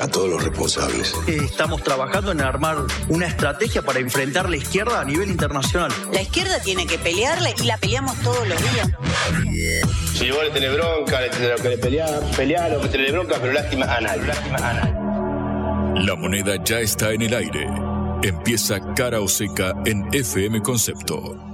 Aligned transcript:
a 0.00 0.08
todos 0.08 0.28
los 0.28 0.42
responsables. 0.42 1.14
Estamos 1.26 1.82
trabajando 1.82 2.32
en 2.32 2.40
armar 2.40 2.78
una 3.08 3.26
estrategia 3.26 3.82
para 3.82 4.00
enfrentar 4.00 4.48
la 4.48 4.56
izquierda 4.56 5.00
a 5.00 5.04
nivel 5.04 5.30
internacional. 5.30 5.92
La 6.12 6.22
izquierda 6.22 6.60
tiene 6.60 6.86
que 6.86 6.98
pelearle 6.98 7.54
y 7.58 7.64
la 7.64 7.76
peleamos 7.76 8.16
todos 8.20 8.48
los 8.48 8.58
días. 8.72 8.88
Si 10.14 10.30
vos 10.30 10.42
le 10.42 10.50
tenés 10.50 10.72
bronca, 10.74 11.20
le 11.20 11.28
tenés 11.28 11.60
que 11.60 11.68
le 11.68 11.78
pelear, 11.78 12.20
pelear 12.36 12.74
o 12.76 12.80
que 12.80 12.88
tenés 12.88 13.12
bronca, 13.12 13.36
pero 13.40 13.52
lástima 13.52 13.86
anal. 13.86 14.26
Lástima 14.26 14.56
anal. 14.56 16.06
La 16.06 16.16
moneda 16.16 16.56
ya 16.64 16.80
está 16.80 17.12
en 17.12 17.22
el 17.22 17.34
aire. 17.34 17.68
Empieza 18.22 18.80
cara 18.94 19.20
o 19.20 19.28
seca 19.28 19.74
en 19.84 20.08
FM 20.12 20.62
Concepto. 20.62 21.49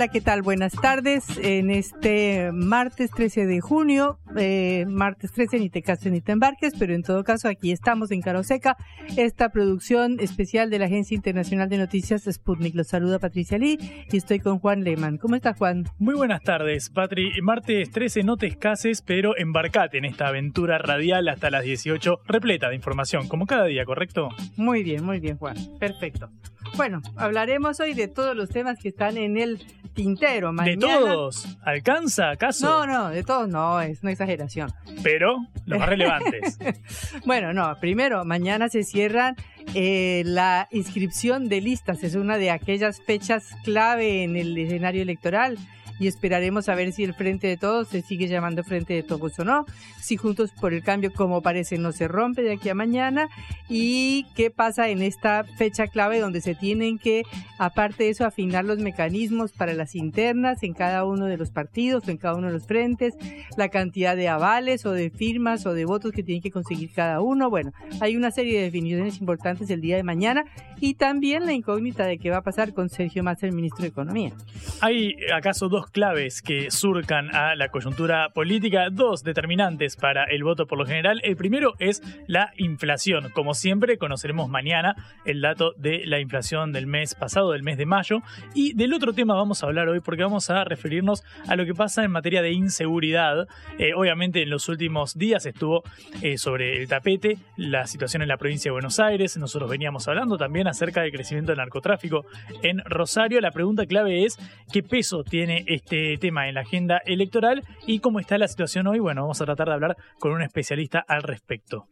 Hola, 0.00 0.08
¿qué 0.08 0.22
tal? 0.22 0.40
Buenas 0.40 0.72
tardes. 0.72 1.26
En 1.42 1.70
este 1.70 2.52
martes 2.54 3.10
13 3.10 3.44
de 3.44 3.60
junio, 3.60 4.18
eh, 4.34 4.86
martes 4.88 5.30
13, 5.30 5.58
ni 5.58 5.68
te 5.68 5.82
cases 5.82 6.10
ni 6.10 6.22
te 6.22 6.32
embarques, 6.32 6.72
pero 6.78 6.94
en 6.94 7.02
todo 7.02 7.22
caso 7.22 7.48
aquí 7.48 7.70
estamos 7.70 8.10
en 8.10 8.22
Caroseca, 8.22 8.78
esta 9.18 9.50
producción 9.50 10.16
especial 10.18 10.70
de 10.70 10.78
la 10.78 10.86
Agencia 10.86 11.14
Internacional 11.14 11.68
de 11.68 11.76
Noticias 11.76 12.22
Sputnik. 12.22 12.74
Los 12.74 12.86
saluda 12.86 13.18
Patricia 13.18 13.58
Lee 13.58 13.76
y 14.10 14.16
estoy 14.16 14.38
con 14.38 14.58
Juan 14.58 14.84
Lehmann. 14.84 15.18
¿Cómo 15.18 15.34
estás, 15.34 15.58
Juan? 15.58 15.84
Muy 15.98 16.14
buenas 16.14 16.40
tardes, 16.40 16.88
Patri. 16.88 17.32
Martes 17.42 17.90
13, 17.90 18.22
no 18.22 18.38
te 18.38 18.46
escases, 18.46 19.02
pero 19.02 19.36
embarcate 19.36 19.98
en 19.98 20.06
esta 20.06 20.28
aventura 20.28 20.78
radial 20.78 21.28
hasta 21.28 21.50
las 21.50 21.62
18, 21.62 22.20
repleta 22.26 22.70
de 22.70 22.74
información, 22.74 23.28
como 23.28 23.44
cada 23.44 23.66
día, 23.66 23.84
¿correcto? 23.84 24.30
Muy 24.56 24.82
bien, 24.82 25.04
muy 25.04 25.20
bien, 25.20 25.36
Juan. 25.36 25.56
Perfecto. 25.78 26.30
Bueno, 26.76 27.02
hablaremos 27.16 27.80
hoy 27.80 27.94
de 27.94 28.08
todos 28.08 28.36
los 28.36 28.48
temas 28.48 28.78
que 28.78 28.88
están 28.88 29.18
en 29.18 29.36
el 29.36 29.60
tintero. 29.94 30.52
¿De 30.52 30.76
todos? 30.76 31.58
¿Alcanza 31.62 32.30
acaso? 32.30 32.66
No, 32.66 32.86
no, 32.86 33.08
de 33.10 33.22
todos 33.22 33.48
no, 33.48 33.80
es 33.80 34.02
una 34.02 34.12
exageración. 34.12 34.72
Pero 35.02 35.36
los 35.66 35.78
más 35.78 35.88
relevantes. 35.88 36.58
bueno, 37.26 37.52
no, 37.52 37.76
primero, 37.80 38.24
mañana 38.24 38.68
se 38.68 38.82
cierran 38.82 39.36
eh, 39.74 40.22
la 40.24 40.68
inscripción 40.70 41.48
de 41.48 41.60
listas. 41.60 42.02
Es 42.02 42.14
una 42.14 42.38
de 42.38 42.50
aquellas 42.50 43.00
fechas 43.00 43.48
clave 43.64 44.24
en 44.24 44.36
el 44.36 44.56
escenario 44.56 45.02
electoral 45.02 45.58
y 46.00 46.08
esperaremos 46.08 46.68
a 46.68 46.74
ver 46.74 46.92
si 46.92 47.04
el 47.04 47.14
Frente 47.14 47.46
de 47.46 47.58
Todos 47.58 47.88
se 47.88 48.00
sigue 48.00 48.26
llamando 48.26 48.64
Frente 48.64 48.94
de 48.94 49.02
Todos 49.02 49.38
o 49.38 49.44
no, 49.44 49.66
si 50.00 50.16
Juntos 50.16 50.50
por 50.58 50.72
el 50.72 50.82
Cambio, 50.82 51.12
como 51.12 51.42
parece, 51.42 51.76
no 51.76 51.92
se 51.92 52.08
rompe 52.08 52.42
de 52.42 52.54
aquí 52.54 52.70
a 52.70 52.74
mañana 52.74 53.28
y 53.68 54.26
qué 54.34 54.50
pasa 54.50 54.88
en 54.88 55.02
esta 55.02 55.44
fecha 55.44 55.86
clave 55.86 56.18
donde 56.18 56.40
se 56.40 56.54
tienen 56.54 56.98
que, 56.98 57.22
aparte 57.58 58.04
de 58.04 58.10
eso, 58.10 58.24
afinar 58.24 58.64
los 58.64 58.78
mecanismos 58.78 59.52
para 59.52 59.74
las 59.74 59.94
internas 59.94 60.62
en 60.62 60.72
cada 60.72 61.04
uno 61.04 61.26
de 61.26 61.36
los 61.36 61.50
partidos 61.50 62.08
o 62.08 62.10
en 62.10 62.16
cada 62.16 62.34
uno 62.34 62.46
de 62.46 62.54
los 62.54 62.66
frentes, 62.66 63.14
la 63.58 63.68
cantidad 63.68 64.16
de 64.16 64.28
avales 64.28 64.86
o 64.86 64.92
de 64.92 65.10
firmas 65.10 65.66
o 65.66 65.74
de 65.74 65.84
votos 65.84 66.12
que 66.12 66.22
tienen 66.22 66.42
que 66.42 66.50
conseguir 66.50 66.92
cada 66.94 67.20
uno. 67.20 67.50
Bueno, 67.50 67.72
hay 68.00 68.16
una 68.16 68.30
serie 68.30 68.56
de 68.56 68.64
definiciones 68.64 69.20
importantes 69.20 69.49
el 69.70 69.80
día 69.80 69.96
de 69.96 70.02
mañana 70.02 70.44
y 70.80 70.94
también 70.94 71.46
la 71.46 71.52
incógnita 71.52 72.04
de 72.04 72.18
qué 72.18 72.30
va 72.30 72.38
a 72.38 72.42
pasar 72.42 72.72
con 72.72 72.88
Sergio 72.88 73.22
Massa, 73.22 73.46
el 73.46 73.52
ministro 73.52 73.82
de 73.82 73.88
Economía. 73.88 74.32
¿Hay 74.80 75.14
acaso 75.34 75.68
dos 75.68 75.90
claves 75.90 76.42
que 76.42 76.70
surcan 76.70 77.34
a 77.34 77.54
la 77.54 77.68
coyuntura 77.68 78.30
política, 78.34 78.88
dos 78.90 79.22
determinantes 79.22 79.96
para 79.96 80.24
el 80.24 80.44
voto 80.44 80.66
por 80.66 80.78
lo 80.78 80.86
general. 80.86 81.20
El 81.22 81.36
primero 81.36 81.74
es 81.78 82.02
la 82.26 82.52
inflación. 82.56 83.30
Como 83.30 83.54
siempre, 83.54 83.98
conoceremos 83.98 84.48
mañana 84.48 84.94
el 85.24 85.40
dato 85.40 85.72
de 85.76 86.02
la 86.06 86.20
inflación 86.20 86.72
del 86.72 86.86
mes 86.86 87.14
pasado, 87.14 87.52
del 87.52 87.62
mes 87.62 87.78
de 87.78 87.86
mayo. 87.86 88.20
Y 88.54 88.74
del 88.74 88.94
otro 88.94 89.12
tema 89.12 89.34
vamos 89.34 89.62
a 89.62 89.66
hablar 89.66 89.88
hoy 89.88 90.00
porque 90.00 90.22
vamos 90.22 90.50
a 90.50 90.64
referirnos 90.64 91.22
a 91.46 91.56
lo 91.56 91.64
que 91.64 91.74
pasa 91.74 92.04
en 92.04 92.10
materia 92.10 92.42
de 92.42 92.52
inseguridad. 92.52 93.46
Eh, 93.78 93.92
obviamente 93.94 94.42
en 94.42 94.50
los 94.50 94.68
últimos 94.68 95.16
días 95.16 95.46
estuvo 95.46 95.82
eh, 96.22 96.38
sobre 96.38 96.80
el 96.80 96.88
tapete 96.88 97.38
la 97.56 97.86
situación 97.86 98.22
en 98.22 98.28
la 98.28 98.36
provincia 98.36 98.70
de 98.70 98.72
Buenos 98.72 99.00
Aires. 99.00 99.36
Nosotros 99.40 99.70
veníamos 99.70 100.06
hablando 100.06 100.36
también 100.36 100.68
acerca 100.68 101.02
del 101.02 101.12
crecimiento 101.12 101.52
del 101.52 101.58
narcotráfico 101.58 102.24
en 102.62 102.80
Rosario. 102.84 103.40
La 103.40 103.50
pregunta 103.50 103.86
clave 103.86 104.24
es 104.24 104.38
qué 104.72 104.82
peso 104.82 105.24
tiene 105.24 105.64
este 105.66 106.16
tema 106.18 106.48
en 106.48 106.54
la 106.54 106.60
agenda 106.60 106.98
electoral 107.04 107.62
y 107.86 108.00
cómo 108.00 108.20
está 108.20 108.38
la 108.38 108.48
situación 108.48 108.86
hoy. 108.86 108.98
Bueno, 108.98 109.22
vamos 109.22 109.40
a 109.40 109.46
tratar 109.46 109.68
de 109.68 109.74
hablar 109.74 109.96
con 110.18 110.32
un 110.32 110.42
especialista 110.42 111.04
al 111.08 111.22
respecto. 111.22 111.86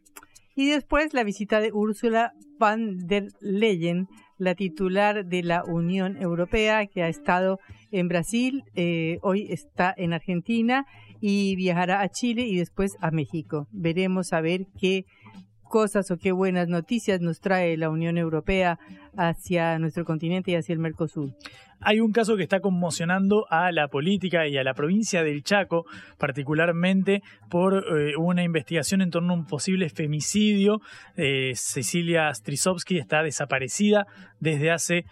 Y 0.55 0.69
después 0.69 1.13
la 1.13 1.23
visita 1.23 1.61
de 1.61 1.71
Úrsula 1.71 2.33
van 2.59 3.07
der 3.07 3.29
Leyen, 3.39 4.07
la 4.37 4.55
titular 4.55 5.25
de 5.25 5.43
la 5.43 5.63
Unión 5.63 6.21
Europea, 6.21 6.85
que 6.87 7.01
ha 7.01 7.07
estado 7.07 7.59
en 7.91 8.07
Brasil, 8.07 8.63
eh, 8.75 9.19
hoy 9.21 9.47
está 9.49 9.93
en 9.95 10.13
Argentina 10.13 10.85
y 11.21 11.55
viajará 11.55 12.01
a 12.01 12.09
Chile 12.09 12.43
y 12.43 12.57
después 12.57 12.97
a 13.01 13.11
México. 13.11 13.67
Veremos 13.71 14.33
a 14.33 14.41
ver 14.41 14.67
qué 14.79 15.05
cosas 15.69 16.11
o 16.11 16.17
qué 16.17 16.33
buenas 16.33 16.67
noticias 16.67 17.21
nos 17.21 17.39
trae 17.39 17.77
la 17.77 17.89
Unión 17.89 18.17
Europea 18.17 18.77
hacia 19.15 19.79
nuestro 19.79 20.03
continente 20.03 20.51
y 20.51 20.55
hacia 20.55 20.73
el 20.73 20.79
Mercosur. 20.79 21.29
Hay 21.81 22.01
un 22.01 22.11
caso 22.11 22.35
que 22.35 22.43
está 22.43 22.59
conmocionando 22.59 23.45
a 23.49 23.71
la 23.71 23.87
política 23.87 24.47
y 24.47 24.57
a 24.57 24.63
la 24.63 24.73
provincia 24.73 25.23
del 25.23 25.43
Chaco, 25.43 25.85
particularmente 26.17 27.21
por 27.49 27.85
eh, 27.97 28.15
una 28.17 28.43
investigación 28.43 29.01
en 29.01 29.11
torno 29.11 29.33
a 29.33 29.37
un 29.37 29.45
posible 29.45 29.89
femicidio. 29.89 30.81
Eh, 31.15 31.53
Cecilia 31.55 32.33
Strisovsky 32.33 32.97
está 32.97 33.23
desaparecida 33.23 34.07
desde 34.39 34.71
hace 34.71 35.05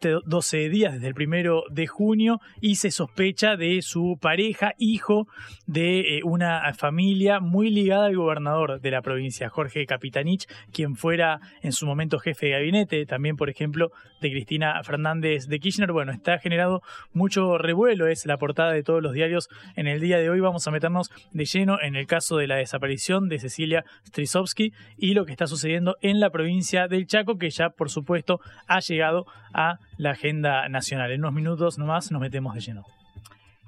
12 0.00 0.64
eh, 0.64 0.68
días, 0.70 0.94
desde 0.94 1.08
el 1.08 1.14
primero 1.14 1.64
de 1.70 1.86
junio, 1.86 2.40
y 2.60 2.76
se 2.76 2.90
sospecha 2.90 3.56
de 3.56 3.82
su 3.82 4.18
pareja, 4.20 4.72
hijo 4.78 5.26
de 5.66 6.20
una 6.24 6.72
familia 6.74 7.40
muy 7.40 7.70
ligada 7.70 8.06
al 8.06 8.16
gobernador 8.16 8.80
de 8.80 8.90
la 8.90 9.02
provincia, 9.02 9.48
Jorge 9.48 9.84
Capitanich, 9.86 10.46
quien 10.72 10.96
fuera 10.96 11.40
en 11.62 11.72
su 11.72 11.86
momento 11.86 12.18
jefe 12.18 12.46
de 12.46 12.52
gabinete, 12.52 13.06
también, 13.06 13.36
por 13.36 13.50
ejemplo, 13.50 13.90
de 14.20 14.30
Cristina 14.30 14.82
Fernández 14.82 15.46
de 15.46 15.58
Kirchner 15.58 15.92
bueno, 15.98 16.12
está 16.12 16.38
generado 16.38 16.80
mucho 17.12 17.58
revuelo, 17.58 18.06
es 18.06 18.24
la 18.24 18.36
portada 18.36 18.70
de 18.70 18.84
todos 18.84 19.02
los 19.02 19.12
diarios 19.12 19.48
en 19.74 19.88
el 19.88 20.00
día 20.00 20.18
de 20.18 20.30
hoy. 20.30 20.38
Vamos 20.38 20.68
a 20.68 20.70
meternos 20.70 21.10
de 21.32 21.44
lleno 21.44 21.82
en 21.82 21.96
el 21.96 22.06
caso 22.06 22.36
de 22.36 22.46
la 22.46 22.54
desaparición 22.54 23.28
de 23.28 23.40
Cecilia 23.40 23.84
Strisovsky 24.06 24.72
y 24.96 25.14
lo 25.14 25.24
que 25.24 25.32
está 25.32 25.48
sucediendo 25.48 25.96
en 26.00 26.20
la 26.20 26.30
provincia 26.30 26.86
del 26.86 27.08
Chaco, 27.08 27.36
que 27.36 27.50
ya, 27.50 27.70
por 27.70 27.90
supuesto, 27.90 28.38
ha 28.68 28.78
llegado 28.78 29.26
a 29.52 29.80
la 29.96 30.12
agenda 30.12 30.68
nacional. 30.68 31.10
En 31.10 31.22
unos 31.22 31.32
minutos 31.32 31.78
nomás 31.78 32.12
nos 32.12 32.20
metemos 32.20 32.54
de 32.54 32.60
lleno. 32.60 32.84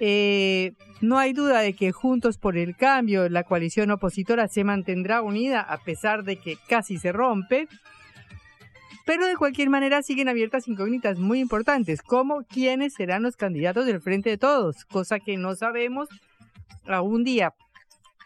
Eh, 0.00 0.72
no 1.02 1.18
hay 1.18 1.34
duda 1.34 1.60
de 1.60 1.74
que 1.74 1.92
Juntos 1.92 2.38
por 2.38 2.56
el 2.56 2.74
Cambio, 2.74 3.28
la 3.28 3.44
coalición 3.44 3.90
opositora, 3.90 4.48
se 4.48 4.64
mantendrá 4.64 5.20
unida 5.20 5.60
a 5.60 5.76
pesar 5.76 6.24
de 6.24 6.36
que 6.36 6.56
casi 6.66 6.96
se 6.96 7.12
rompe. 7.12 7.68
Pero 9.04 9.26
de 9.26 9.36
cualquier 9.36 9.68
manera 9.68 10.02
siguen 10.02 10.28
abiertas 10.28 10.66
incógnitas 10.66 11.18
muy 11.18 11.40
importantes, 11.40 12.00
como 12.00 12.42
quiénes 12.44 12.94
serán 12.94 13.22
los 13.22 13.36
candidatos 13.36 13.86
del 13.86 14.00
Frente 14.00 14.30
de 14.30 14.38
Todos, 14.38 14.84
cosa 14.86 15.20
que 15.20 15.36
no 15.36 15.54
sabemos 15.54 16.08
a 16.86 17.02
un 17.02 17.22
día 17.22 17.54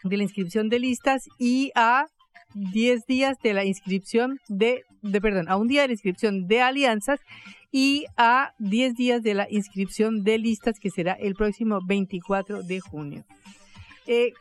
de 0.03 0.17
la 0.17 0.23
inscripción 0.23 0.69
de 0.69 0.79
listas 0.79 1.27
y 1.37 1.71
a 1.75 2.05
10 2.53 3.05
días 3.05 3.37
de 3.43 3.53
la 3.53 3.65
inscripción 3.65 4.39
de, 4.47 4.83
de, 5.01 5.21
perdón, 5.21 5.49
a 5.49 5.57
un 5.57 5.67
día 5.67 5.81
de 5.81 5.89
la 5.89 5.93
inscripción 5.93 6.47
de 6.47 6.61
alianzas 6.61 7.19
y 7.71 8.05
a 8.17 8.53
10 8.59 8.95
días 8.95 9.21
de 9.21 9.33
la 9.33 9.47
inscripción 9.49 10.23
de 10.23 10.37
listas 10.37 10.79
que 10.79 10.89
será 10.89 11.13
el 11.13 11.35
próximo 11.35 11.79
24 11.85 12.63
de 12.63 12.79
junio. 12.79 13.23
Eh, 14.07 14.33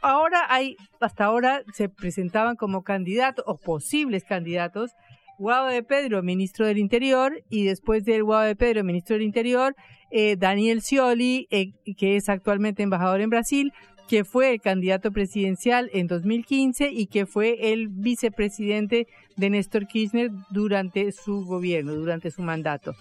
ahora 0.00 0.46
hay, 0.48 0.76
hasta 1.00 1.24
ahora 1.24 1.62
se 1.72 1.88
presentaban 1.88 2.56
como 2.56 2.84
candidatos 2.84 3.44
o 3.48 3.56
posibles 3.56 4.24
candidatos 4.24 4.92
Guado 5.38 5.68
de 5.68 5.82
Pedro, 5.82 6.22
ministro 6.22 6.66
del 6.66 6.78
Interior, 6.78 7.42
y 7.50 7.64
después 7.64 8.04
del 8.04 8.24
Guado 8.24 8.44
de 8.44 8.56
Pedro, 8.56 8.84
ministro 8.84 9.14
del 9.14 9.24
Interior, 9.24 9.74
eh, 10.10 10.36
Daniel 10.36 10.82
Scioli, 10.82 11.48
eh, 11.50 11.72
que 11.96 12.16
es 12.16 12.28
actualmente 12.28 12.82
embajador 12.82 13.20
en 13.20 13.30
Brasil, 13.30 13.72
que 14.08 14.24
fue 14.24 14.52
el 14.52 14.60
candidato 14.60 15.10
presidencial 15.10 15.88
en 15.94 16.06
2015 16.06 16.90
y 16.90 17.06
que 17.06 17.24
fue 17.24 17.72
el 17.72 17.88
vicepresidente 17.88 19.06
de 19.36 19.50
Néstor 19.50 19.86
Kirchner 19.86 20.30
durante 20.50 21.12
su 21.12 21.44
gobierno, 21.46 21.94
durante 21.94 22.30
su 22.30 22.42
mandato. 22.42 22.94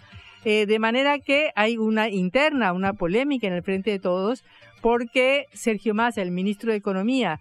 Eh, 0.45 0.65
de 0.65 0.79
manera 0.79 1.19
que 1.19 1.51
hay 1.55 1.77
una 1.77 2.09
interna, 2.09 2.73
una 2.73 2.93
polémica 2.93 3.45
en 3.47 3.53
el 3.53 3.61
frente 3.63 3.91
de 3.91 3.99
todos, 3.99 4.43
porque 4.81 5.45
Sergio 5.53 5.93
Massa, 5.93 6.21
el 6.21 6.31
ministro 6.31 6.71
de 6.71 6.77
Economía, 6.77 7.39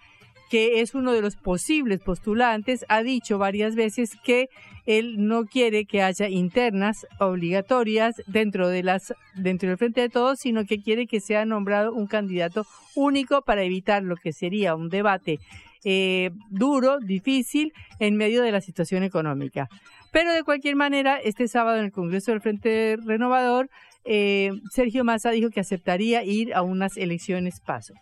que 0.50 0.81
es 0.81 0.94
uno 0.94 1.12
de 1.12 1.23
los 1.23 1.37
posibles 1.37 2.00
postulantes, 2.00 2.85
ha 2.88 3.02
dicho 3.02 3.38
varias 3.38 3.76
veces 3.76 4.17
que 4.25 4.49
él 4.85 5.26
no 5.29 5.44
quiere 5.44 5.85
que 5.85 6.02
haya 6.02 6.29
internas 6.29 7.06
obligatorias 7.20 8.17
dentro 8.26 8.69
de 8.69 8.82
las 8.82 9.14
dentro 9.37 9.69
del 9.69 9.79
frente 9.79 10.00
de 10.00 10.08
todos, 10.08 10.41
sino 10.41 10.64
que 10.64 10.82
quiere 10.82 11.06
que 11.06 11.20
sea 11.20 11.44
nombrado 11.44 11.94
un 11.94 12.08
candidato 12.08 12.67
único 12.97 13.43
para 13.43 13.62
evitar 13.62 14.02
lo 14.02 14.17
que 14.17 14.32
sería 14.32 14.75
un 14.75 14.88
debate 14.88 15.38
eh, 15.85 16.31
duro, 16.50 16.99
difícil 16.99 17.73
en 18.00 18.17
medio 18.17 18.43
de 18.43 18.50
la 18.52 18.61
situación 18.61 19.05
económica. 19.05 19.69
Pero 20.11 20.32
de 20.32 20.43
cualquier 20.43 20.75
manera, 20.75 21.19
este 21.19 21.47
sábado 21.47 21.79
en 21.79 21.85
el 21.85 21.93
Congreso 21.93 22.32
del 22.32 22.41
Frente 22.41 22.99
Renovador, 23.05 23.70
eh, 24.05 24.50
Sergio 24.73 25.05
Massa 25.05 25.31
dijo 25.31 25.50
que 25.50 25.61
aceptaría 25.61 26.25
ir 26.25 26.52
a 26.55 26.62
unas 26.62 26.97
elecciones 26.97 27.61
paso. 27.61 27.94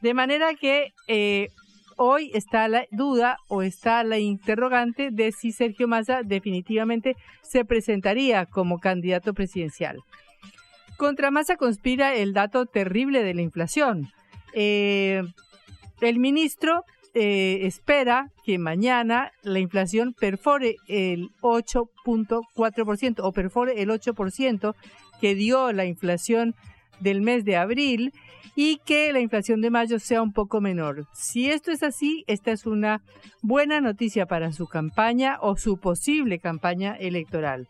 De 0.00 0.14
manera 0.14 0.54
que 0.54 0.92
eh, 1.06 1.50
hoy 2.02 2.30
está 2.34 2.66
la 2.68 2.86
duda 2.90 3.36
o 3.48 3.62
está 3.62 4.02
la 4.02 4.18
interrogante 4.18 5.10
de 5.10 5.30
si 5.30 5.52
Sergio 5.52 5.86
Massa 5.86 6.22
definitivamente 6.22 7.16
se 7.42 7.64
presentaría 7.64 8.46
como 8.46 8.80
candidato 8.80 9.34
presidencial. 9.34 9.98
Contra 10.96 11.30
Massa 11.30 11.56
conspira 11.56 12.14
el 12.14 12.32
dato 12.32 12.66
terrible 12.66 13.22
de 13.22 13.34
la 13.34 13.42
inflación. 13.42 14.08
Eh, 14.52 15.22
el 16.00 16.18
ministro 16.18 16.84
eh, 17.14 17.60
espera 17.62 18.30
que 18.44 18.58
mañana 18.58 19.30
la 19.42 19.60
inflación 19.60 20.12
perfore 20.12 20.76
el 20.88 21.28
8.4% 21.40 23.20
o 23.22 23.32
perfore 23.32 23.82
el 23.82 23.90
8% 23.90 24.74
que 25.20 25.34
dio 25.34 25.72
la 25.72 25.84
inflación 25.84 26.54
del 27.00 27.20
mes 27.20 27.44
de 27.44 27.56
abril 27.56 28.12
y 28.54 28.78
que 28.84 29.12
la 29.12 29.20
inflación 29.20 29.60
de 29.60 29.70
mayo 29.70 29.98
sea 29.98 30.22
un 30.22 30.32
poco 30.32 30.60
menor. 30.60 31.06
Si 31.12 31.50
esto 31.50 31.70
es 31.70 31.82
así, 31.82 32.24
esta 32.26 32.52
es 32.52 32.66
una 32.66 33.00
buena 33.42 33.80
noticia 33.80 34.26
para 34.26 34.52
su 34.52 34.66
campaña 34.66 35.38
o 35.40 35.56
su 35.56 35.78
posible 35.78 36.38
campaña 36.38 36.94
electoral. 36.96 37.68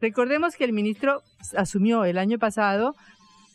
Recordemos 0.00 0.56
que 0.56 0.64
el 0.64 0.72
ministro 0.72 1.22
asumió 1.56 2.04
el 2.04 2.18
año 2.18 2.38
pasado 2.38 2.94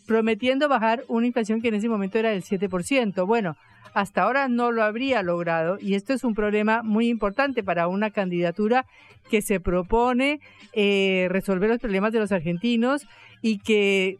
prometiendo 0.09 0.67
bajar 0.67 1.03
una 1.07 1.27
inflación 1.27 1.61
que 1.61 1.67
en 1.67 1.75
ese 1.75 1.88
momento 1.88 2.17
era 2.17 2.31
del 2.31 2.41
7%. 2.41 3.27
Bueno, 3.27 3.56
hasta 3.94 4.23
ahora 4.23 4.47
no 4.47 4.71
lo 4.71 4.81
habría 4.81 5.21
logrado 5.21 5.77
y 5.79 5.94
esto 5.94 6.13
es 6.13 6.23
un 6.23 6.33
problema 6.33 6.81
muy 6.81 7.09
importante 7.09 7.63
para 7.63 7.88
una 7.88 8.09
candidatura 8.09 8.88
que 9.29 9.44
se 9.44 9.59
propone 9.59 10.39
eh, 10.73 11.27
resolver 11.29 11.69
los 11.69 11.77
problemas 11.77 12.11
de 12.11 12.17
los 12.17 12.31
argentinos 12.31 13.06
y 13.44 13.59
que 13.59 14.17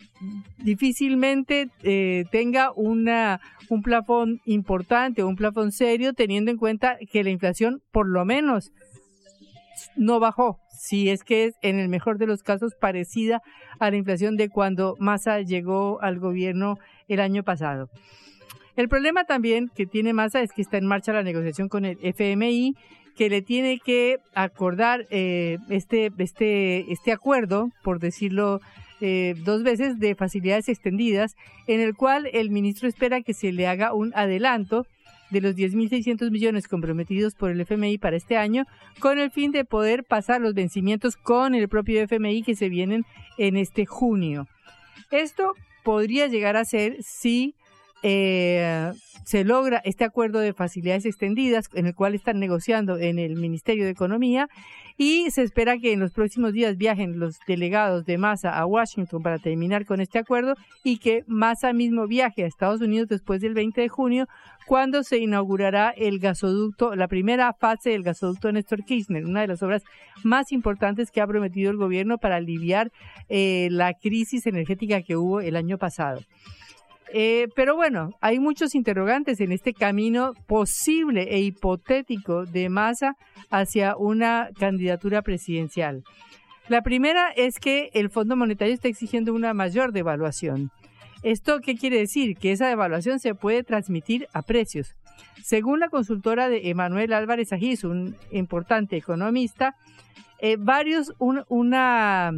difícilmente 0.60 1.70
eh, 1.82 2.26
tenga 2.32 2.72
una, 2.76 3.42
un 3.70 3.82
plafón 3.82 4.42
importante 4.46 5.24
un 5.24 5.36
plafón 5.36 5.72
serio 5.72 6.14
teniendo 6.14 6.52
en 6.52 6.58
cuenta 6.58 6.98
que 7.12 7.24
la 7.24 7.32
inflación 7.32 7.82
por 7.92 8.08
lo 8.08 8.26
menos 8.26 8.72
no 9.96 10.20
bajó, 10.20 10.60
si 10.70 11.10
es 11.10 11.24
que 11.24 11.46
es 11.46 11.56
en 11.62 11.80
el 11.80 11.90
mejor 11.90 12.18
de 12.18 12.28
los 12.28 12.44
casos 12.44 12.74
parecida 12.80 13.42
a 13.80 13.92
la 13.92 13.98
inflación 13.98 14.38
de 14.38 14.50
cuando 14.50 14.96
Massa 15.00 15.42
llegó 15.42 16.02
al 16.02 16.20
gobierno 16.20 16.78
el 17.08 17.20
año 17.20 17.44
pasado. 17.44 17.90
El 18.76 18.88
problema 18.88 19.26
también 19.26 19.70
que 19.76 19.86
tiene 19.86 20.14
Massa 20.14 20.42
es 20.42 20.52
que 20.54 20.62
está 20.62 20.78
en 20.78 20.86
marcha 20.86 21.12
la 21.12 21.24
negociación 21.24 21.68
con 21.68 21.86
el 21.86 21.98
FMI 22.02 22.76
que 23.18 23.30
le 23.30 23.42
tiene 23.42 23.80
que 23.80 24.20
acordar 24.34 25.06
eh, 25.10 25.58
este, 25.70 26.10
este, 26.18 26.90
este 26.90 27.12
acuerdo, 27.12 27.70
por 27.84 28.00
decirlo 28.00 28.62
eh, 29.02 29.36
dos 29.44 29.64
veces 29.64 30.00
de 30.00 30.16
facilidades 30.16 30.70
extendidas, 30.70 31.36
en 31.68 31.82
el 31.82 31.96
cual 31.96 32.30
el 32.32 32.50
ministro 32.50 32.88
espera 32.88 33.22
que 33.22 33.34
se 33.34 33.52
le 33.52 33.68
haga 33.68 33.94
un 33.94 34.14
adelanto 34.16 34.86
de 35.30 35.42
los 35.42 35.56
10.600 35.56 36.32
millones 36.32 36.68
comprometidos 36.68 37.36
por 37.36 37.52
el 37.52 37.62
FMI 37.62 37.98
para 37.98 38.18
este 38.18 38.38
año, 38.38 38.66
con 39.00 39.20
el 39.20 39.32
fin 39.32 39.52
de 39.52 39.66
poder 39.66 40.04
pasar 40.04 40.42
los 40.42 40.54
vencimientos 40.54 41.16
con 41.16 41.56
el 41.56 41.68
propio 41.70 42.02
FMI 42.02 42.44
que 42.44 42.56
se 42.56 42.70
vienen 42.70 43.06
en 43.38 43.58
este 43.58 43.86
junio. 43.86 44.48
Esto 45.12 45.54
podría 45.84 46.28
llegar 46.28 46.56
a 46.56 46.66
ser 46.66 46.98
si 47.02 47.56
eh, 48.04 48.92
se 49.26 49.44
logra 49.44 49.82
este 49.86 50.06
acuerdo 50.06 50.40
de 50.40 50.54
facilidades 50.54 51.06
extendidas 51.06 51.70
en 51.74 51.86
el 51.86 51.94
cual 51.94 52.16
están 52.16 52.40
negociando 52.40 52.98
en 52.98 53.20
el 53.20 53.36
Ministerio 53.36 53.86
de 53.86 53.92
Economía 53.92 54.50
y 54.98 55.30
se 55.32 55.44
espera 55.44 55.78
que 55.78 55.94
en 55.94 56.00
los 56.00 56.12
próximos 56.12 56.52
días 56.52 56.78
viajen 56.78 57.20
los 57.20 57.38
delegados 57.48 58.06
de 58.06 58.18
Massa 58.18 58.58
a 58.58 58.66
Washington 58.66 59.22
para 59.22 59.38
terminar 59.38 59.86
con 59.86 60.02
este 60.02 60.18
acuerdo 60.20 60.56
y 60.84 60.98
que 60.98 61.24
Massa 61.28 61.74
mismo 61.74 62.08
viaje 62.08 62.44
a 62.44 62.48
Estados 62.48 62.82
Unidos 62.82 63.08
después 63.08 63.40
del 63.42 63.54
20 63.54 63.82
de 63.82 63.88
junio 63.90 64.28
cuando 64.66 65.04
se 65.04 65.18
inaugurará 65.18 65.90
el 65.90 66.20
gasoducto, 66.20 66.96
la 66.96 67.08
primera 67.08 67.54
fase 67.54 67.92
del 67.92 68.04
gasoducto 68.04 68.52
Néstor 68.52 68.84
Kirchner, 68.84 69.26
una 69.26 69.42
de 69.42 69.48
las 69.48 69.64
obras 69.64 69.84
más 70.24 70.52
importantes 70.52 71.12
que 71.12 71.22
ha 71.22 71.28
prometido 71.28 71.72
el 71.72 71.78
gobierno 71.78 72.18
para 72.18 72.36
aliviar 72.36 72.92
eh, 73.30 73.68
la 73.72 73.94
crisis 73.94 74.46
energética 74.48 75.02
que 75.02 75.18
hubo 75.18 75.42
el 75.42 75.56
año 75.56 75.78
pasado. 75.78 76.22
Eh, 77.12 77.48
pero 77.56 77.76
bueno, 77.76 78.12
hay 78.22 78.40
muchos 78.40 78.76
interrogantes 78.76 79.40
en 79.40 79.52
este 79.52 79.74
camino 79.74 80.34
posible 80.48 81.24
e 81.34 81.40
hipotético 81.40 82.46
de 82.46 82.70
Massa 82.70 83.16
hacia 83.50 83.96
una 83.98 84.50
candidatura 84.60 85.22
presidencial. 85.22 86.04
La 86.68 86.84
primera 86.84 87.32
es 87.36 87.60
que 87.60 87.90
el 87.94 88.12
Fondo 88.12 88.36
Monetario 88.36 88.76
está 88.76 88.88
exigiendo 88.88 89.34
una 89.34 89.56
mayor 89.56 89.92
devaluación. 89.92 90.70
¿Esto 91.24 91.60
qué 91.62 91.76
quiere 91.76 91.98
decir? 91.98 92.38
Que 92.38 92.52
esa 92.52 92.68
devaluación 92.68 93.20
se 93.20 93.34
puede 93.34 93.64
transmitir 93.64 94.28
a 94.34 94.44
precios. 94.44 94.96
Según 95.44 95.80
la 95.80 95.90
consultora 95.90 96.48
de 96.48 96.70
Emanuel 96.70 97.14
Álvarez 97.14 97.52
Ajiz, 97.52 97.84
un 97.84 98.16
importante 98.32 98.98
economista, 98.98 99.76
eh, 100.40 100.58
varios, 100.60 101.14
una, 101.18 102.32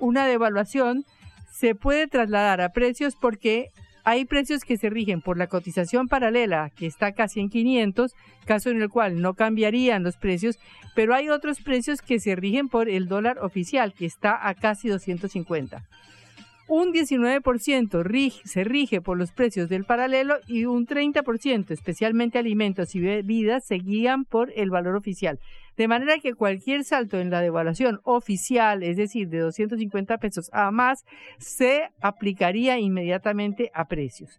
una 0.00 0.26
devaluación 0.26 1.04
se 1.52 1.74
puede 1.74 2.08
trasladar 2.08 2.60
a 2.60 2.70
precios 2.70 3.14
porque 3.14 3.68
hay 4.04 4.24
precios 4.24 4.62
que 4.64 4.76
se 4.76 4.90
rigen 4.90 5.20
por 5.20 5.36
la 5.38 5.46
cotización 5.46 6.08
paralela, 6.08 6.70
que 6.70 6.86
está 6.86 7.12
casi 7.12 7.40
en 7.40 7.48
500, 7.48 8.12
caso 8.44 8.70
en 8.70 8.82
el 8.82 8.88
cual 8.88 9.20
no 9.20 9.34
cambiarían 9.34 10.02
los 10.02 10.16
precios, 10.16 10.58
pero 10.94 11.14
hay 11.14 11.28
otros 11.28 11.60
precios 11.60 12.00
que 12.02 12.20
se 12.20 12.36
rigen 12.36 12.68
por 12.68 12.88
el 12.88 13.08
dólar 13.08 13.38
oficial, 13.38 13.92
que 13.92 14.06
está 14.06 14.48
a 14.48 14.54
casi 14.54 14.88
250 14.88 15.84
un 16.70 16.92
19% 16.92 18.40
se 18.44 18.64
rige 18.64 19.00
por 19.00 19.18
los 19.18 19.32
precios 19.32 19.68
del 19.68 19.84
paralelo 19.84 20.36
y 20.46 20.66
un 20.66 20.86
30%, 20.86 21.72
especialmente 21.72 22.38
alimentos 22.38 22.94
y 22.94 23.00
bebidas, 23.00 23.66
se 23.66 23.74
guían 23.74 24.24
por 24.24 24.52
el 24.54 24.70
valor 24.70 24.94
oficial. 24.94 25.40
De 25.76 25.88
manera 25.88 26.18
que 26.18 26.34
cualquier 26.34 26.84
salto 26.84 27.18
en 27.18 27.30
la 27.30 27.40
devaluación 27.40 27.98
oficial, 28.04 28.84
es 28.84 28.96
decir, 28.96 29.28
de 29.28 29.40
250 29.40 30.18
pesos 30.18 30.48
a 30.52 30.70
más, 30.70 31.04
se 31.38 31.88
aplicaría 32.00 32.78
inmediatamente 32.78 33.72
a 33.74 33.86
precios. 33.86 34.38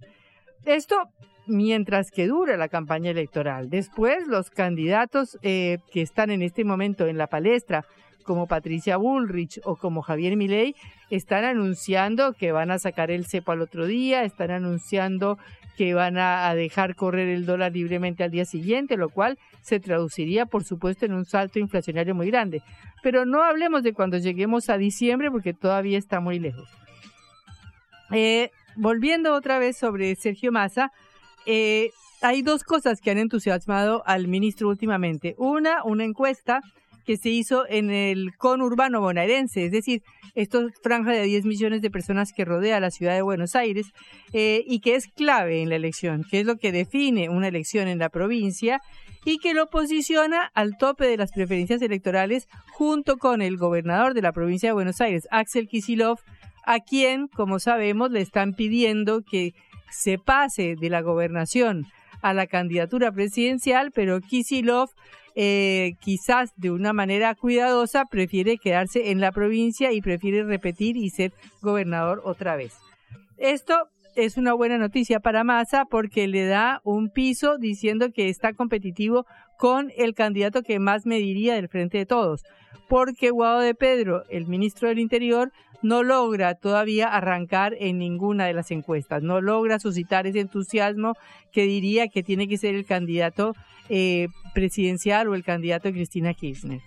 Esto 0.63 1.09
mientras 1.47 2.11
que 2.11 2.27
dura 2.27 2.55
la 2.55 2.69
campaña 2.69 3.11
electoral. 3.11 3.69
Después, 3.69 4.25
los 4.27 4.49
candidatos 4.49 5.37
eh, 5.41 5.79
que 5.91 6.01
están 6.01 6.31
en 6.31 6.43
este 6.43 6.63
momento 6.63 7.07
en 7.07 7.17
la 7.17 7.27
palestra 7.27 7.83
como 8.21 8.47
Patricia 8.47 8.97
Bullrich 8.97 9.59
o 9.63 9.75
como 9.75 10.01
Javier 10.01 10.35
Milei 10.37 10.75
están 11.09 11.43
anunciando 11.43 12.33
que 12.33 12.51
van 12.51 12.71
a 12.71 12.79
sacar 12.79 13.11
el 13.11 13.25
cepo 13.25 13.51
al 13.51 13.61
otro 13.61 13.85
día, 13.85 14.23
están 14.23 14.51
anunciando 14.51 15.37
que 15.77 15.93
van 15.93 16.17
a, 16.17 16.53
dejar 16.53 16.95
correr 16.95 17.27
el 17.29 17.45
dólar 17.45 17.73
libremente 17.73 18.23
al 18.23 18.31
día 18.31 18.45
siguiente, 18.45 18.97
lo 18.97 19.09
cual 19.09 19.39
se 19.61 19.79
traduciría, 19.79 20.45
por 20.45 20.63
supuesto, 20.63 21.05
en 21.05 21.13
un 21.13 21.25
salto 21.25 21.59
inflacionario 21.59 22.13
muy 22.13 22.27
grande. 22.27 22.61
Pero 23.01 23.25
no 23.25 23.43
hablemos 23.43 23.81
de 23.83 23.93
cuando 23.93 24.17
lleguemos 24.17 24.69
a 24.69 24.77
diciembre, 24.77 25.31
porque 25.31 25.53
todavía 25.53 25.97
está 25.97 26.19
muy 26.19 26.39
lejos. 26.39 26.69
Eh, 28.11 28.51
volviendo 28.75 29.33
otra 29.33 29.57
vez 29.57 29.77
sobre 29.77 30.15
Sergio 30.15 30.51
Massa, 30.51 30.91
eh, 31.45 31.89
hay 32.21 32.43
dos 32.43 32.63
cosas 32.63 33.01
que 33.01 33.09
han 33.09 33.17
entusiasmado 33.17 34.03
al 34.05 34.27
ministro 34.27 34.69
últimamente. 34.69 35.33
Una, 35.37 35.83
una 35.83 36.03
encuesta 36.03 36.61
que 37.05 37.17
se 37.17 37.29
hizo 37.29 37.65
en 37.67 37.89
el 37.91 38.35
conurbano 38.37 39.01
bonaerense, 39.01 39.65
es 39.65 39.71
decir, 39.71 40.01
esta 40.35 40.59
franja 40.81 41.11
de 41.11 41.23
10 41.23 41.45
millones 41.45 41.81
de 41.81 41.91
personas 41.91 42.31
que 42.33 42.45
rodea 42.45 42.79
la 42.79 42.91
ciudad 42.91 43.15
de 43.15 43.21
Buenos 43.21 43.55
Aires 43.55 43.87
eh, 44.33 44.63
y 44.65 44.79
que 44.79 44.95
es 44.95 45.07
clave 45.07 45.61
en 45.61 45.69
la 45.69 45.75
elección, 45.75 46.23
que 46.29 46.39
es 46.39 46.45
lo 46.45 46.57
que 46.57 46.71
define 46.71 47.29
una 47.29 47.47
elección 47.47 47.87
en 47.87 47.99
la 47.99 48.09
provincia 48.09 48.81
y 49.25 49.37
que 49.37 49.53
lo 49.53 49.67
posiciona 49.69 50.51
al 50.53 50.77
tope 50.77 51.05
de 51.05 51.17
las 51.17 51.31
preferencias 51.31 51.81
electorales 51.81 52.47
junto 52.71 53.17
con 53.17 53.41
el 53.41 53.57
gobernador 53.57 54.13
de 54.13 54.21
la 54.21 54.31
provincia 54.31 54.69
de 54.69 54.73
Buenos 54.73 55.01
Aires, 55.01 55.27
Axel 55.31 55.67
Kisilov, 55.67 56.19
a 56.63 56.79
quien, 56.79 57.27
como 57.27 57.59
sabemos, 57.59 58.11
le 58.11 58.21
están 58.21 58.53
pidiendo 58.53 59.21
que 59.21 59.53
se 59.91 60.17
pase 60.17 60.75
de 60.79 60.89
la 60.89 61.01
gobernación 61.01 61.87
a 62.21 62.33
la 62.33 62.47
candidatura 62.47 63.11
presidencial, 63.11 63.91
pero 63.91 64.21
Kisilov 64.21 64.89
eh, 65.35 65.93
quizás 66.01 66.51
de 66.57 66.71
una 66.71 66.91
manera 66.91 67.35
cuidadosa 67.35 68.05
prefiere 68.05 68.57
quedarse 68.57 69.11
en 69.11 69.21
la 69.21 69.31
provincia 69.31 69.91
y 69.91 70.01
prefiere 70.01 70.43
repetir 70.43 70.97
y 70.97 71.09
ser 71.09 71.31
gobernador 71.61 72.21
otra 72.25 72.55
vez. 72.55 72.73
Esto 73.37 73.87
es 74.15 74.37
una 74.37 74.53
buena 74.53 74.77
noticia 74.77 75.19
para 75.21 75.43
Massa 75.43 75.85
porque 75.85 76.27
le 76.27 76.45
da 76.45 76.81
un 76.83 77.09
piso 77.09 77.57
diciendo 77.57 78.11
que 78.13 78.29
está 78.29 78.53
competitivo 78.53 79.25
con 79.61 79.91
el 79.95 80.15
candidato 80.15 80.63
que 80.63 80.79
más 80.79 81.05
mediría 81.05 81.53
del 81.53 81.69
frente 81.69 81.99
de 81.99 82.07
todos, 82.07 82.41
porque 82.87 83.29
Guado 83.29 83.59
de 83.59 83.75
Pedro, 83.75 84.23
el 84.31 84.47
ministro 84.47 84.89
del 84.89 84.97
Interior, 84.97 85.51
no 85.83 86.01
logra 86.01 86.55
todavía 86.55 87.07
arrancar 87.07 87.75
en 87.79 87.99
ninguna 87.99 88.47
de 88.47 88.53
las 88.53 88.71
encuestas, 88.71 89.21
no 89.21 89.39
logra 89.39 89.77
suscitar 89.77 90.25
ese 90.25 90.39
entusiasmo 90.39 91.13
que 91.51 91.65
diría 91.65 92.07
que 92.07 92.23
tiene 92.23 92.47
que 92.47 92.57
ser 92.57 92.73
el 92.73 92.87
candidato 92.87 93.53
eh, 93.89 94.29
presidencial 94.55 95.27
o 95.27 95.35
el 95.35 95.43
candidato 95.43 95.89
de 95.89 95.93
Cristina 95.93 96.33
Kirchner. 96.33 96.81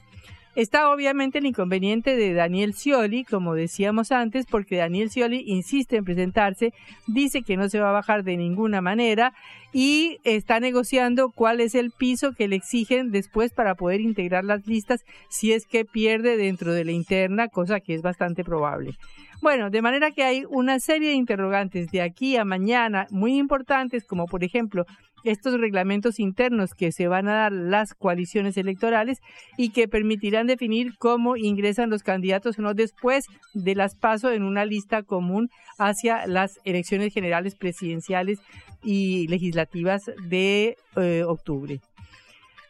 Está 0.54 0.90
obviamente 0.90 1.38
el 1.38 1.46
inconveniente 1.46 2.16
de 2.16 2.32
Daniel 2.32 2.74
Scioli, 2.74 3.24
como 3.24 3.54
decíamos 3.54 4.12
antes, 4.12 4.46
porque 4.46 4.76
Daniel 4.76 5.10
Scioli 5.10 5.42
insiste 5.46 5.96
en 5.96 6.04
presentarse, 6.04 6.72
dice 7.08 7.42
que 7.42 7.56
no 7.56 7.68
se 7.68 7.80
va 7.80 7.88
a 7.88 7.92
bajar 7.92 8.22
de 8.22 8.36
ninguna 8.36 8.80
manera 8.80 9.34
y 9.72 10.18
está 10.22 10.60
negociando 10.60 11.30
cuál 11.30 11.60
es 11.60 11.74
el 11.74 11.90
piso 11.90 12.34
que 12.34 12.46
le 12.46 12.54
exigen 12.54 13.10
después 13.10 13.52
para 13.52 13.74
poder 13.74 14.00
integrar 14.00 14.44
las 14.44 14.64
listas 14.68 15.04
si 15.28 15.52
es 15.52 15.66
que 15.66 15.84
pierde 15.84 16.36
dentro 16.36 16.72
de 16.72 16.84
la 16.84 16.92
interna, 16.92 17.48
cosa 17.48 17.80
que 17.80 17.94
es 17.94 18.02
bastante 18.02 18.44
probable. 18.44 18.94
Bueno, 19.44 19.68
de 19.68 19.82
manera 19.82 20.10
que 20.10 20.24
hay 20.24 20.44
una 20.48 20.80
serie 20.80 21.10
de 21.10 21.16
interrogantes 21.16 21.90
de 21.90 22.00
aquí 22.00 22.38
a 22.38 22.46
mañana 22.46 23.06
muy 23.10 23.36
importantes, 23.36 24.06
como 24.06 24.24
por 24.24 24.42
ejemplo 24.42 24.86
estos 25.22 25.60
reglamentos 25.60 26.18
internos 26.18 26.70
que 26.72 26.92
se 26.92 27.08
van 27.08 27.28
a 27.28 27.34
dar 27.34 27.52
las 27.52 27.92
coaliciones 27.92 28.56
electorales 28.56 29.18
y 29.58 29.68
que 29.68 29.86
permitirán 29.86 30.46
definir 30.46 30.96
cómo 30.96 31.36
ingresan 31.36 31.90
los 31.90 32.02
candidatos 32.02 32.58
o 32.58 32.62
no 32.62 32.72
después 32.72 33.26
de 33.52 33.74
las 33.74 33.94
paso 33.96 34.30
en 34.30 34.44
una 34.44 34.64
lista 34.64 35.02
común 35.02 35.50
hacia 35.78 36.26
las 36.26 36.58
elecciones 36.64 37.12
generales 37.12 37.54
presidenciales 37.54 38.38
y 38.82 39.28
legislativas 39.28 40.10
de 40.26 40.78
eh, 40.96 41.22
octubre. 41.22 41.82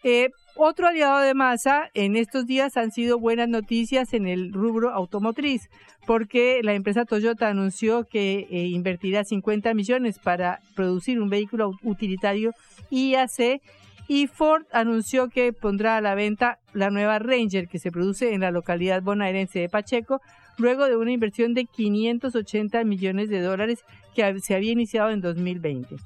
Eh, 0.02 0.30
otro 0.56 0.86
aliado 0.86 1.20
de 1.20 1.34
Massa 1.34 1.90
en 1.94 2.16
estos 2.16 2.46
días 2.46 2.76
han 2.76 2.92
sido 2.92 3.18
buenas 3.18 3.48
noticias 3.48 4.14
en 4.14 4.26
el 4.26 4.52
rubro 4.52 4.90
automotriz, 4.90 5.68
porque 6.06 6.60
la 6.62 6.74
empresa 6.74 7.04
Toyota 7.04 7.48
anunció 7.48 8.04
que 8.04 8.46
eh, 8.50 8.66
invertirá 8.66 9.24
50 9.24 9.74
millones 9.74 10.18
para 10.18 10.60
producir 10.74 11.20
un 11.20 11.28
vehículo 11.28 11.72
utilitario 11.82 12.52
IAC 12.90 13.60
y 14.06 14.26
Ford 14.26 14.64
anunció 14.72 15.28
que 15.28 15.52
pondrá 15.52 15.96
a 15.96 16.00
la 16.00 16.14
venta 16.14 16.58
la 16.72 16.90
nueva 16.90 17.18
Ranger 17.18 17.68
que 17.68 17.78
se 17.78 17.90
produce 17.90 18.34
en 18.34 18.42
la 18.42 18.50
localidad 18.50 19.02
bonaerense 19.02 19.60
de 19.60 19.68
Pacheco, 19.68 20.20
luego 20.58 20.84
de 20.84 20.96
una 20.96 21.12
inversión 21.12 21.54
de 21.54 21.64
580 21.64 22.84
millones 22.84 23.28
de 23.28 23.40
dólares 23.40 23.84
que 24.14 24.38
se 24.40 24.54
había 24.54 24.72
iniciado 24.72 25.10
en 25.10 25.20
2020. 25.20 25.96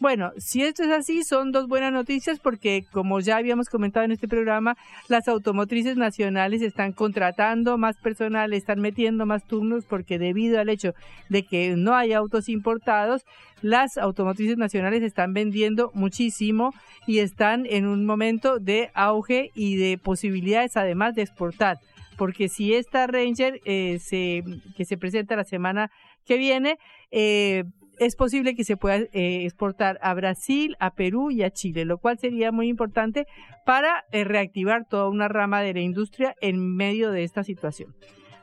Bueno, 0.00 0.30
si 0.36 0.62
esto 0.62 0.84
es 0.84 0.90
así, 0.90 1.24
son 1.24 1.50
dos 1.50 1.66
buenas 1.66 1.92
noticias 1.92 2.38
porque, 2.38 2.84
como 2.92 3.18
ya 3.18 3.36
habíamos 3.36 3.68
comentado 3.68 4.04
en 4.04 4.12
este 4.12 4.28
programa, 4.28 4.76
las 5.08 5.26
automotrices 5.26 5.96
nacionales 5.96 6.62
están 6.62 6.92
contratando 6.92 7.76
más 7.78 7.96
personal, 7.96 8.52
están 8.52 8.80
metiendo 8.80 9.26
más 9.26 9.44
turnos 9.44 9.84
porque 9.84 10.20
debido 10.20 10.60
al 10.60 10.68
hecho 10.68 10.94
de 11.28 11.42
que 11.42 11.74
no 11.76 11.96
hay 11.96 12.12
autos 12.12 12.48
importados, 12.48 13.24
las 13.60 13.98
automotrices 13.98 14.56
nacionales 14.56 15.02
están 15.02 15.32
vendiendo 15.32 15.90
muchísimo 15.94 16.72
y 17.08 17.18
están 17.18 17.66
en 17.66 17.84
un 17.86 18.06
momento 18.06 18.60
de 18.60 18.90
auge 18.94 19.50
y 19.54 19.76
de 19.76 19.98
posibilidades 19.98 20.76
además 20.76 21.16
de 21.16 21.22
exportar. 21.22 21.78
Porque 22.16 22.48
si 22.48 22.74
esta 22.74 23.08
Ranger 23.08 23.60
eh, 23.64 23.98
se, 24.00 24.44
que 24.76 24.84
se 24.84 24.96
presenta 24.96 25.34
la 25.34 25.44
semana 25.44 25.90
que 26.24 26.36
viene 26.36 26.78
eh, 27.10 27.64
es 27.98 28.16
posible 28.16 28.54
que 28.54 28.64
se 28.64 28.76
pueda 28.76 28.96
eh, 28.96 29.44
exportar 29.44 29.98
a 30.02 30.14
Brasil, 30.14 30.76
a 30.80 30.90
Perú 30.90 31.30
y 31.30 31.42
a 31.42 31.50
Chile, 31.50 31.84
lo 31.84 31.98
cual 31.98 32.18
sería 32.18 32.52
muy 32.52 32.68
importante 32.68 33.26
para 33.64 34.04
eh, 34.12 34.24
reactivar 34.24 34.86
toda 34.88 35.08
una 35.08 35.28
rama 35.28 35.62
de 35.62 35.74
la 35.74 35.80
industria 35.80 36.34
en 36.40 36.76
medio 36.76 37.10
de 37.10 37.24
esta 37.24 37.44
situación. 37.44 37.94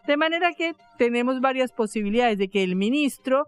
De 0.07 0.17
manera 0.17 0.53
que 0.53 0.73
tenemos 0.97 1.41
varias 1.41 1.71
posibilidades 1.71 2.37
de 2.37 2.47
que 2.47 2.63
el 2.63 2.75
ministro 2.75 3.47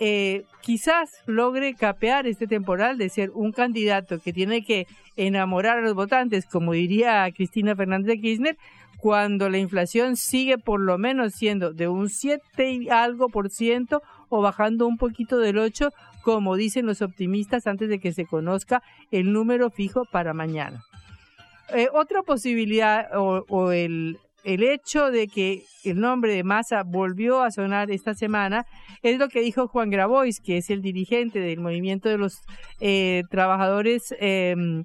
eh, 0.00 0.42
quizás 0.60 1.10
logre 1.26 1.74
capear 1.74 2.26
este 2.26 2.46
temporal 2.46 2.98
de 2.98 3.08
ser 3.08 3.30
un 3.30 3.52
candidato 3.52 4.18
que 4.18 4.32
tiene 4.32 4.64
que 4.64 4.86
enamorar 5.16 5.78
a 5.78 5.82
los 5.82 5.94
votantes, 5.94 6.46
como 6.46 6.72
diría 6.72 7.30
Cristina 7.34 7.76
Fernández 7.76 8.08
de 8.08 8.20
Kirchner, 8.20 8.56
cuando 8.98 9.50
la 9.50 9.58
inflación 9.58 10.16
sigue 10.16 10.58
por 10.58 10.80
lo 10.80 10.98
menos 10.98 11.34
siendo 11.34 11.72
de 11.72 11.88
un 11.88 12.08
7 12.08 12.70
y 12.70 12.88
algo 12.88 13.28
por 13.28 13.50
ciento 13.50 14.02
o 14.34 14.42
bajando 14.42 14.88
un 14.88 14.96
poquito 14.96 15.38
del 15.38 15.58
8, 15.58 15.90
como 16.22 16.56
dicen 16.56 16.86
los 16.86 17.02
optimistas 17.02 17.68
antes 17.68 17.88
de 17.88 18.00
que 18.00 18.12
se 18.12 18.26
conozca 18.26 18.82
el 19.12 19.32
número 19.32 19.70
fijo 19.70 20.06
para 20.10 20.34
mañana. 20.34 20.82
Eh, 21.72 21.86
otra 21.92 22.22
posibilidad 22.22 23.06
o, 23.16 23.70
el, 23.70 24.18
el 24.42 24.64
hecho 24.64 25.12
de 25.12 25.28
que 25.28 25.62
el 25.84 26.00
nombre 26.00 26.34
de 26.34 26.42
Massa 26.42 26.82
volvió 26.82 27.42
a 27.42 27.52
sonar 27.52 27.92
esta 27.92 28.14
semana 28.14 28.66
es 29.02 29.18
lo 29.18 29.28
que 29.28 29.40
dijo 29.40 29.68
Juan 29.68 29.90
Grabois, 29.90 30.40
que 30.40 30.56
es 30.56 30.68
el 30.68 30.82
dirigente 30.82 31.38
del 31.38 31.60
movimiento 31.60 32.08
de 32.08 32.18
los 32.18 32.40
eh, 32.80 33.22
trabajadores 33.30 34.12
em, 34.18 34.84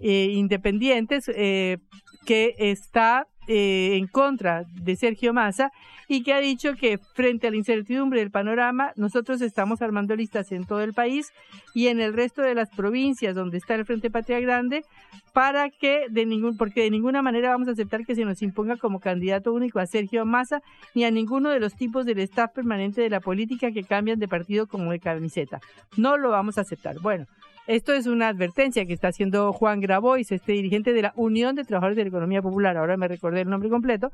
eh, 0.00 0.32
independientes, 0.32 1.26
que 1.26 2.54
está 2.58 3.28
en 3.48 4.06
contra 4.06 4.64
de 4.74 4.94
Sergio 4.94 5.32
Massa 5.32 5.72
y 6.06 6.22
que 6.22 6.32
ha 6.32 6.38
dicho 6.38 6.74
que 6.74 6.98
frente 6.98 7.46
a 7.48 7.50
la 7.50 7.56
incertidumbre 7.56 8.20
del 8.20 8.30
panorama, 8.30 8.92
nosotros 8.96 9.40
estamos 9.40 9.82
armando 9.82 10.14
listas 10.14 10.52
en 10.52 10.66
todo 10.66 10.82
el 10.82 10.92
país 10.92 11.32
y 11.74 11.88
en 11.88 12.00
el 12.00 12.14
resto 12.14 12.42
de 12.42 12.54
las 12.54 12.68
provincias 12.70 13.34
donde 13.34 13.58
está 13.58 13.74
el 13.74 13.84
Frente 13.84 14.10
Patria 14.10 14.40
Grande 14.40 14.84
para 15.32 15.70
que 15.70 16.06
de 16.10 16.26
ningún 16.26 16.56
porque 16.56 16.82
de 16.82 16.90
ninguna 16.90 17.22
manera 17.22 17.50
vamos 17.50 17.68
a 17.68 17.72
aceptar 17.72 18.04
que 18.04 18.14
se 18.14 18.24
nos 18.24 18.42
imponga 18.42 18.76
como 18.76 19.00
candidato 19.00 19.52
único 19.52 19.78
a 19.78 19.86
Sergio 19.86 20.24
Massa 20.24 20.62
ni 20.94 21.04
a 21.04 21.10
ninguno 21.10 21.50
de 21.50 21.60
los 21.60 21.74
tipos 21.74 22.06
del 22.06 22.18
staff 22.20 22.52
permanente 22.52 23.00
de 23.00 23.10
la 23.10 23.20
política 23.20 23.72
que 23.72 23.84
cambian 23.84 24.18
de 24.18 24.28
partido 24.28 24.66
como 24.66 24.90
de 24.90 25.00
camiseta. 25.00 25.60
No 25.96 26.16
lo 26.16 26.30
vamos 26.30 26.58
a 26.58 26.62
aceptar. 26.62 26.98
Bueno, 27.00 27.26
esto 27.68 27.92
es 27.92 28.06
una 28.06 28.28
advertencia 28.28 28.86
que 28.86 28.94
está 28.94 29.08
haciendo 29.08 29.52
Juan 29.52 29.80
Grabois, 29.80 30.32
este 30.32 30.52
dirigente 30.52 30.94
de 30.94 31.02
la 31.02 31.12
Unión 31.16 31.54
de 31.54 31.64
Trabajadores 31.64 31.96
de 31.96 32.04
la 32.04 32.08
Economía 32.08 32.40
Popular, 32.40 32.78
ahora 32.78 32.96
me 32.96 33.08
recordé 33.08 33.42
el 33.42 33.50
nombre 33.50 33.68
completo, 33.68 34.10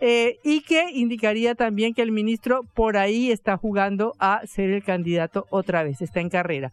eh, 0.00 0.38
y 0.42 0.62
que 0.62 0.90
indicaría 0.92 1.54
también 1.54 1.94
que 1.94 2.02
el 2.02 2.10
ministro 2.10 2.64
por 2.74 2.96
ahí 2.96 3.30
está 3.30 3.56
jugando 3.56 4.14
a 4.18 4.44
ser 4.46 4.70
el 4.70 4.82
candidato 4.82 5.46
otra 5.50 5.84
vez, 5.84 6.02
está 6.02 6.20
en 6.20 6.28
carrera. 6.28 6.72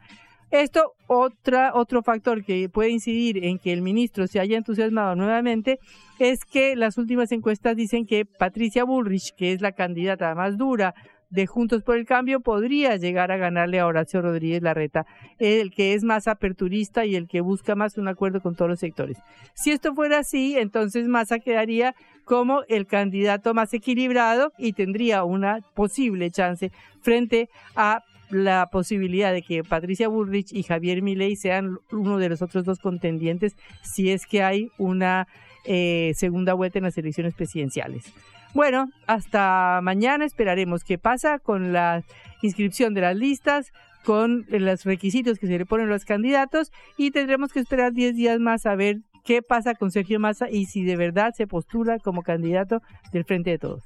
Esto, 0.50 0.94
otra, 1.08 1.74
otro 1.76 2.02
factor 2.02 2.44
que 2.44 2.70
puede 2.70 2.90
incidir 2.90 3.46
en 3.46 3.60
que 3.60 3.72
el 3.72 3.84
ministro 3.84 4.26
se 4.26 4.40
haya 4.40 4.58
entusiasmado 4.58 5.16
nuevamente 5.16 5.80
es 6.18 6.44
que 6.44 6.76
las 6.76 6.98
últimas 6.98 7.32
encuestas 7.32 7.76
dicen 7.76 8.06
que 8.06 8.26
Patricia 8.26 8.84
Bullrich, 8.84 9.36
que 9.36 9.54
es 9.54 9.62
la 9.62 9.74
candidata 9.74 10.34
más 10.34 10.58
dura 10.58 10.96
de 11.30 11.48
Juntos 11.48 11.84
por 11.84 11.98
el 11.98 12.06
Cambio 12.06 12.40
podría 12.40 12.96
llegar 12.98 13.32
a 13.32 13.38
ganarle 13.38 13.80
a 13.80 13.88
Horacio 13.88 14.22
Rodríguez 14.22 14.62
Larreta, 14.62 15.06
el 15.40 15.72
que 15.72 15.94
es 15.94 16.04
más 16.04 16.28
aperturista 16.28 17.06
y 17.06 17.16
el 17.16 17.28
que 17.28 17.42
busca 17.42 17.76
más 17.76 17.98
un 17.98 18.08
acuerdo 18.08 18.42
con 18.42 18.56
todos 18.56 18.70
los 18.70 18.80
sectores. 18.80 19.18
Si 19.54 19.72
esto 19.72 19.94
fuera 19.94 20.20
así, 20.20 20.58
entonces 20.58 21.08
Massa 21.08 21.40
quedaría 21.40 21.96
como 22.26 22.64
el 22.68 22.88
candidato 22.88 23.54
más 23.54 23.74
equilibrado 23.74 24.52
y 24.58 24.74
tendría 24.74 25.24
una 25.24 25.60
posible 25.76 26.32
chance 26.32 26.72
frente 27.02 27.50
a 27.76 28.04
la 28.30 28.70
posibilidad 28.72 29.32
de 29.32 29.44
que 29.44 29.64
Patricia 29.64 30.08
Bullrich 30.08 30.52
y 30.52 30.64
Javier 30.64 31.02
Milei 31.02 31.36
sean 31.36 31.78
uno 31.92 32.18
de 32.18 32.30
los 32.30 32.42
otros 32.42 32.66
dos 32.66 32.80
contendientes 32.80 33.56
si 33.84 34.12
es 34.12 34.26
que 34.26 34.42
hay 34.42 34.70
una 34.78 35.28
eh, 35.66 36.14
segunda 36.16 36.54
vuelta 36.54 36.80
en 36.80 36.86
las 36.86 36.98
elecciones 36.98 37.34
presidenciales. 37.34 38.14
Bueno, 38.56 38.90
hasta 39.06 39.82
mañana 39.84 40.24
esperaremos 40.24 40.86
qué 40.86 40.98
pasa 40.98 41.40
con 41.40 41.74
la 41.74 42.06
inscripción 42.42 42.94
de 42.94 43.02
las 43.02 43.16
listas, 43.18 43.74
con 44.06 44.46
los 44.48 44.86
requisitos 44.86 45.40
que 45.40 45.48
se 45.48 45.58
le 45.58 45.66
ponen 45.66 45.88
a 45.88 45.92
los 45.92 46.06
candidatos 46.06 46.72
y 46.98 47.12
tendremos 47.12 47.52
que 47.52 47.60
esperar 47.60 47.92
10 47.92 48.16
días 48.16 48.40
más 48.40 48.66
a 48.66 48.76
ver 48.76 49.00
qué 49.26 49.42
pasa 49.42 49.76
con 49.76 49.92
Sergio 49.92 50.22
Massa 50.22 50.50
y 50.50 50.68
si 50.68 50.86
de 50.86 50.96
verdad 50.96 51.34
se 51.36 51.48
postula 51.48 52.00
como 52.00 52.24
candidato 52.24 52.82
del 53.12 53.26
Frente 53.26 53.50
de 53.50 53.60
Todos. 53.60 53.84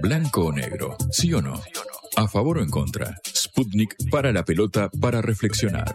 Blanco 0.00 0.46
o 0.46 0.52
negro, 0.52 0.96
sí 1.10 1.34
o 1.34 1.42
no. 1.42 1.60
A 2.16 2.28
favor 2.28 2.56
o 2.56 2.62
en 2.62 2.70
contra. 2.70 3.16
Sputnik 3.26 3.94
para 4.10 4.32
la 4.32 4.46
pelota 4.46 4.88
para 4.98 5.20
reflexionar. 5.20 5.92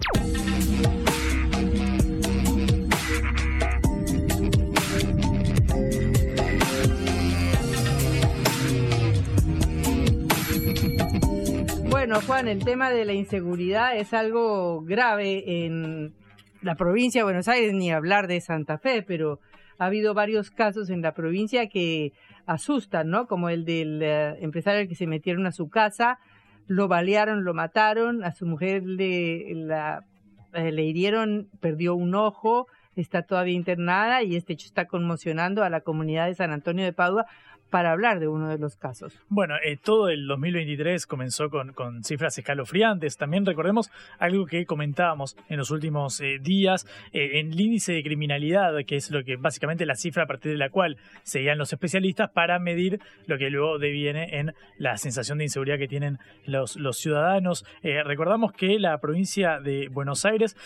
Bueno, 12.12 12.28
Juan, 12.28 12.50
el 12.50 12.66
tema 12.66 12.90
de 12.90 13.06
la 13.06 13.14
inseguridad 13.14 13.96
es 13.96 14.14
algo 14.14 14.82
grave 14.82 15.64
en 15.66 16.14
la 16.62 16.76
provincia 16.76 17.22
de 17.22 17.24
Buenos 17.24 17.48
Aires, 17.48 17.74
ni 17.74 17.90
hablar 17.90 18.28
de 18.28 18.42
Santa 18.42 18.78
Fe, 18.78 19.02
pero 19.02 19.40
ha 19.78 19.86
habido 19.86 20.14
varios 20.14 20.52
casos 20.52 20.90
en 20.90 21.02
la 21.02 21.14
provincia 21.14 21.70
que 21.70 22.12
asustan, 22.46 23.10
¿no? 23.10 23.28
Como 23.28 23.48
el 23.48 23.64
del 23.64 24.02
eh, 24.04 24.36
empresario 24.42 24.90
que 24.90 24.96
se 24.96 25.08
metieron 25.08 25.48
a 25.48 25.54
su 25.54 25.70
casa, 25.70 26.20
lo 26.68 26.90
balearon, 26.90 27.46
lo 27.46 27.54
mataron, 27.54 28.26
a 28.26 28.34
su 28.34 28.46
mujer 28.46 28.84
le, 28.84 29.46
la, 29.56 30.04
eh, 30.52 30.74
le 30.74 30.84
hirieron, 30.84 31.48
perdió 31.62 31.96
un 31.96 32.14
ojo, 32.14 32.68
está 32.98 33.22
todavía 33.22 33.56
internada 33.56 34.22
y 34.22 34.36
este 34.36 34.52
hecho 34.52 34.66
está 34.66 34.86
conmocionando 34.86 35.64
a 35.64 35.70
la 35.70 35.80
comunidad 35.80 36.28
de 36.28 36.36
San 36.36 36.52
Antonio 36.52 36.84
de 36.84 36.92
Padua 36.92 37.26
para 37.72 37.94
hablar 37.94 38.20
de 38.20 38.28
uno 38.28 38.50
de 38.50 38.60
los 38.60 38.76
casos. 38.76 39.18
Bueno, 39.30 39.56
eh, 39.64 39.78
todo 39.82 40.10
el 40.10 40.28
2023 40.28 41.08
comenzó 41.08 41.50
con, 41.50 42.04
cifras 42.04 42.38
escalofriantes. 42.38 43.18
También 43.18 43.46
recordemos 43.46 43.90
algo 44.20 44.46
que 44.46 44.66
comentábamos 44.66 45.38
en 45.48 45.58
los 45.58 45.72
últimos 45.72 46.20
eh, 46.20 46.38
días, 46.40 46.86
eh, 47.14 47.40
en 47.40 47.54
el 47.54 47.60
índice 47.60 47.94
de 47.94 48.04
criminalidad, 48.04 48.74
que 48.86 48.98
es 48.98 49.10
lo 49.10 49.24
que 49.24 49.38
básicamente 49.38 49.86
la 49.86 49.96
cifra 49.96 50.24
a 50.24 50.28
partir 50.28 50.52
de 50.52 50.58
la 50.58 50.70
cual 50.70 50.98
seguían 51.24 51.58
los 51.58 51.72
especialistas 51.72 52.30
para 52.30 52.60
medir 52.60 53.00
lo 53.26 53.38
que 53.38 53.50
luego 53.50 53.80
deviene 53.80 54.38
en 54.38 54.54
la 54.78 54.98
sensación 54.98 55.38
de 55.38 55.46
inseguridad 55.46 55.78
que 55.78 55.88
tienen 55.88 56.20
los, 56.46 56.76
los 56.76 56.98
ciudadanos. 56.98 57.66
recordamos 57.82 58.52
que 58.52 58.80
la 58.80 58.98
provincia 59.00 59.62
de 59.62 59.88
Buenos 59.88 60.26
Aires 60.26 60.58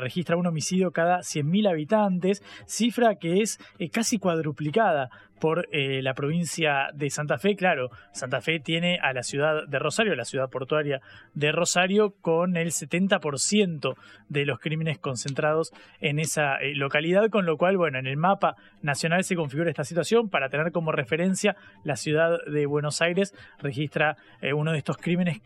registra 0.00 0.36
un 0.36 0.46
homicidio 0.46 0.92
cada 0.92 1.18
100.000 1.18 1.68
habitantes, 1.68 2.42
cifra 2.66 3.16
que 3.16 3.42
es 3.42 3.58
casi 3.92 4.18
cuadruplicada 4.18 5.10
por 5.38 5.68
eh, 5.72 6.02
la 6.02 6.14
provincia 6.14 6.88
de 6.94 7.10
Santa 7.10 7.38
Fe. 7.38 7.56
Claro, 7.56 7.90
Santa 8.12 8.40
Fe 8.40 8.60
tiene 8.60 8.98
a 9.02 9.12
la 9.12 9.22
ciudad 9.22 9.66
de 9.66 9.78
Rosario, 9.78 10.14
la 10.14 10.24
ciudad 10.24 10.48
portuaria 10.48 11.00
de 11.34 11.52
Rosario, 11.52 12.14
con 12.20 12.56
el 12.56 12.68
70% 12.68 13.94
de 14.28 14.46
los 14.46 14.58
crímenes 14.58 14.98
concentrados 14.98 15.72
en 16.00 16.18
esa 16.18 16.56
eh, 16.56 16.74
localidad, 16.74 17.28
con 17.30 17.46
lo 17.46 17.56
cual, 17.56 17.76
bueno, 17.76 17.98
en 17.98 18.06
el 18.06 18.16
mapa 18.16 18.56
nacional 18.82 19.24
se 19.24 19.36
configura 19.36 19.70
esta 19.70 19.84
situación 19.84 20.28
para 20.28 20.48
tener 20.48 20.72
como 20.72 20.92
referencia 20.92 21.56
la 21.84 21.96
ciudad 21.96 22.38
de 22.46 22.66
Buenos 22.66 23.02
Aires 23.02 23.34
registra 23.58 24.16
eh, 24.40 24.52
uno 24.52 24.72
de 24.72 24.78
estos 24.78 24.96
crímenes, 24.96 25.40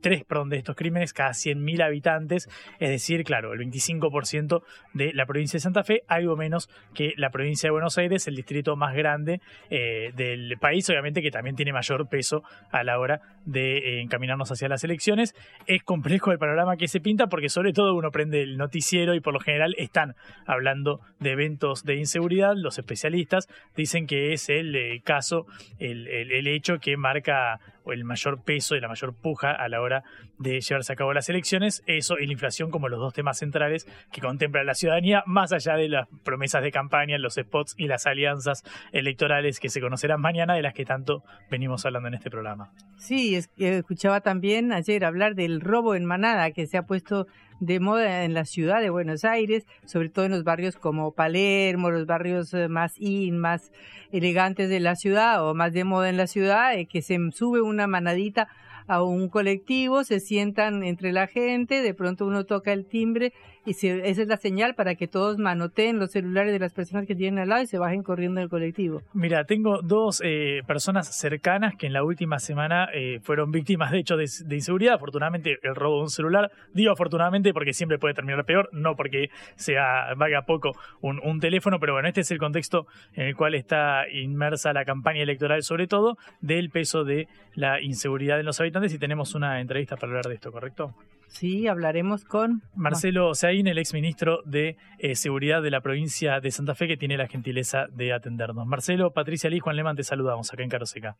tres, 0.00 0.24
perdón, 0.24 0.50
de 0.50 0.58
estos 0.58 0.76
crímenes 0.76 1.12
cada 1.12 1.30
100.000 1.30 1.84
habitantes, 1.84 2.48
es 2.78 2.90
decir, 2.90 3.24
claro, 3.24 3.52
el 3.52 3.60
25% 3.60 4.62
de 4.94 5.12
la 5.12 5.26
provincia 5.26 5.58
de 5.58 5.62
Santa 5.62 5.84
Fe, 5.84 6.02
algo 6.08 6.36
menos 6.36 6.68
que 6.94 7.12
la 7.16 7.30
provincia 7.30 7.68
de 7.68 7.72
Buenos 7.72 7.98
Aires, 7.98 8.26
el 8.26 8.36
distrito 8.36 8.76
más 8.76 8.94
grande 8.94 9.25
eh, 9.70 10.12
del 10.14 10.56
país, 10.58 10.88
obviamente 10.90 11.22
que 11.22 11.30
también 11.30 11.56
tiene 11.56 11.72
mayor 11.72 12.08
peso 12.08 12.42
a 12.70 12.84
la 12.84 12.98
hora 12.98 13.20
de 13.44 13.78
eh, 13.78 14.00
encaminarnos 14.00 14.50
hacia 14.50 14.68
las 14.68 14.84
elecciones. 14.84 15.34
Es 15.66 15.82
complejo 15.82 16.32
el 16.32 16.38
panorama 16.38 16.76
que 16.76 16.88
se 16.88 17.00
pinta 17.00 17.26
porque 17.28 17.48
sobre 17.48 17.72
todo 17.72 17.94
uno 17.94 18.10
prende 18.10 18.42
el 18.42 18.56
noticiero 18.56 19.14
y 19.14 19.20
por 19.20 19.34
lo 19.34 19.40
general 19.40 19.74
están 19.78 20.14
hablando 20.46 21.00
de 21.20 21.32
eventos 21.32 21.84
de 21.84 21.96
inseguridad. 21.96 22.54
Los 22.56 22.78
especialistas 22.78 23.48
dicen 23.76 24.06
que 24.06 24.32
es 24.32 24.48
el 24.48 24.74
eh, 24.74 25.00
caso, 25.04 25.46
el, 25.78 26.06
el 26.08 26.46
hecho 26.46 26.78
que 26.78 26.96
marca 26.96 27.60
el 27.92 28.04
mayor 28.04 28.42
peso 28.42 28.76
y 28.76 28.80
la 28.80 28.88
mayor 28.88 29.14
puja 29.14 29.52
a 29.52 29.68
la 29.68 29.80
hora 29.80 30.04
de 30.38 30.60
llevarse 30.60 30.92
a 30.92 30.96
cabo 30.96 31.12
las 31.12 31.28
elecciones. 31.28 31.82
Eso 31.86 32.18
y 32.18 32.26
la 32.26 32.32
inflación 32.32 32.70
como 32.70 32.88
los 32.88 32.98
dos 32.98 33.12
temas 33.12 33.38
centrales 33.38 33.86
que 34.12 34.20
contempla 34.20 34.64
la 34.64 34.74
ciudadanía, 34.74 35.22
más 35.26 35.52
allá 35.52 35.76
de 35.76 35.88
las 35.88 36.08
promesas 36.24 36.62
de 36.62 36.72
campaña, 36.72 37.18
los 37.18 37.34
spots 37.34 37.74
y 37.76 37.86
las 37.86 38.06
alianzas 38.06 38.64
electorales 38.92 39.60
que 39.60 39.68
se 39.68 39.80
conocerán 39.80 40.20
mañana, 40.20 40.54
de 40.54 40.62
las 40.62 40.74
que 40.74 40.84
tanto 40.84 41.22
venimos 41.50 41.84
hablando 41.86 42.08
en 42.08 42.14
este 42.14 42.30
programa. 42.30 42.72
Sí, 42.98 43.34
es 43.34 43.50
escuchaba 43.56 44.20
también 44.20 44.72
ayer 44.72 45.04
hablar 45.04 45.34
del 45.34 45.60
robo 45.60 45.94
en 45.94 46.04
manada 46.04 46.50
que 46.50 46.66
se 46.66 46.78
ha 46.78 46.82
puesto 46.82 47.26
de 47.60 47.80
moda 47.80 48.24
en 48.24 48.34
la 48.34 48.44
ciudad 48.44 48.80
de 48.80 48.90
Buenos 48.90 49.24
Aires, 49.24 49.66
sobre 49.84 50.08
todo 50.08 50.24
en 50.24 50.32
los 50.32 50.44
barrios 50.44 50.76
como 50.76 51.12
Palermo, 51.12 51.90
los 51.90 52.06
barrios 52.06 52.52
eh, 52.54 52.68
más 52.68 52.94
in, 52.98 53.38
más 53.38 53.72
elegantes 54.12 54.68
de 54.68 54.80
la 54.80 54.96
ciudad 54.96 55.48
o 55.48 55.54
más 55.54 55.72
de 55.72 55.84
moda 55.84 56.08
en 56.08 56.16
la 56.16 56.26
ciudad, 56.26 56.74
eh, 56.74 56.86
que 56.86 57.02
se 57.02 57.18
sube 57.32 57.60
una 57.60 57.86
manadita 57.86 58.48
a 58.86 59.02
un 59.02 59.28
colectivo, 59.28 60.04
se 60.04 60.20
sientan 60.20 60.84
entre 60.84 61.12
la 61.12 61.26
gente, 61.26 61.82
de 61.82 61.94
pronto 61.94 62.26
uno 62.26 62.44
toca 62.44 62.72
el 62.72 62.86
timbre 62.86 63.32
y 63.66 63.72
esa 63.72 64.22
es 64.22 64.28
la 64.28 64.36
señal 64.36 64.74
para 64.74 64.94
que 64.94 65.08
todos 65.08 65.38
manoteen 65.38 65.98
los 65.98 66.12
celulares 66.12 66.52
de 66.52 66.58
las 66.58 66.72
personas 66.72 67.06
que 67.06 67.14
tienen 67.14 67.40
al 67.40 67.48
lado 67.48 67.62
y 67.62 67.66
se 67.66 67.78
bajen 67.78 68.02
corriendo 68.02 68.40
del 68.40 68.48
colectivo. 68.48 69.02
Mira, 69.12 69.44
tengo 69.44 69.82
dos 69.82 70.22
eh, 70.24 70.62
personas 70.66 71.18
cercanas 71.18 71.74
que 71.76 71.86
en 71.86 71.92
la 71.92 72.04
última 72.04 72.38
semana 72.38 72.88
eh, 72.94 73.18
fueron 73.22 73.50
víctimas 73.50 73.90
de 73.90 73.98
hecho 73.98 74.16
de, 74.16 74.26
inseguridad. 74.50 74.94
Afortunadamente 74.94 75.58
el 75.62 75.74
robo 75.74 75.96
de 75.96 76.02
un 76.02 76.10
celular, 76.10 76.50
digo 76.72 76.92
afortunadamente 76.92 77.52
porque 77.52 77.72
siempre 77.72 77.98
puede 77.98 78.14
terminar 78.14 78.44
peor, 78.44 78.68
no 78.72 78.94
porque 78.94 79.30
sea 79.56 80.14
valga 80.16 80.42
poco 80.42 80.72
un, 81.00 81.20
un 81.24 81.40
teléfono, 81.40 81.80
pero 81.80 81.94
bueno, 81.94 82.08
este 82.08 82.20
es 82.20 82.30
el 82.30 82.38
contexto 82.38 82.86
en 83.14 83.26
el 83.26 83.36
cual 83.36 83.54
está 83.54 84.08
inmersa 84.08 84.72
la 84.72 84.84
campaña 84.84 85.22
electoral 85.22 85.62
sobre 85.62 85.88
todo 85.88 86.16
del 86.40 86.70
peso 86.70 87.04
de 87.04 87.26
la 87.54 87.80
inseguridad 87.80 88.38
en 88.38 88.46
los 88.46 88.60
habitantes 88.60 88.94
y 88.94 88.98
tenemos 88.98 89.34
una 89.34 89.60
entrevista 89.60 89.96
para 89.96 90.10
hablar 90.10 90.26
de 90.26 90.34
esto, 90.34 90.52
¿correcto? 90.52 90.94
Sí, 91.28 91.66
hablaremos 91.68 92.24
con 92.24 92.62
Marcelo 92.74 93.34
Seaín, 93.34 93.66
el 93.66 93.78
exministro 93.78 94.40
de 94.44 94.76
eh, 94.98 95.14
Seguridad 95.16 95.62
de 95.62 95.70
la 95.70 95.80
provincia 95.80 96.40
de 96.40 96.50
Santa 96.50 96.74
Fe, 96.74 96.86
que 96.88 96.96
tiene 96.96 97.16
la 97.16 97.28
gentileza 97.28 97.86
de 97.92 98.12
atendernos. 98.12 98.66
Marcelo, 98.66 99.12
Patricia 99.12 99.50
Lee, 99.50 99.60
Juan 99.60 99.76
Leman, 99.76 99.96
te 99.96 100.02
saludamos 100.02 100.52
acá 100.52 100.62
en 100.62 100.70
Caroseca. 100.70 101.16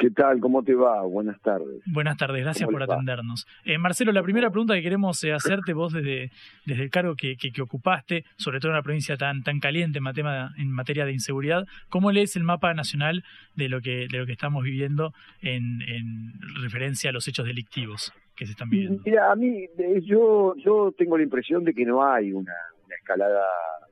¿Qué 0.00 0.10
tal? 0.10 0.40
¿Cómo 0.40 0.62
te 0.62 0.74
va? 0.74 1.02
Buenas 1.02 1.38
tardes. 1.42 1.82
Buenas 1.84 2.16
tardes, 2.16 2.42
gracias 2.42 2.66
por 2.70 2.82
atendernos. 2.82 3.46
Eh, 3.64 3.76
Marcelo, 3.76 4.12
la 4.12 4.22
primera 4.22 4.48
pregunta 4.48 4.72
que 4.72 4.80
queremos 4.80 5.22
eh, 5.24 5.34
hacerte 5.34 5.74
vos 5.74 5.92
desde, 5.92 6.30
desde 6.64 6.84
el 6.84 6.90
cargo 6.90 7.16
que, 7.16 7.36
que, 7.36 7.60
ocupaste, 7.60 8.24
sobre 8.38 8.60
todo 8.60 8.70
en 8.70 8.76
una 8.76 8.82
provincia 8.82 9.18
tan, 9.18 9.42
tan 9.42 9.60
caliente 9.60 9.98
en, 9.98 10.04
materia, 10.04 10.48
en 10.56 10.70
materia 10.70 11.04
de 11.04 11.12
inseguridad, 11.12 11.66
¿cómo 11.90 12.12
lees 12.12 12.34
el 12.36 12.44
mapa 12.44 12.72
nacional 12.72 13.24
de 13.56 13.68
lo 13.68 13.82
que, 13.82 14.08
de 14.10 14.18
lo 14.18 14.24
que 14.24 14.32
estamos 14.32 14.64
viviendo 14.64 15.12
en, 15.42 15.82
en 15.82 16.32
referencia 16.62 17.10
a 17.10 17.12
los 17.12 17.28
hechos 17.28 17.44
delictivos 17.44 18.14
que 18.36 18.46
se 18.46 18.52
están 18.52 18.70
viviendo? 18.70 19.02
Mira, 19.04 19.30
a 19.30 19.36
mí, 19.36 19.68
yo, 20.02 20.54
yo 20.56 20.92
tengo 20.96 21.16
la 21.16 21.24
impresión 21.24 21.64
de 21.64 21.74
que 21.74 21.84
no 21.84 22.04
hay 22.04 22.32
una, 22.32 22.54
escalada 22.98 23.44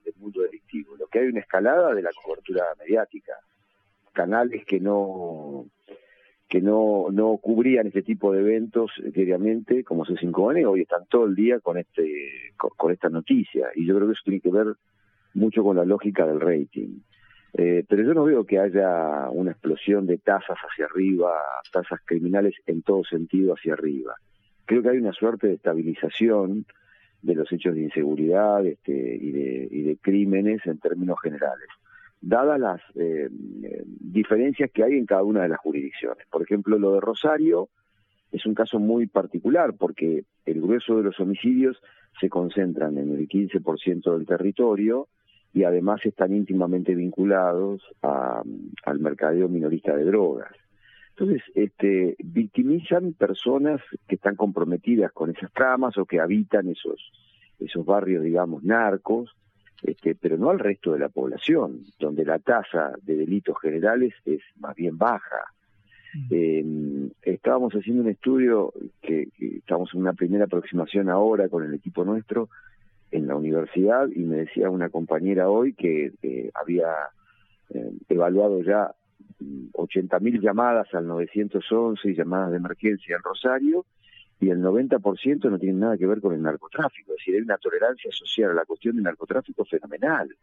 del 0.04 0.14
mundo 0.16 0.42
delictivo, 0.42 0.96
lo 0.96 1.06
que 1.06 1.20
hay 1.20 1.26
una 1.28 1.40
escalada 1.40 1.94
de 1.94 2.02
la 2.02 2.10
cobertura 2.22 2.64
mediática, 2.78 3.34
canales 4.12 4.64
que 4.66 4.80
no 4.80 5.66
que 6.48 6.62
no, 6.62 7.08
no 7.12 7.36
cubrían 7.36 7.88
este 7.88 8.02
tipo 8.02 8.32
de 8.32 8.40
eventos 8.40 8.90
diariamente 9.12 9.84
como 9.84 10.06
C5N, 10.06 10.66
hoy 10.66 10.80
están 10.80 11.04
todo 11.06 11.26
el 11.26 11.34
día 11.34 11.60
con 11.60 11.76
este 11.76 12.54
con, 12.56 12.90
esta 12.90 13.10
noticia 13.10 13.68
y 13.74 13.86
yo 13.86 13.94
creo 13.94 14.06
que 14.08 14.14
eso 14.14 14.22
tiene 14.24 14.40
que 14.40 14.50
ver 14.50 14.74
mucho 15.34 15.62
con 15.62 15.76
la 15.76 15.84
lógica 15.84 16.26
del 16.26 16.40
rating. 16.40 17.00
Eh, 17.58 17.84
pero 17.88 18.04
yo 18.04 18.14
no 18.14 18.24
veo 18.24 18.44
que 18.44 18.60
haya 18.60 19.28
una 19.30 19.50
explosión 19.50 20.06
de 20.06 20.18
tasas 20.18 20.56
hacia 20.56 20.86
arriba, 20.86 21.32
tasas 21.72 22.00
criminales 22.04 22.54
en 22.66 22.82
todo 22.82 23.02
sentido 23.04 23.54
hacia 23.54 23.72
arriba. 23.72 24.14
Creo 24.64 24.82
que 24.82 24.90
hay 24.90 24.98
una 24.98 25.12
suerte 25.12 25.48
de 25.48 25.54
estabilización 25.54 26.64
de 27.20 27.34
los 27.34 27.52
hechos 27.52 27.74
de 27.74 27.82
inseguridad 27.82 28.64
este, 28.64 28.92
y, 28.92 29.32
de, 29.32 29.68
y 29.70 29.82
de 29.82 29.96
crímenes 29.96 30.64
en 30.66 30.78
términos 30.78 31.18
generales 31.20 31.68
dadas 32.20 32.58
las 32.58 32.80
eh, 32.96 33.28
diferencias 33.30 34.70
que 34.72 34.82
hay 34.82 34.94
en 34.94 35.06
cada 35.06 35.22
una 35.22 35.42
de 35.42 35.48
las 35.48 35.58
jurisdicciones. 35.60 36.26
Por 36.30 36.42
ejemplo, 36.42 36.78
lo 36.78 36.94
de 36.94 37.00
Rosario 37.00 37.68
es 38.32 38.44
un 38.46 38.54
caso 38.54 38.78
muy 38.78 39.06
particular 39.06 39.74
porque 39.78 40.24
el 40.44 40.60
grueso 40.60 40.96
de 40.96 41.04
los 41.04 41.18
homicidios 41.20 41.80
se 42.20 42.28
concentran 42.28 42.98
en 42.98 43.14
el 43.14 43.28
15% 43.28 44.16
del 44.16 44.26
territorio 44.26 45.08
y 45.58 45.64
además 45.64 46.00
están 46.04 46.32
íntimamente 46.32 46.94
vinculados 46.94 47.82
al 48.00 48.98
mercadeo 49.00 49.48
minorista 49.48 49.96
de 49.96 50.04
drogas. 50.04 50.52
Entonces, 51.10 51.42
este, 51.56 52.14
victimizan 52.20 53.12
personas 53.14 53.80
que 54.06 54.14
están 54.14 54.36
comprometidas 54.36 55.10
con 55.10 55.30
esas 55.30 55.52
tramas 55.52 55.98
o 55.98 56.06
que 56.06 56.20
habitan 56.20 56.68
esos, 56.68 57.10
esos 57.58 57.84
barrios, 57.84 58.22
digamos, 58.22 58.62
narcos, 58.62 59.34
este, 59.82 60.14
pero 60.14 60.36
no 60.38 60.50
al 60.50 60.60
resto 60.60 60.92
de 60.92 61.00
la 61.00 61.08
población, 61.08 61.80
donde 61.98 62.24
la 62.24 62.38
tasa 62.38 62.92
de 63.02 63.16
delitos 63.16 63.56
generales 63.60 64.14
es 64.24 64.42
más 64.60 64.76
bien 64.76 64.96
baja. 64.96 65.42
Eh, 66.30 66.64
estábamos 67.22 67.72
haciendo 67.72 68.02
un 68.04 68.10
estudio 68.10 68.72
que, 69.02 69.26
estamos 69.40 69.92
en 69.92 70.02
una 70.02 70.12
primera 70.12 70.44
aproximación 70.44 71.08
ahora 71.08 71.48
con 71.48 71.64
el 71.64 71.74
equipo 71.74 72.04
nuestro 72.04 72.48
en 73.10 73.26
la 73.26 73.36
universidad 73.36 74.08
y 74.14 74.20
me 74.20 74.38
decía 74.38 74.70
una 74.70 74.90
compañera 74.90 75.48
hoy 75.48 75.74
que 75.74 76.12
había 76.54 76.88
eh, 77.70 77.92
evaluado 78.08 78.62
ya 78.62 78.94
80.000 79.40 80.40
llamadas 80.40 80.92
al 80.94 81.06
911 81.06 82.08
y 82.08 82.14
llamadas 82.14 82.50
de 82.50 82.56
emergencia 82.56 83.16
en 83.16 83.22
Rosario 83.22 83.84
y 84.40 84.50
el 84.50 84.60
90% 84.60 85.50
no 85.50 85.58
tiene 85.58 85.78
nada 85.78 85.96
que 85.96 86.06
ver 86.06 86.20
con 86.20 86.32
el 86.32 86.42
narcotráfico, 86.42 87.12
es 87.12 87.18
decir, 87.18 87.34
hay 87.34 87.42
una 87.42 87.58
tolerancia 87.58 88.10
social 88.12 88.50
a 88.50 88.54
la 88.54 88.64
cuestión 88.64 88.94
del 88.94 89.04
narcotráfico 89.04 89.64
fenomenal. 89.64 90.34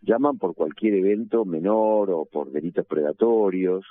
Llaman 0.00 0.38
por 0.38 0.54
cualquier 0.54 0.94
evento 0.94 1.44
menor 1.44 2.10
o 2.10 2.24
por 2.24 2.50
delitos 2.50 2.86
predatorios, 2.86 3.84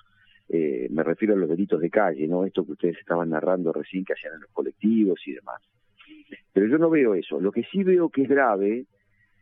eh, 0.50 0.88
me 0.92 1.04
refiero 1.04 1.36
a 1.36 1.38
los 1.38 1.50
delitos 1.50 1.80
de 1.80 1.90
calle, 1.90 2.28
¿no? 2.28 2.46
Esto 2.46 2.66
que 2.66 2.74
ustedes 2.74 2.98
estaban 3.00 3.30
narrando 3.30 3.72
recién 3.72 4.04
que 4.04 4.14
hacían 4.14 4.36
en 4.36 4.42
los 4.42 4.52
colectivos 4.52 5.20
y 5.26 5.34
demás. 5.34 5.62
Pero 6.54 6.68
yo 6.68 6.78
no 6.78 6.90
veo 6.90 7.16
eso. 7.16 7.40
Lo 7.40 7.52
que 7.52 7.64
sí 7.72 7.84
veo 7.84 8.10
que 8.10 8.24
es 8.24 8.30
grave 8.30 8.86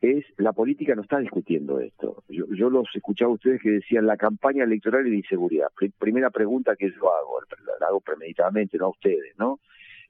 es 0.02 0.26
la 0.38 0.54
política 0.54 0.96
no 0.96 1.04
está 1.04 1.20
discutiendo 1.20 1.80
esto. 1.80 2.24
Yo, 2.28 2.46
yo 2.54 2.70
los 2.70 2.88
escuchaba 2.96 3.32
a 3.32 3.36
ustedes 3.36 3.62
que 3.62 3.70
decían 3.70 4.08
la 4.08 4.18
campaña 4.18 4.64
electoral 4.64 5.08
y 5.08 5.12
de 5.12 5.18
inseguridad. 5.18 5.68
primera 6.00 6.32
pregunta 6.32 6.76
que 6.76 6.90
yo 6.90 7.14
hago, 7.14 7.40
la 7.80 7.88
hago 7.88 8.02
premeditadamente, 8.02 8.78
no 8.78 8.86
a 8.86 8.90
ustedes, 8.90 9.38
¿no? 9.38 9.60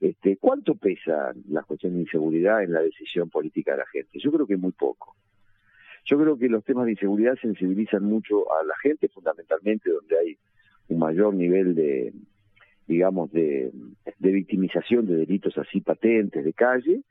Este, 0.00 0.36
¿Cuánto 0.38 0.74
pesa 0.74 1.32
la 1.48 1.62
cuestión 1.62 1.94
de 1.94 2.00
inseguridad 2.00 2.62
en 2.62 2.72
la 2.72 2.80
decisión 2.80 3.30
política 3.30 3.72
de 3.72 3.78
la 3.78 3.86
gente? 3.86 4.18
Yo 4.18 4.32
creo 4.32 4.46
que 4.46 4.56
muy 4.56 4.72
poco. 4.72 5.14
Yo 6.04 6.18
creo 6.18 6.36
que 6.36 6.48
los 6.48 6.64
temas 6.64 6.86
de 6.86 6.92
inseguridad 6.92 7.36
sensibilizan 7.40 8.02
mucho 8.02 8.52
a 8.52 8.64
la 8.64 8.74
gente, 8.82 9.08
fundamentalmente 9.08 9.90
donde 9.90 10.18
hay 10.18 10.38
un 10.88 10.98
mayor 10.98 11.34
nivel 11.34 11.76
de, 11.76 12.12
digamos, 12.86 13.30
de, 13.32 13.70
victimización 14.18 15.06
de 15.06 15.16
delitos 15.16 15.56
así 15.58 15.80
patentes 15.80 16.44
de 16.44 16.52
calle, 16.52 17.02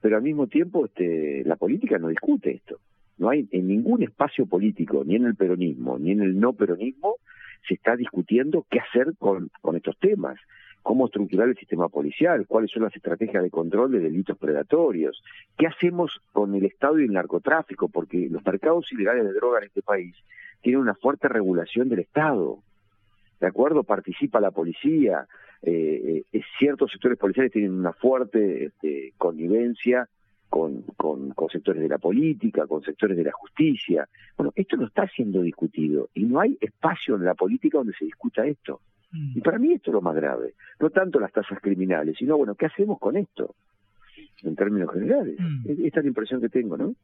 pero 0.00 0.16
al 0.16 0.22
mismo 0.22 0.46
tiempo 0.46 0.84
este, 0.86 1.42
la 1.44 1.56
política 1.56 1.98
no 1.98 2.08
discute 2.08 2.50
esto. 2.50 2.78
No 3.16 3.30
hay 3.30 3.48
en 3.52 3.68
ningún 3.68 4.02
espacio 4.02 4.46
político, 4.46 5.02
ni 5.04 5.16
en 5.16 5.24
el 5.24 5.36
peronismo, 5.36 5.98
ni 5.98 6.10
en 6.10 6.22
el 6.22 6.38
no 6.38 6.52
peronismo, 6.52 7.16
se 7.66 7.74
está 7.74 7.96
discutiendo 7.96 8.66
qué 8.70 8.80
hacer 8.80 9.14
con, 9.18 9.50
con 9.60 9.76
estos 9.76 9.98
temas, 9.98 10.38
cómo 10.82 11.06
estructurar 11.06 11.48
el 11.48 11.56
sistema 11.56 11.88
policial, 11.88 12.46
cuáles 12.46 12.70
son 12.70 12.82
las 12.82 12.94
estrategias 12.94 13.42
de 13.42 13.50
control 13.50 13.92
de 13.92 14.00
delitos 14.00 14.36
predatorios, 14.36 15.22
qué 15.56 15.66
hacemos 15.66 16.20
con 16.32 16.54
el 16.54 16.66
Estado 16.66 17.00
y 17.00 17.04
el 17.04 17.12
narcotráfico, 17.12 17.88
porque 17.88 18.28
los 18.30 18.44
mercados 18.44 18.92
ilegales 18.92 19.24
de 19.24 19.32
droga 19.32 19.60
en 19.60 19.64
este 19.64 19.80
país 19.80 20.14
tienen 20.60 20.82
una 20.82 20.94
fuerte 20.94 21.28
regulación 21.28 21.88
del 21.88 22.00
Estado. 22.00 22.58
¿De 23.40 23.46
acuerdo? 23.46 23.82
Participa 23.84 24.40
la 24.40 24.50
policía, 24.50 25.26
eh, 25.62 26.24
eh, 26.32 26.42
ciertos 26.58 26.90
sectores 26.90 27.18
policiales 27.18 27.52
tienen 27.52 27.72
una 27.72 27.92
fuerte 27.92 28.66
este, 28.66 29.14
connivencia 29.16 30.08
con, 30.48 30.82
con, 30.96 31.34
sectores 31.50 31.82
de 31.82 31.88
la 31.88 31.98
política, 31.98 32.66
con 32.66 32.82
sectores 32.82 33.16
de 33.16 33.24
la 33.24 33.32
justicia. 33.32 34.08
Bueno, 34.36 34.52
esto 34.54 34.76
no 34.76 34.86
está 34.86 35.08
siendo 35.08 35.42
discutido 35.42 36.10
y 36.14 36.24
no 36.24 36.38
hay 36.38 36.56
espacio 36.60 37.16
en 37.16 37.24
la 37.24 37.34
política 37.34 37.78
donde 37.78 37.94
se 37.94 38.04
discuta 38.04 38.46
esto. 38.46 38.80
Mm. 39.10 39.38
Y 39.38 39.40
para 39.40 39.58
mí 39.58 39.72
esto 39.72 39.90
es 39.90 39.94
lo 39.94 40.00
más 40.00 40.14
grave, 40.14 40.54
no 40.78 40.90
tanto 40.90 41.18
las 41.18 41.32
tasas 41.32 41.58
criminales, 41.60 42.16
sino, 42.18 42.36
bueno, 42.36 42.54
¿qué 42.54 42.66
hacemos 42.66 42.98
con 42.98 43.16
esto? 43.16 43.54
En 44.42 44.54
términos 44.54 44.92
generales. 44.92 45.36
Mm. 45.40 45.86
Esta 45.86 46.00
es 46.00 46.04
la 46.04 46.08
impresión 46.08 46.40
que 46.40 46.48
tengo, 46.48 46.76
¿no? 46.76 46.94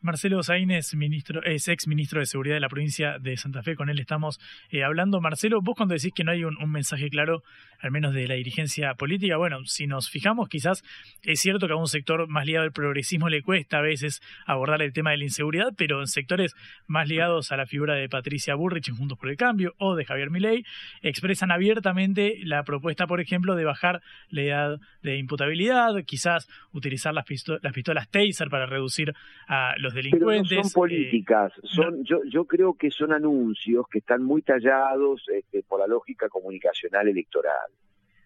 Marcelo 0.00 0.44
Saínez, 0.44 0.94
ministro, 0.94 1.42
es 1.42 1.66
ex 1.66 1.88
ministro 1.88 2.20
de 2.20 2.26
Seguridad 2.26 2.54
de 2.54 2.60
la 2.60 2.68
provincia 2.68 3.18
de 3.18 3.36
Santa 3.36 3.64
Fe, 3.64 3.74
con 3.74 3.90
él 3.90 3.98
estamos 3.98 4.38
eh, 4.70 4.84
hablando. 4.84 5.20
Marcelo, 5.20 5.60
vos 5.60 5.74
cuando 5.76 5.94
decís 5.94 6.12
que 6.14 6.22
no 6.22 6.30
hay 6.30 6.44
un, 6.44 6.56
mensaje 6.70 7.10
claro, 7.10 7.42
al 7.80 7.90
menos 7.90 8.14
de 8.14 8.28
la 8.28 8.34
dirigencia 8.34 8.94
política, 8.94 9.36
bueno, 9.38 9.64
si 9.64 9.88
nos 9.88 10.08
fijamos, 10.08 10.48
quizás 10.48 10.84
es 11.22 11.40
cierto 11.40 11.66
que 11.66 11.72
a 11.72 11.76
un 11.76 11.88
sector 11.88 12.28
más 12.28 12.46
ligado 12.46 12.64
al 12.64 12.70
progresismo 12.70 13.28
le 13.28 13.42
cuesta 13.42 13.78
a 13.78 13.82
veces 13.82 14.20
abordar 14.46 14.82
el 14.82 14.92
tema 14.92 15.10
de 15.10 15.16
la 15.16 15.24
inseguridad, 15.24 15.72
pero 15.76 16.00
en 16.00 16.06
sectores 16.06 16.54
más 16.86 17.08
ligados 17.08 17.50
a 17.50 17.56
la 17.56 17.66
figura 17.66 17.96
de 17.96 18.08
Patricia 18.08 18.54
Burrich 18.54 18.88
en 18.88 18.96
Juntos 18.96 19.18
por 19.18 19.30
el 19.30 19.36
Cambio 19.36 19.74
o 19.78 19.96
de 19.96 20.04
Javier 20.04 20.30
Milei, 20.30 20.64
expresan 21.02 21.50
abiertamente 21.50 22.36
la 22.44 22.62
propuesta, 22.62 23.08
por 23.08 23.20
ejemplo, 23.20 23.56
de 23.56 23.64
bajar 23.64 24.00
la 24.28 24.42
edad 24.42 24.80
de 25.02 25.16
imputabilidad, 25.16 26.04
quizás 26.06 26.46
utilizar 26.70 27.14
las, 27.14 27.24
las 27.62 27.72
pistolas 27.72 28.08
Taser 28.10 28.48
para 28.48 28.66
reducir 28.66 29.12
a 29.48 29.74
los 29.78 29.87
delincuentes. 29.94 30.48
Pero 30.48 30.62
no 30.62 30.68
son 30.68 30.72
políticas, 30.72 31.52
eh, 31.56 31.60
son, 31.64 32.04
yo, 32.04 32.20
yo 32.24 32.44
creo 32.44 32.74
que 32.74 32.90
son 32.90 33.12
anuncios 33.12 33.86
que 33.90 33.98
están 33.98 34.22
muy 34.22 34.42
tallados 34.42 35.22
este, 35.34 35.62
por 35.62 35.80
la 35.80 35.86
lógica 35.86 36.28
comunicacional 36.28 37.08
electoral. 37.08 37.70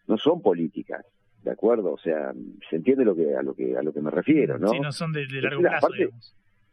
No 0.06 0.18
son 0.18 0.42
políticas, 0.42 1.04
¿de 1.42 1.50
acuerdo? 1.50 1.92
O 1.92 1.98
sea, 1.98 2.32
se 2.68 2.76
entiende 2.76 3.04
lo 3.04 3.14
que 3.14 3.36
a 3.36 3.42
lo 3.42 3.54
que 3.54 3.76
a 3.76 3.82
lo 3.82 3.92
que 3.92 4.00
me 4.00 4.10
refiero, 4.10 4.58
¿no? 4.58 4.68
Sí, 4.68 4.80
no 4.80 4.92
son 4.92 5.12
de, 5.12 5.26
largo 5.40 5.62
plazo, 5.62 5.88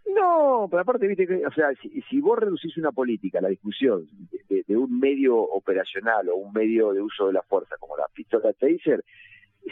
No, 0.07 0.67
pero 0.69 0.81
aparte, 0.81 1.07
viste, 1.07 1.27
que, 1.27 1.45
o 1.45 1.51
sea, 1.51 1.69
si, 1.81 2.01
si, 2.09 2.19
vos 2.19 2.39
reducís 2.39 2.75
una 2.77 2.91
política, 2.91 3.39
la 3.41 3.49
discusión 3.49 4.07
de, 4.49 4.77
un 4.77 4.99
medio 4.99 5.37
operacional 5.37 6.29
o 6.29 6.35
un 6.35 6.53
medio 6.53 6.93
de 6.93 7.01
uso 7.01 7.27
de 7.27 7.33
la 7.33 7.41
fuerza, 7.43 7.75
como 7.79 7.97
la 7.97 8.07
pistola 8.13 8.53
Taser, 8.53 9.03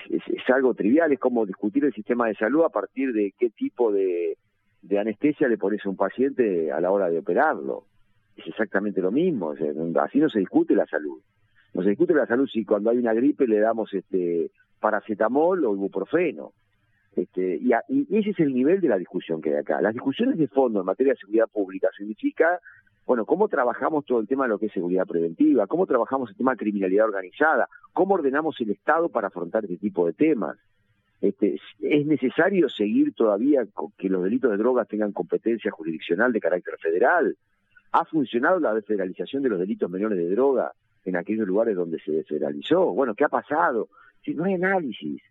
es, 0.10 0.22
es, 0.28 0.50
algo 0.50 0.74
trivial, 0.74 1.12
es 1.12 1.20
como 1.20 1.46
discutir 1.46 1.86
el 1.86 1.94
sistema 1.94 2.28
de 2.28 2.36
salud 2.36 2.64
a 2.64 2.70
partir 2.70 3.14
de 3.14 3.34
qué 3.38 3.50
tipo 3.50 3.92
de, 3.92 4.38
de 4.88 5.00
anestesia 5.00 5.48
le 5.48 5.58
pones 5.58 5.86
a 5.86 5.90
un 5.90 5.98
paciente 5.98 6.72
a 6.72 6.80
la 6.80 6.92
hora 6.92 7.10
de 7.10 7.20
operarlo. 7.20 7.84
Es 8.36 8.48
exactamente 8.48 9.02
lo 9.02 9.12
mismo, 9.12 9.54
así 10.02 10.20
no 10.20 10.30
se 10.30 10.40
discute 10.40 10.76
la 10.76 10.86
salud. 10.86 11.20
No 11.74 11.84
se 11.84 11.90
discute 11.90 12.14
la 12.14 12.26
salud 12.26 12.48
si 12.48 12.64
cuando 12.64 12.90
hay 12.90 12.98
una 12.98 13.14
gripe 13.14 13.48
le 13.48 13.60
damos 13.60 13.94
este 13.94 14.52
paracetamol 14.80 15.66
o 15.66 15.76
ibuprofeno. 15.76 16.54
Este, 17.16 17.58
y, 17.58 17.72
y, 17.90 18.18
ese 18.18 18.30
es 18.30 18.40
el 18.40 18.54
nivel 18.54 18.80
de 18.80 18.88
la 18.88 18.98
discusión 18.98 19.42
que 19.42 19.50
hay 19.50 19.58
acá. 19.58 19.82
Las 19.82 19.94
discusiones 19.94 20.38
de 20.38 20.48
fondo 20.48 20.80
en 20.80 20.86
materia 20.86 21.14
de 21.14 21.20
seguridad 21.20 21.48
pública 21.52 21.90
significa, 21.98 22.60
bueno, 23.06 23.26
cómo 23.26 23.48
trabajamos 23.48 24.06
todo 24.06 24.20
el 24.20 24.28
tema 24.28 24.44
de 24.44 24.50
lo 24.50 24.60
que 24.60 24.68
es 24.68 24.72
seguridad 24.72 25.06
preventiva, 25.08 25.68
cómo 25.68 25.88
trabajamos 25.88 26.30
el 26.30 26.38
tema 26.38 26.52
de 26.52 26.58
criminalidad 26.58 27.06
organizada, 27.06 27.68
cómo 27.92 28.14
ordenamos 28.16 28.56
el 28.62 28.70
Estado 28.70 29.10
para 29.10 29.28
afrontar 29.28 29.64
este 29.66 29.78
tipo 29.78 30.06
de 30.06 30.14
temas. 30.14 30.58
Este, 31.22 31.60
es 31.80 32.06
necesario 32.06 32.70
seguir 32.70 33.14
todavía 33.14 33.66
que 33.98 34.10
los 34.10 34.24
delitos 34.24 34.52
de 34.52 34.58
drogas 34.58 34.88
tengan 34.88 35.12
competencia 35.12 35.72
jurisdiccional 35.72 36.32
de 36.32 36.40
carácter 36.40 36.76
federal. 36.80 37.36
¿Ha 37.92 38.06
funcionado 38.06 38.60
la 38.60 38.74
desfederalización 38.74 39.42
de 39.42 39.50
los 39.50 39.60
delitos 39.60 39.90
menores 39.90 40.18
de 40.18 40.30
droga 40.30 40.74
en 41.06 41.16
aquellos 41.16 41.48
lugares 41.48 41.76
donde 41.76 42.00
se 42.00 42.12
desfederalizó? 42.12 42.94
Bueno, 42.94 43.16
¿qué 43.16 43.24
ha 43.24 43.30
pasado? 43.30 43.90
Si 44.24 44.36
no 44.36 44.44
hay 44.44 44.56
análisis, 44.56 45.22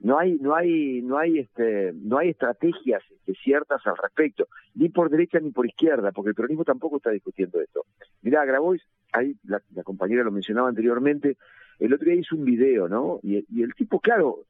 no 0.00 0.18
hay, 0.18 0.36
no 0.36 0.54
hay, 0.54 1.02
no 1.02 1.18
hay, 1.18 1.40
este, 1.40 1.92
no 1.92 2.18
hay 2.18 2.30
estrategias 2.30 3.02
este, 3.10 3.34
ciertas 3.34 3.84
al 3.86 3.96
respecto, 3.96 4.46
ni 4.76 4.88
por 4.88 5.10
derecha 5.10 5.40
ni 5.40 5.50
por 5.50 5.66
izquierda, 5.66 6.12
porque 6.12 6.30
el 6.30 6.36
peronismo 6.36 6.64
tampoco 6.64 6.98
está 6.98 7.10
discutiendo 7.10 7.60
esto. 7.60 7.84
Mirá, 8.22 8.44
Grabois, 8.44 8.82
ahí 9.12 9.34
la, 9.44 9.60
compañera 9.82 10.22
lo 10.22 10.30
mencionaba 10.30 10.68
anteriormente, 10.68 11.36
el 11.80 11.92
otro 11.92 12.06
día 12.06 12.20
hizo 12.20 12.36
un 12.36 12.44
video, 12.44 12.88
¿no? 12.88 13.20
y 13.22 13.62
el 13.62 13.74
tipo, 13.74 14.00
claro, 14.00 14.44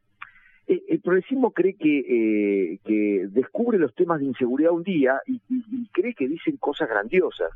el 0.68 1.00
progresismo 1.00 1.52
cree 1.52 1.74
que, 1.74 1.98
eh, 2.00 2.78
que 2.84 3.26
descubre 3.30 3.78
los 3.78 3.94
temas 3.94 4.20
de 4.20 4.26
inseguridad 4.26 4.72
un 4.72 4.82
día 4.82 5.20
y, 5.26 5.40
cree 5.92 6.14
que 6.14 6.28
dicen 6.28 6.58
cosas 6.58 6.88
grandiosas. 6.88 7.50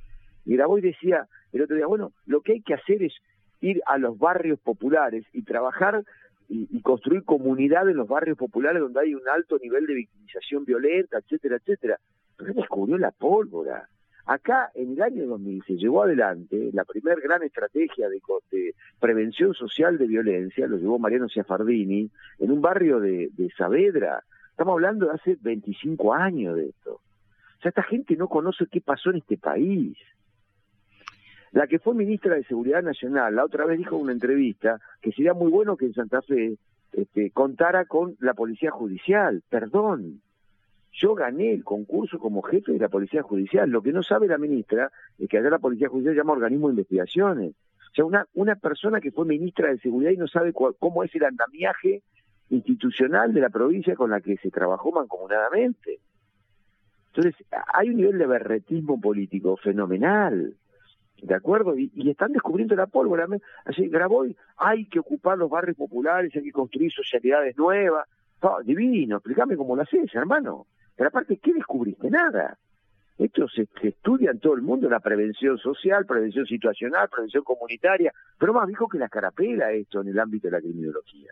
Y 0.44 0.56
Graboy 0.56 0.80
decía 0.80 1.28
el 1.52 1.62
otro 1.62 1.76
día, 1.76 1.86
bueno, 1.86 2.12
lo 2.26 2.40
que 2.40 2.52
hay 2.52 2.62
que 2.62 2.74
hacer 2.74 3.02
es 3.02 3.14
ir 3.60 3.82
a 3.86 3.98
los 3.98 4.18
barrios 4.18 4.58
populares 4.60 5.24
y 5.32 5.42
trabajar 5.42 6.02
y, 6.48 6.80
construir 6.80 7.24
comunidad 7.24 7.88
en 7.88 7.96
los 7.96 8.08
barrios 8.08 8.38
populares 8.38 8.80
donde 8.80 9.00
hay 9.00 9.14
un 9.14 9.28
alto 9.28 9.58
nivel 9.58 9.86
de 9.86 9.94
victimización 9.94 10.64
violenta, 10.64 11.18
etcétera, 11.18 11.56
etcétera. 11.56 11.98
Pero 12.36 12.50
él 12.50 12.56
descubrió 12.56 12.98
la 12.98 13.10
pólvora. 13.10 13.88
Acá, 14.26 14.70
en 14.74 14.92
el 14.92 15.02
año 15.02 15.26
2000, 15.26 15.64
se 15.66 15.76
llevó 15.76 16.04
adelante 16.04 16.70
la 16.72 16.84
primera 16.84 17.20
gran 17.20 17.42
estrategia 17.42 18.08
de, 18.08 18.20
prevención 19.00 19.52
social 19.54 19.98
de 19.98 20.06
violencia, 20.06 20.66
lo 20.68 20.76
llevó 20.76 20.98
Mariano 20.98 21.28
Ciafardini, 21.28 22.08
en 22.38 22.50
un 22.50 22.60
barrio 22.60 23.00
de, 23.00 23.30
Saavedra. 23.56 24.22
Estamos 24.50 24.74
hablando 24.74 25.06
de 25.06 25.14
hace 25.14 25.36
25 25.40 26.14
años 26.14 26.56
de 26.56 26.68
esto. 26.68 26.94
O 26.94 27.62
sea, 27.62 27.70
esta 27.70 27.82
gente 27.82 28.16
no 28.16 28.28
conoce 28.28 28.66
qué 28.70 28.80
pasó 28.80 29.10
en 29.10 29.16
este 29.16 29.38
país. 29.38 29.96
La 31.50 31.66
que 31.66 31.80
fue 31.80 31.94
ministra 31.94 32.36
de 32.36 32.44
Seguridad 32.44 32.82
Nacional, 32.82 33.34
la 33.34 33.44
otra 33.44 33.66
vez 33.66 33.78
dijo 33.78 33.96
en 33.96 34.02
una 34.02 34.12
entrevista 34.12 34.80
que 35.00 35.12
sería 35.12 35.34
muy 35.34 35.50
bueno 35.50 35.76
que 35.76 35.86
en 35.86 35.94
Santa 35.94 36.22
Fe 36.22 36.56
este, 36.92 37.30
contara 37.30 37.84
con 37.86 38.16
la 38.20 38.34
policía 38.34 38.70
judicial. 38.70 39.42
Perdón, 39.50 40.22
yo 40.92 41.14
gané 41.14 41.52
el 41.52 41.64
concurso 41.64 42.18
como 42.18 42.42
jefe 42.42 42.72
de 42.72 42.78
la 42.78 42.88
Policía 42.88 43.22
Judicial. 43.22 43.70
Lo 43.70 43.82
que 43.82 43.92
no 43.92 44.02
sabe 44.02 44.28
la 44.28 44.38
ministra 44.38 44.92
es 45.18 45.28
que 45.28 45.38
allá 45.38 45.50
la 45.50 45.58
Policía 45.58 45.88
Judicial 45.88 46.14
llama 46.14 46.34
organismo 46.34 46.68
de 46.68 46.74
investigaciones. 46.74 47.54
O 47.90 47.94
sea, 47.94 48.04
una, 48.04 48.26
una 48.34 48.56
persona 48.56 49.00
que 49.00 49.10
fue 49.10 49.24
ministra 49.24 49.68
de 49.68 49.78
Seguridad 49.78 50.12
y 50.12 50.16
no 50.16 50.26
sabe 50.26 50.52
cómo 50.52 51.04
es 51.04 51.14
el 51.14 51.24
andamiaje 51.24 52.02
institucional 52.50 53.32
de 53.32 53.40
la 53.40 53.48
provincia 53.48 53.96
con 53.96 54.10
la 54.10 54.20
que 54.20 54.36
se 54.36 54.50
trabajó 54.50 54.92
mancomunadamente. 54.92 56.00
Entonces, 57.14 57.34
hay 57.72 57.90
un 57.90 57.96
nivel 57.96 58.18
de 58.18 58.26
berretismo 58.26 59.00
político 59.00 59.56
fenomenal. 59.56 60.54
¿De 61.22 61.34
acuerdo? 61.34 61.76
Y, 61.78 61.90
están 62.10 62.32
descubriendo 62.32 62.74
la 62.74 62.86
pólvora. 62.86 63.26
Así, 63.64 63.88
Graboy, 63.88 64.36
hay 64.56 64.86
que 64.86 64.98
ocupar 64.98 65.38
los 65.38 65.50
barrios 65.50 65.76
populares, 65.76 66.34
hay 66.34 66.42
que 66.42 66.52
construir 66.52 66.90
sociedades 66.92 67.56
nuevas. 67.56 68.08
divino, 68.64 69.16
explícame 69.16 69.56
cómo 69.56 69.76
lo 69.76 69.82
haces, 69.82 70.12
hermano. 70.14 70.66
Pero 70.96 71.08
aparte, 71.08 71.38
¿qué 71.38 71.52
descubriste? 71.52 72.10
Nada. 72.10 72.58
Esto 73.18 73.46
se, 73.48 73.68
estudia 73.82 74.30
en 74.30 74.40
todo 74.40 74.54
el 74.54 74.62
mundo, 74.62 74.88
la 74.88 75.00
prevención 75.00 75.58
social, 75.58 76.06
prevención 76.06 76.46
situacional, 76.46 77.08
prevención 77.08 77.44
comunitaria, 77.44 78.12
pero 78.38 78.52
más 78.52 78.66
dijo 78.66 78.88
que 78.88 78.98
la 78.98 79.08
carapela 79.08 79.70
esto 79.72 80.00
en 80.00 80.08
el 80.08 80.18
ámbito 80.18 80.48
de 80.48 80.52
la 80.52 80.60
criminología. 80.60 81.30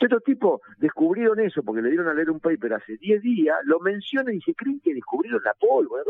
Estos 0.00 0.24
tipos 0.24 0.60
descubrieron 0.78 1.38
eso 1.38 1.62
porque 1.62 1.82
le 1.82 1.88
dieron 1.88 2.08
a 2.08 2.14
leer 2.14 2.30
un 2.30 2.40
paper 2.40 2.74
hace 2.74 2.96
10 2.96 3.22
días, 3.22 3.56
lo 3.64 3.78
mencionan 3.78 4.34
y 4.34 4.40
se 4.40 4.54
creen 4.54 4.80
que 4.80 4.92
descubrieron 4.92 5.40
la 5.44 5.54
pólvora, 5.54 6.02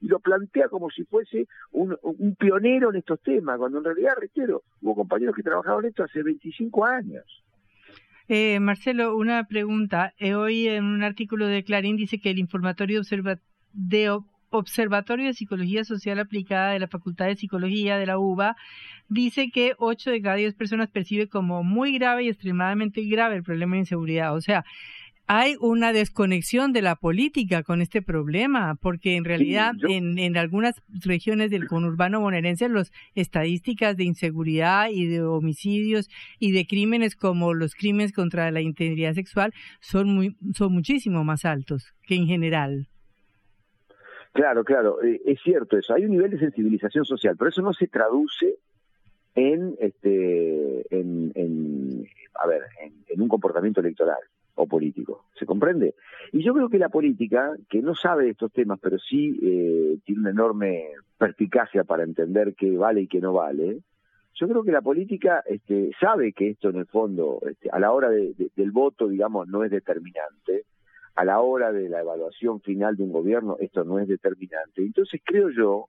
y 0.00 0.08
lo 0.08 0.18
plantea 0.18 0.68
como 0.68 0.90
si 0.90 1.04
fuese 1.04 1.46
un, 1.72 1.96
pionero 2.38 2.90
en 2.90 2.96
estos 2.96 3.20
temas, 3.20 3.58
cuando 3.58 3.78
en 3.78 3.84
realidad, 3.84 4.14
reitero, 4.18 4.62
hubo 4.82 4.94
compañeros 4.94 5.34
que 5.34 5.42
trabajaban 5.42 5.84
en 5.84 5.90
esto 5.90 6.04
hace 6.04 6.22
25 6.22 6.84
años. 6.84 7.24
Eh, 8.32 8.60
Marcelo, 8.60 9.16
una 9.16 9.42
pregunta. 9.48 10.14
Eh, 10.16 10.36
hoy 10.36 10.68
en 10.68 10.84
un 10.84 11.02
artículo 11.02 11.48
de 11.48 11.64
Clarín 11.64 11.96
dice 11.96 12.20
que 12.20 12.30
el 12.30 12.38
informatorio 12.38 13.02
de 13.72 14.10
Observatorio 14.50 15.26
de 15.26 15.34
Psicología 15.34 15.82
Social 15.82 16.20
Aplicada 16.20 16.70
de 16.70 16.78
la 16.78 16.86
Facultad 16.86 17.26
de 17.26 17.34
Psicología 17.34 17.98
de 17.98 18.06
la 18.06 18.18
UBA 18.18 18.56
dice 19.08 19.50
que 19.50 19.72
8 19.78 20.12
de 20.12 20.22
cada 20.22 20.36
10 20.36 20.54
personas 20.54 20.88
percibe 20.90 21.28
como 21.28 21.64
muy 21.64 21.98
grave 21.98 22.22
y 22.22 22.28
extremadamente 22.28 23.02
grave 23.02 23.34
el 23.34 23.42
problema 23.42 23.72
de 23.74 23.80
inseguridad. 23.80 24.32
O 24.36 24.40
sea, 24.40 24.64
hay 25.32 25.54
una 25.60 25.92
desconexión 25.92 26.72
de 26.72 26.82
la 26.82 26.96
política 26.96 27.62
con 27.62 27.82
este 27.82 28.02
problema, 28.02 28.74
porque 28.82 29.14
en 29.14 29.24
realidad 29.24 29.74
en, 29.88 30.18
en, 30.18 30.36
algunas 30.36 30.82
regiones 31.04 31.52
del 31.52 31.68
conurbano 31.68 32.18
bonaerense 32.18 32.68
las 32.68 32.90
estadísticas 33.14 33.96
de 33.96 34.02
inseguridad 34.02 34.88
y 34.90 35.06
de 35.06 35.22
homicidios 35.22 36.08
y 36.40 36.50
de 36.50 36.66
crímenes 36.66 37.14
como 37.14 37.54
los 37.54 37.76
crímenes 37.76 38.12
contra 38.12 38.50
la 38.50 38.60
integridad 38.60 39.14
sexual 39.14 39.52
son, 39.78 40.12
muy, 40.12 40.36
son 40.52 40.72
muchísimo 40.72 41.22
más 41.22 41.44
altos 41.44 41.94
que 42.08 42.16
en 42.16 42.26
general. 42.26 42.88
Claro, 44.32 44.64
claro, 44.64 45.00
eh, 45.00 45.20
es 45.26 45.38
cierto 45.44 45.78
eso. 45.78 45.94
Hay 45.94 46.06
un 46.06 46.10
nivel 46.10 46.32
de 46.32 46.40
sensibilización 46.40 47.04
social, 47.04 47.36
pero 47.38 47.50
eso 47.50 47.62
no 47.62 47.72
se 47.72 47.86
traduce 47.86 48.56
en, 49.36 49.76
este, 49.78 50.86
en, 50.90 52.04
a 52.34 52.48
ver, 52.48 52.62
en, 53.08 53.22
un 53.22 53.28
comportamiento 53.28 53.78
electoral 53.78 54.18
o 54.54 54.66
político. 54.66 55.24
¿Se 55.38 55.46
comprende? 55.46 55.94
Y 56.32 56.42
yo 56.42 56.54
creo 56.54 56.68
que 56.68 56.78
la 56.78 56.88
política, 56.88 57.52
que 57.68 57.82
no 57.82 57.94
sabe 57.94 58.30
estos 58.30 58.52
temas, 58.52 58.78
pero 58.80 58.98
sí 58.98 59.38
eh, 59.42 59.98
tiene 60.04 60.20
una 60.20 60.30
enorme 60.30 60.88
perspicacia 61.18 61.84
para 61.84 62.04
entender 62.04 62.54
qué 62.54 62.76
vale 62.76 63.02
y 63.02 63.06
qué 63.06 63.20
no 63.20 63.32
vale, 63.32 63.80
yo 64.34 64.48
creo 64.48 64.62
que 64.62 64.72
la 64.72 64.80
política 64.80 65.42
este, 65.46 65.90
sabe 66.00 66.32
que 66.32 66.50
esto 66.50 66.70
en 66.70 66.76
el 66.76 66.86
fondo, 66.86 67.40
este, 67.48 67.68
a 67.70 67.78
la 67.78 67.92
hora 67.92 68.08
del 68.08 68.70
voto, 68.70 69.08
digamos, 69.08 69.48
no 69.48 69.64
es 69.64 69.70
determinante, 69.70 70.64
a 71.14 71.24
la 71.24 71.40
hora 71.40 71.72
de 71.72 71.88
la 71.88 72.00
evaluación 72.00 72.60
final 72.60 72.96
de 72.96 73.02
un 73.02 73.12
gobierno 73.12 73.56
esto 73.60 73.84
no 73.84 73.98
es 73.98 74.08
determinante. 74.08 74.82
Entonces 74.82 75.20
creo 75.24 75.50
yo 75.50 75.88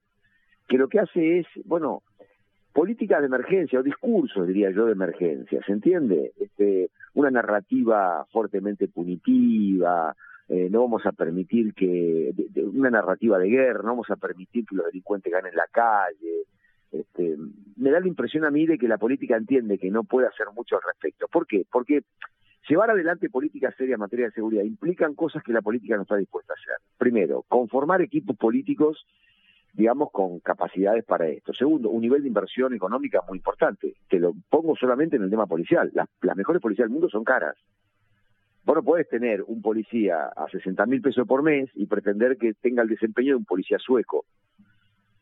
que 0.67 0.77
lo 0.77 0.89
que 0.89 0.99
hace 0.99 1.39
es, 1.39 1.47
bueno, 1.65 2.03
políticas 2.73 3.19
de 3.19 3.27
emergencia 3.27 3.79
o 3.79 3.83
discursos, 3.83 4.47
diría 4.47 4.71
yo, 4.71 4.85
de 4.85 4.93
emergencia, 4.93 5.61
¿se 5.65 5.71
entiende? 5.71 6.31
Este, 6.39 6.89
una 7.13 7.31
narrativa 7.31 8.25
fuertemente 8.31 8.87
punitiva, 8.87 10.15
eh, 10.47 10.69
no 10.69 10.81
vamos 10.81 11.05
a 11.05 11.11
permitir 11.11 11.73
que, 11.73 12.33
una 12.73 12.89
narrativa 12.89 13.37
de 13.37 13.49
guerra, 13.49 13.81
no 13.83 13.89
vamos 13.89 14.09
a 14.09 14.15
permitir 14.15 14.65
que 14.65 14.75
los 14.75 14.85
delincuentes 14.85 15.31
ganen 15.31 15.55
la 15.55 15.67
calle. 15.71 16.45
Este, 16.91 17.37
me 17.77 17.89
da 17.89 17.99
la 17.99 18.07
impresión 18.07 18.43
a 18.43 18.51
mí 18.51 18.65
de 18.65 18.77
que 18.77 18.87
la 18.87 18.97
política 18.97 19.37
entiende 19.37 19.77
que 19.77 19.89
no 19.89 20.03
puede 20.03 20.27
hacer 20.27 20.47
mucho 20.53 20.75
al 20.75 20.81
respecto. 20.85 21.27
¿Por 21.29 21.47
qué? 21.47 21.65
Porque 21.71 22.03
Llevar 22.69 22.91
adelante 22.91 23.29
políticas 23.29 23.75
serias 23.75 23.95
en 23.95 24.01
materia 24.01 24.27
de 24.27 24.31
seguridad 24.31 24.63
implican 24.63 25.15
cosas 25.15 25.43
que 25.43 25.51
la 25.51 25.61
política 25.61 25.95
no 25.95 26.03
está 26.03 26.15
dispuesta 26.15 26.53
a 26.53 26.55
hacer. 26.55 26.75
Primero, 26.97 27.43
conformar 27.47 28.01
equipos 28.01 28.37
políticos, 28.37 29.05
digamos, 29.73 30.11
con 30.11 30.39
capacidades 30.39 31.03
para 31.05 31.27
esto. 31.27 31.53
Segundo, 31.53 31.89
un 31.89 32.01
nivel 32.01 32.21
de 32.21 32.27
inversión 32.27 32.73
económica 32.73 33.21
muy 33.27 33.37
importante. 33.37 33.95
Te 34.09 34.19
lo 34.19 34.33
pongo 34.49 34.75
solamente 34.75 35.15
en 35.15 35.23
el 35.23 35.29
tema 35.29 35.47
policial. 35.47 35.91
Las, 35.93 36.07
mejores 36.35 36.61
policías 36.61 36.85
del 36.85 36.93
mundo 36.93 37.09
son 37.09 37.23
caras. 37.23 37.55
Vos 38.63 38.75
no 38.75 38.83
podés 38.83 39.07
tener 39.07 39.41
un 39.43 39.61
policía 39.61 40.25
a 40.35 40.47
60 40.49 40.85
mil 40.85 41.01
pesos 41.01 41.27
por 41.27 41.41
mes 41.41 41.69
y 41.73 41.87
pretender 41.87 42.37
que 42.37 42.53
tenga 42.53 42.83
el 42.83 42.89
desempeño 42.89 43.29
de 43.29 43.37
un 43.37 43.45
policía 43.45 43.79
sueco. 43.79 44.25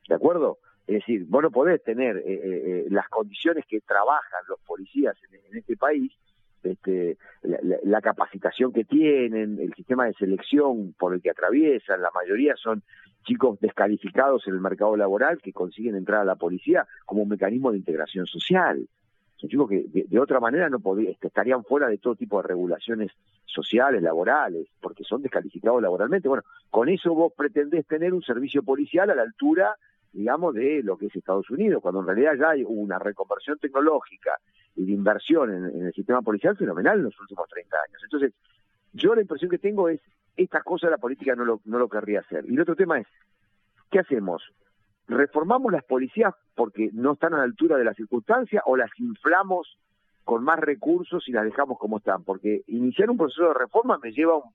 ¿De 0.08 0.16
acuerdo? 0.16 0.58
Es 0.88 0.96
decir, 0.96 1.26
vos 1.28 1.44
no 1.44 1.52
podés 1.52 1.84
tener 1.84 2.18
eh, 2.18 2.24
eh, 2.26 2.40
eh, 2.44 2.86
las 2.90 3.08
condiciones 3.08 3.64
que 3.68 3.80
trabajan 3.82 4.42
los 4.48 4.60
policías 4.62 5.16
en 5.32 5.58
este 5.58 5.78
país 5.78 6.12
este, 6.63 7.17
la, 7.43 8.02
capacitación 8.02 8.74
que 8.74 8.84
tienen, 8.84 9.60
el 9.60 9.74
sistema 9.74 10.06
de 10.06 10.13
selección 10.13 10.93
por 10.98 11.13
el 11.13 11.22
que 11.22 11.30
atraviesan, 11.30 12.02
la 12.02 12.12
mayoría 12.13 12.56
son 12.56 12.84
chicos 13.26 13.60
descalificados 13.60 14.48
en 14.48 14.54
el 14.56 14.62
mercado 14.62 14.95
laboral 14.95 15.39
que 15.41 15.54
consiguen 15.54 15.95
entrar 15.95 16.22
a 16.22 16.26
la 16.26 16.36
policía 16.36 16.88
como 17.06 17.24
un 17.24 17.30
mecanismo 17.30 17.72
de 17.72 17.78
integración 17.78 18.26
social. 18.26 18.88
Son 19.36 19.50
chicos 19.50 19.69
que 19.69 19.86
de, 19.88 20.19
otra 20.19 20.39
manera 20.39 20.69
no 20.69 20.80
podrían, 20.80 21.13
este, 21.13 21.28
estarían 21.28 21.63
fuera 21.63 21.88
de 21.88 21.98
todo 21.98 22.15
tipo 22.15 22.41
de 22.41 22.48
regulaciones 22.48 23.12
sociales, 23.45 24.02
laborales, 24.02 24.67
porque 24.82 25.04
son 25.04 25.22
descalificados 25.22 25.82
laboralmente. 25.82 26.28
Bueno, 26.28 26.43
con 26.69 26.89
eso 26.89 27.13
vos 27.13 27.32
pretendés 27.36 27.88
tener 27.88 28.13
un 28.13 28.22
servicio 28.22 28.63
policial 28.63 29.10
a 29.10 29.15
la 29.15 29.22
altura 29.22 29.76
digamos, 30.12 30.56
de 30.56 30.82
lo 30.84 30.98
que 30.98 31.08
es 31.08 31.15
Estados 31.15 31.50
Unidos, 31.50 31.82
cuando 31.82 32.02
en 32.02 32.08
realidad 32.08 32.34
ya 32.39 32.50
hay 32.50 32.63
una 32.65 33.00
reconversión 33.00 33.58
tecnológica 33.60 34.32
y 34.80 34.86
de 34.86 34.94
inversión 34.94 35.54
en, 35.54 35.86
el 35.88 35.94
sistema 35.94 36.22
policial 36.22 36.56
fenomenal 36.56 36.98
en 36.98 37.04
los 37.04 37.20
últimos 37.20 37.48
30 37.50 37.76
años. 37.88 38.02
Entonces, 38.04 38.34
yo 38.94 39.13
la 39.13 39.22
impresión 39.22 39.52
que 39.52 39.58
tengo 39.58 39.89
es, 39.89 40.00
estas 40.38 40.63
cosas 40.63 40.89
la 40.89 40.98
política 40.98 41.36
no 41.36 41.44
lo, 41.44 41.62
no 41.65 41.80
lo 41.80 41.89
querría 41.89 42.22
hacer. 42.22 42.46
Y 42.48 42.54
el 42.54 42.62
otro 42.62 42.78
tema 42.78 42.98
es, 42.98 43.08
¿qué 43.92 44.00
hacemos? 44.00 44.42
¿Reformamos 45.08 45.74
las 45.74 45.84
policías 45.84 46.34
porque 46.56 46.89
no 46.94 47.13
están 47.13 47.34
a 47.34 47.39
la 47.39 47.44
altura 47.44 47.78
de 47.78 47.84
las 47.84 47.98
circunstancias 47.98 48.63
o 48.65 48.78
las 48.78 48.89
inflamos 49.00 49.78
con 50.24 50.44
más 50.46 50.60
recursos 50.60 51.28
y 51.28 51.34
las 51.34 51.44
dejamos 51.44 51.78
como 51.78 51.98
están? 51.98 52.24
Porque 52.24 52.62
iniciar 52.68 53.10
un 53.10 53.18
proceso 53.18 53.50
de 53.50 53.56
reforma 53.56 54.00
me 54.02 54.13
lleva 54.13 54.38
un, 54.38 54.54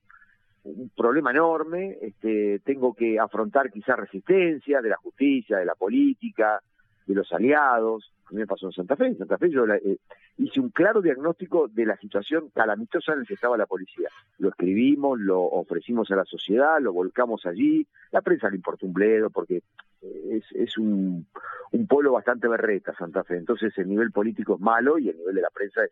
un 0.63 0.89
problema 0.89 1.29
enorme, 1.29 1.99
este, 2.01 2.61
tengo 2.65 2.95
que 2.95 3.19
afrontar 3.19 3.69
quizás 3.71 3.99
resistencia 3.99 4.81
de 4.81 4.89
la 4.89 4.97
justicia, 4.97 5.57
de 5.57 5.65
la 5.65 5.75
política, 5.75 6.61
de 7.05 7.13
los 7.13 7.31
aliados, 7.31 8.11
a 8.31 8.45
pasó 8.45 8.67
en 8.67 8.71
Santa 8.71 8.95
Fe. 8.95 9.07
En 9.07 9.17
Santa 9.17 9.37
Fe 9.37 9.49
yo 9.49 9.65
eh, 9.67 9.99
hice 10.37 10.59
un 10.59 10.69
claro 10.69 11.01
diagnóstico 11.01 11.67
de 11.67 11.85
la 11.85 11.97
situación 11.97 12.49
calamitosa 12.53 13.13
en 13.13 13.19
la 13.19 13.25
que 13.25 13.35
estaba 13.35 13.57
la 13.57 13.65
policía. 13.65 14.09
Lo 14.39 14.49
escribimos, 14.49 15.19
lo 15.19 15.41
ofrecimos 15.41 16.09
a 16.11 16.15
la 16.15 16.25
sociedad, 16.25 16.79
lo 16.81 16.93
volcamos 16.93 17.45
allí. 17.45 17.87
La 18.11 18.21
prensa 18.21 18.49
le 18.49 18.57
importó 18.57 18.85
un 18.85 18.93
bledo 18.93 19.29
porque 19.29 19.61
eh, 20.01 20.41
es, 20.51 20.77
un, 20.77 21.27
un 21.71 21.87
bastante 22.11 22.47
berreta 22.47 22.93
Santa 22.95 23.23
Fe. 23.23 23.37
Entonces 23.37 23.77
el 23.77 23.89
nivel 23.89 24.11
político 24.11 24.55
es 24.55 24.61
malo 24.61 24.97
y 24.97 25.09
el 25.09 25.17
nivel 25.17 25.35
de 25.35 25.41
la 25.41 25.49
prensa 25.49 25.83
es 25.83 25.91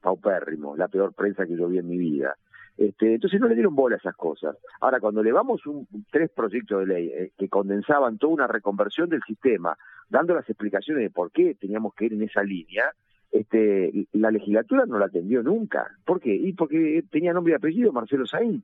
paupérrimo, 0.00 0.76
la 0.76 0.88
peor 0.88 1.14
prensa 1.14 1.46
que 1.46 1.56
yo 1.56 1.68
vi 1.68 1.78
en 1.78 1.88
mi 1.88 1.98
vida. 1.98 2.36
Este, 2.76 3.14
entonces 3.14 3.40
no 3.40 3.48
le 3.48 3.54
dieron 3.54 3.74
bola 3.74 3.96
a 3.96 3.98
esas 3.98 4.16
cosas. 4.16 4.56
Ahora, 4.80 4.98
cuando 4.98 5.22
le 5.22 5.32
vamos 5.32 5.66
un, 5.66 5.86
tres 6.10 6.30
proyectos 6.30 6.80
de 6.80 6.86
ley 6.86 7.08
eh, 7.08 7.32
que 7.36 7.48
condensaban 7.48 8.18
toda 8.18 8.32
una 8.32 8.46
reconversión 8.46 9.08
del 9.08 9.22
sistema, 9.26 9.76
dando 10.08 10.34
las 10.34 10.48
explicaciones 10.48 11.02
de 11.02 11.10
por 11.10 11.30
qué 11.30 11.54
teníamos 11.54 11.94
que 11.94 12.06
ir 12.06 12.14
en 12.14 12.22
esa 12.22 12.42
línea, 12.42 12.84
este, 13.30 14.06
la 14.12 14.30
legislatura 14.30 14.84
no 14.86 14.98
la 14.98 15.06
atendió 15.06 15.42
nunca. 15.42 15.86
¿Por 16.04 16.20
qué? 16.20 16.34
Y 16.34 16.52
porque 16.52 17.04
tenía 17.10 17.32
nombre 17.32 17.52
y 17.52 17.56
apellido 17.56 17.92
Marcelo 17.92 18.26
Saín. 18.26 18.62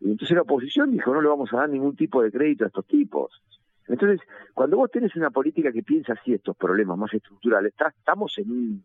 Y 0.00 0.10
entonces 0.10 0.34
la 0.34 0.42
oposición 0.42 0.90
dijo, 0.90 1.12
no 1.12 1.22
le 1.22 1.28
vamos 1.28 1.52
a 1.52 1.58
dar 1.58 1.68
ningún 1.68 1.96
tipo 1.96 2.22
de 2.22 2.30
crédito 2.30 2.64
a 2.64 2.68
estos 2.68 2.86
tipos. 2.86 3.42
Entonces, 3.88 4.20
cuando 4.52 4.76
vos 4.76 4.90
tenés 4.90 5.14
una 5.16 5.30
política 5.30 5.72
que 5.72 5.82
piensa 5.82 6.14
así 6.14 6.34
estos 6.34 6.56
problemas 6.56 6.98
más 6.98 7.12
estructurales, 7.14 7.72
estamos 7.72 8.36
en 8.38 8.50
un 8.50 8.84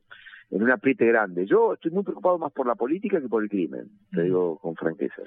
en 0.52 0.62
un 0.62 0.72
apriete 0.72 1.06
grande. 1.06 1.46
Yo 1.46 1.74
estoy 1.74 1.92
muy 1.92 2.04
preocupado 2.04 2.38
más 2.38 2.52
por 2.52 2.68
la 2.68 2.76
política 2.76 3.20
que 3.20 3.28
por 3.28 3.44
el 3.44 3.50
crimen, 3.50 3.90
te 4.12 4.24
digo 4.24 4.58
con 4.60 4.76
franqueza. 4.76 5.24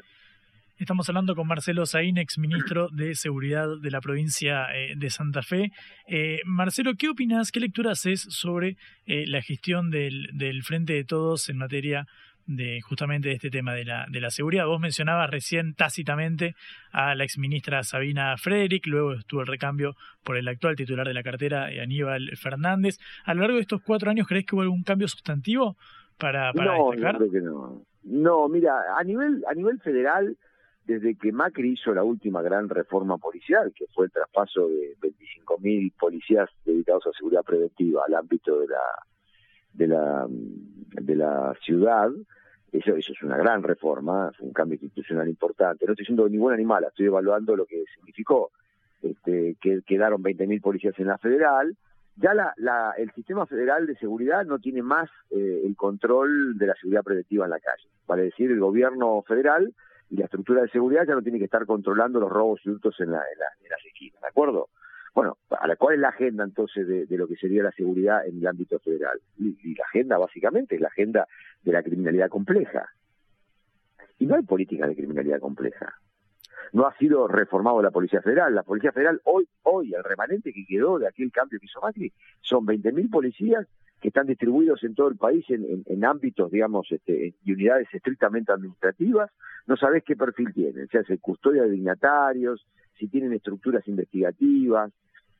Estamos 0.76 1.08
hablando 1.08 1.36
con 1.36 1.46
Marcelo 1.46 1.86
Saín, 1.86 2.18
ex 2.18 2.36
ministro 2.36 2.88
de 2.88 3.14
Seguridad 3.14 3.68
de 3.80 3.90
la 3.92 4.00
provincia 4.00 4.66
eh, 4.74 4.94
de 4.96 5.08
Santa 5.08 5.42
Fe. 5.42 5.70
Eh, 6.08 6.40
Marcelo, 6.46 6.94
¿qué 6.98 7.08
opinas, 7.08 7.52
qué 7.52 7.60
lectura 7.60 7.92
haces 7.92 8.22
sobre 8.22 8.76
eh, 9.06 9.24
la 9.28 9.40
gestión 9.40 9.90
del, 9.90 10.30
del 10.32 10.64
Frente 10.64 10.94
de 10.94 11.04
Todos 11.04 11.48
en 11.48 11.58
materia 11.58 12.08
de 12.46 12.80
justamente 12.82 13.28
de 13.28 13.34
este 13.34 13.50
tema 13.50 13.74
de 13.74 13.84
la, 13.84 14.06
de 14.10 14.20
la 14.20 14.30
seguridad. 14.30 14.66
Vos 14.66 14.80
mencionabas 14.80 15.30
recién 15.30 15.74
tácitamente 15.74 16.54
a 16.92 17.14
la 17.14 17.24
exministra 17.24 17.82
Sabina 17.82 18.36
Frederick, 18.36 18.86
luego 18.86 19.14
estuvo 19.14 19.40
el 19.40 19.46
recambio 19.46 19.94
por 20.22 20.36
el 20.36 20.48
actual 20.48 20.76
titular 20.76 21.06
de 21.06 21.14
la 21.14 21.22
cartera, 21.22 21.66
Aníbal 21.82 22.30
Fernández. 22.36 22.98
A 23.24 23.34
lo 23.34 23.42
largo 23.42 23.56
de 23.56 23.62
estos 23.62 23.82
cuatro 23.82 24.10
años, 24.10 24.26
¿crees 24.26 24.46
que 24.46 24.54
hubo 24.54 24.62
algún 24.62 24.82
cambio 24.82 25.08
sustantivo 25.08 25.76
para, 26.18 26.52
para 26.52 26.76
no, 26.76 26.90
destacar? 26.90 27.14
No, 27.14 27.18
creo 27.20 27.32
que 27.32 27.40
no. 27.40 27.82
No, 28.04 28.48
mira, 28.48 28.74
a 28.98 29.02
nivel, 29.02 29.42
a 29.48 29.54
nivel 29.54 29.80
federal, 29.80 30.36
desde 30.84 31.16
que 31.16 31.32
Macri 31.32 31.72
hizo 31.72 31.94
la 31.94 32.04
última 32.04 32.42
gran 32.42 32.68
reforma 32.68 33.16
policial, 33.16 33.72
que 33.74 33.86
fue 33.94 34.06
el 34.06 34.12
traspaso 34.12 34.68
de 34.68 34.96
25.000 35.00 35.92
policías 35.98 36.50
dedicados 36.64 37.06
a 37.06 37.12
seguridad 37.16 37.42
preventiva 37.42 38.02
al 38.06 38.14
ámbito 38.14 38.60
de 38.60 38.68
la 38.68 38.82
de 39.74 39.86
la 39.88 40.26
de 40.28 41.16
la 41.16 41.54
ciudad, 41.62 42.10
eso, 42.72 42.96
eso 42.96 43.12
es 43.12 43.22
una 43.22 43.36
gran 43.36 43.62
reforma, 43.62 44.32
fue 44.36 44.46
un 44.46 44.52
cambio 44.52 44.78
institucional 44.80 45.28
importante. 45.28 45.84
No 45.86 45.92
estoy 45.92 46.04
diciendo 46.04 46.28
ni 46.28 46.38
buena 46.38 46.56
ni 46.56 46.64
mala, 46.64 46.88
estoy 46.88 47.06
evaluando 47.06 47.56
lo 47.56 47.66
que 47.66 47.84
significó. 47.94 48.50
Este, 49.04 49.56
que 49.60 49.82
quedaron 49.86 50.22
20.000 50.22 50.62
policías 50.62 50.98
en 50.98 51.08
la 51.08 51.18
federal. 51.18 51.76
Ya 52.16 52.32
la, 52.32 52.54
la, 52.56 52.94
el 52.96 53.12
sistema 53.12 53.44
federal 53.44 53.86
de 53.86 53.96
seguridad 53.96 54.46
no 54.46 54.58
tiene 54.58 54.82
más 54.82 55.10
eh, 55.30 55.62
el 55.64 55.76
control 55.76 56.56
de 56.56 56.68
la 56.68 56.74
seguridad 56.74 57.02
preventiva 57.02 57.44
en 57.44 57.50
la 57.50 57.60
calle. 57.60 57.86
Vale 58.06 58.22
decir, 58.22 58.50
el 58.50 58.60
gobierno 58.60 59.22
federal 59.26 59.74
y 60.08 60.16
la 60.16 60.24
estructura 60.24 60.62
de 60.62 60.68
seguridad 60.68 61.04
ya 61.06 61.14
no 61.14 61.22
tiene 61.22 61.38
que 61.38 61.44
estar 61.44 61.66
controlando 61.66 62.18
los 62.18 62.30
robos 62.30 62.60
y 62.64 62.70
hurtos 62.70 62.98
en, 63.00 63.10
la, 63.10 63.18
en, 63.18 63.38
la, 63.38 63.46
en 63.62 63.68
las 63.68 63.84
esquinas, 63.84 64.22
¿de 64.22 64.28
acuerdo? 64.28 64.68
Bueno, 65.14 65.38
¿cuál 65.78 65.94
es 65.94 66.00
la 66.00 66.08
agenda 66.08 66.42
entonces 66.42 67.08
de, 67.08 67.16
lo 67.16 67.28
que 67.28 67.36
sería 67.36 67.62
la 67.62 67.70
seguridad 67.70 68.26
en 68.26 68.38
el 68.38 68.46
ámbito 68.46 68.80
federal? 68.80 69.20
Y, 69.38 69.74
la 69.76 69.84
agenda 69.84 70.18
básicamente 70.18 70.74
es 70.74 70.80
la 70.80 70.88
agenda 70.88 71.28
de 71.62 71.72
la 71.72 71.82
criminalidad 71.84 72.28
compleja. 72.28 72.88
Y 74.18 74.26
no 74.26 74.34
hay 74.34 74.42
política 74.42 74.88
de 74.88 74.96
criminalidad 74.96 75.38
compleja. 75.38 75.94
No 76.72 76.86
ha 76.86 76.96
sido 76.96 77.28
reformado 77.28 77.80
la 77.80 77.92
Policía 77.92 78.22
Federal. 78.22 78.54
La 78.54 78.64
Policía 78.64 78.90
Federal 78.90 79.20
hoy, 79.24 79.46
hoy, 79.62 79.94
el 79.94 80.02
remanente 80.02 80.52
que 80.52 80.66
quedó 80.66 80.98
de 80.98 81.06
aquel 81.06 81.30
cambio 81.30 81.60
que 81.60 81.66
hizo 81.66 81.80
Macri, 81.80 82.12
son 82.40 82.66
20.000 82.66 83.10
policías 83.10 83.68
que 84.00 84.08
están 84.08 84.26
distribuidos 84.26 84.82
en 84.82 84.94
todo 84.94 85.08
el 85.08 85.16
país 85.16 85.44
en, 85.48 86.04
ámbitos, 86.04 86.50
digamos, 86.50 86.90
este, 86.90 87.34
y 87.42 87.52
unidades 87.52 87.86
estrictamente 87.92 88.52
administrativas. 88.52 89.30
No 89.66 89.76
sabés 89.76 90.02
qué 90.04 90.16
perfil 90.16 90.52
tienen, 90.52 90.88
si 90.88 90.98
hacen 90.98 91.18
custodia 91.18 91.62
de 91.62 91.70
dignatarios, 91.70 92.66
si 92.98 93.08
tienen 93.08 93.32
estructuras 93.32 93.86
investigativas, 93.88 94.92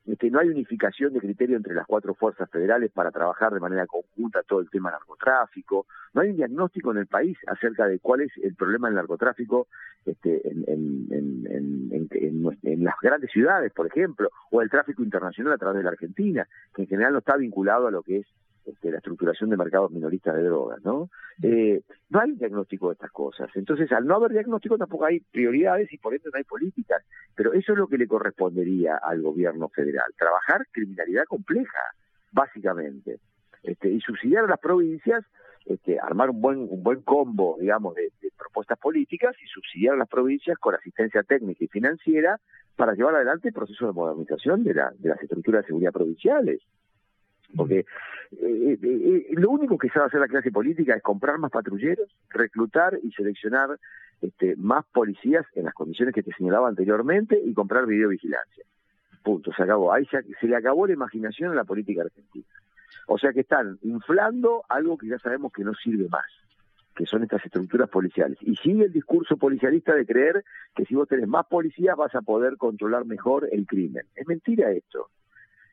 este, 0.06 0.30
no 0.30 0.38
hay 0.38 0.48
unificación 0.48 1.12
de 1.14 1.20
criterio 1.20 1.56
entre 1.56 1.74
las 1.74 1.86
cuatro 1.86 2.14
fuerzas 2.14 2.50
federales 2.50 2.90
para 2.92 3.10
trabajar 3.10 3.52
de 3.54 3.60
manera 3.60 3.86
conjunta 3.86 4.42
todo 4.42 4.60
el 4.60 4.68
tema 4.68 4.90
narcotráfico, 4.90 5.86
no 6.12 6.20
hay 6.20 6.30
un 6.30 6.36
diagnóstico 6.36 6.92
en 6.92 6.98
el 6.98 7.06
país 7.06 7.38
acerca 7.46 7.86
de 7.86 7.98
cuál 7.98 8.20
es 8.20 8.32
el 8.42 8.54
problema 8.54 8.88
del 8.88 8.96
narcotráfico 8.96 9.66
este, 10.04 10.46
en, 10.48 10.64
en, 10.68 11.46
en, 11.90 12.58
en, 12.62 12.84
las 12.84 12.94
grandes 13.00 13.30
ciudades, 13.30 13.72
por 13.72 13.86
ejemplo, 13.86 14.28
o 14.50 14.60
el 14.60 14.68
tráfico 14.68 15.02
internacional 15.02 15.54
a 15.54 15.58
través 15.58 15.78
de 15.78 15.84
la 15.84 15.90
Argentina, 15.90 16.46
que 16.74 16.82
en 16.82 16.88
general 16.88 17.12
no 17.14 17.20
está 17.20 17.36
vinculado 17.36 17.86
a 17.86 17.90
lo 17.90 18.02
que 18.02 18.18
es 18.18 18.26
este, 18.66 18.90
la 18.90 18.98
estructuración 18.98 19.50
de 19.50 19.56
mercados 19.56 19.90
minoristas 19.90 20.36
de 20.36 20.42
drogas, 20.42 20.82
¿no? 20.84 21.10
Eh, 21.42 21.82
no 22.08 22.20
hay 22.20 22.32
diagnóstico 22.32 22.88
de 22.88 22.94
estas 22.94 23.10
cosas. 23.10 23.50
Entonces, 23.54 23.90
al 23.92 24.06
no 24.06 24.16
haber 24.16 24.32
diagnóstico 24.32 24.78
tampoco 24.78 25.04
hay 25.04 25.20
prioridades 25.20 25.92
y 25.92 25.98
por 25.98 26.14
ende 26.14 26.30
no 26.32 26.38
hay 26.38 26.44
políticas. 26.44 27.02
Pero 27.34 27.52
eso 27.52 27.72
es 27.72 27.78
lo 27.78 27.88
que 27.88 27.98
le 27.98 28.06
correspondería 28.06 28.96
al 28.96 29.20
gobierno 29.20 29.68
federal, 29.68 30.06
trabajar 30.16 30.66
criminalidad 30.72 31.24
compleja, 31.24 31.78
básicamente, 32.32 33.18
este, 33.62 33.90
y 33.90 34.00
subsidiar 34.00 34.44
a 34.44 34.48
las 34.48 34.60
provincias, 34.60 35.24
este, 35.66 35.98
armar 35.98 36.30
un 36.30 36.40
buen 36.40 36.58
un 36.58 36.82
buen 36.82 37.02
combo, 37.02 37.56
digamos, 37.60 37.94
de, 37.94 38.12
de 38.20 38.30
propuestas 38.36 38.78
políticas 38.78 39.34
y 39.42 39.46
subsidiar 39.46 39.94
a 39.94 39.98
las 39.98 40.08
provincias 40.08 40.58
con 40.58 40.74
asistencia 40.74 41.22
técnica 41.22 41.64
y 41.64 41.68
financiera 41.68 42.38
para 42.76 42.94
llevar 42.94 43.14
adelante 43.14 43.48
el 43.48 43.54
proceso 43.54 43.86
de 43.86 43.92
modernización 43.92 44.64
de, 44.64 44.74
la, 44.74 44.92
de 44.98 45.08
las 45.08 45.20
estructuras 45.22 45.62
de 45.62 45.68
seguridad 45.68 45.92
provinciales 45.92 46.60
porque 47.56 47.86
eh, 48.32 48.78
eh, 48.82 49.26
lo 49.32 49.50
único 49.50 49.78
que 49.78 49.88
sabe 49.88 50.06
hacer 50.06 50.20
la 50.20 50.28
clase 50.28 50.50
política 50.50 50.94
es 50.94 51.02
comprar 51.02 51.38
más 51.38 51.50
patrulleros, 51.50 52.08
reclutar 52.30 52.98
y 53.02 53.10
seleccionar 53.12 53.78
este, 54.20 54.56
más 54.56 54.84
policías 54.86 55.44
en 55.54 55.64
las 55.64 55.74
condiciones 55.74 56.14
que 56.14 56.22
te 56.22 56.32
señalaba 56.34 56.68
anteriormente 56.68 57.40
y 57.42 57.52
comprar 57.54 57.86
videovigilancia. 57.86 58.64
Punto, 59.22 59.52
se 59.52 59.62
acabó. 59.62 59.92
Ahí 59.92 60.04
se, 60.06 60.22
se 60.40 60.46
le 60.46 60.56
acabó 60.56 60.86
la 60.86 60.92
imaginación 60.92 61.52
a 61.52 61.54
la 61.54 61.64
política 61.64 62.02
argentina. 62.02 62.46
O 63.06 63.18
sea 63.18 63.32
que 63.32 63.40
están 63.40 63.78
inflando 63.82 64.64
algo 64.68 64.96
que 64.96 65.08
ya 65.08 65.18
sabemos 65.18 65.52
que 65.52 65.64
no 65.64 65.74
sirve 65.74 66.08
más, 66.08 66.24
que 66.94 67.06
son 67.06 67.22
estas 67.22 67.44
estructuras 67.44 67.88
policiales. 67.88 68.38
Y 68.40 68.56
sigue 68.56 68.84
el 68.84 68.92
discurso 68.92 69.36
policialista 69.36 69.94
de 69.94 70.06
creer 70.06 70.44
que 70.74 70.84
si 70.84 70.94
vos 70.94 71.08
tenés 71.08 71.28
más 71.28 71.46
policías 71.46 71.96
vas 71.96 72.14
a 72.14 72.22
poder 72.22 72.56
controlar 72.56 73.04
mejor 73.04 73.48
el 73.50 73.66
crimen. 73.66 74.06
Es 74.14 74.26
mentira 74.26 74.70
esto. 74.70 75.08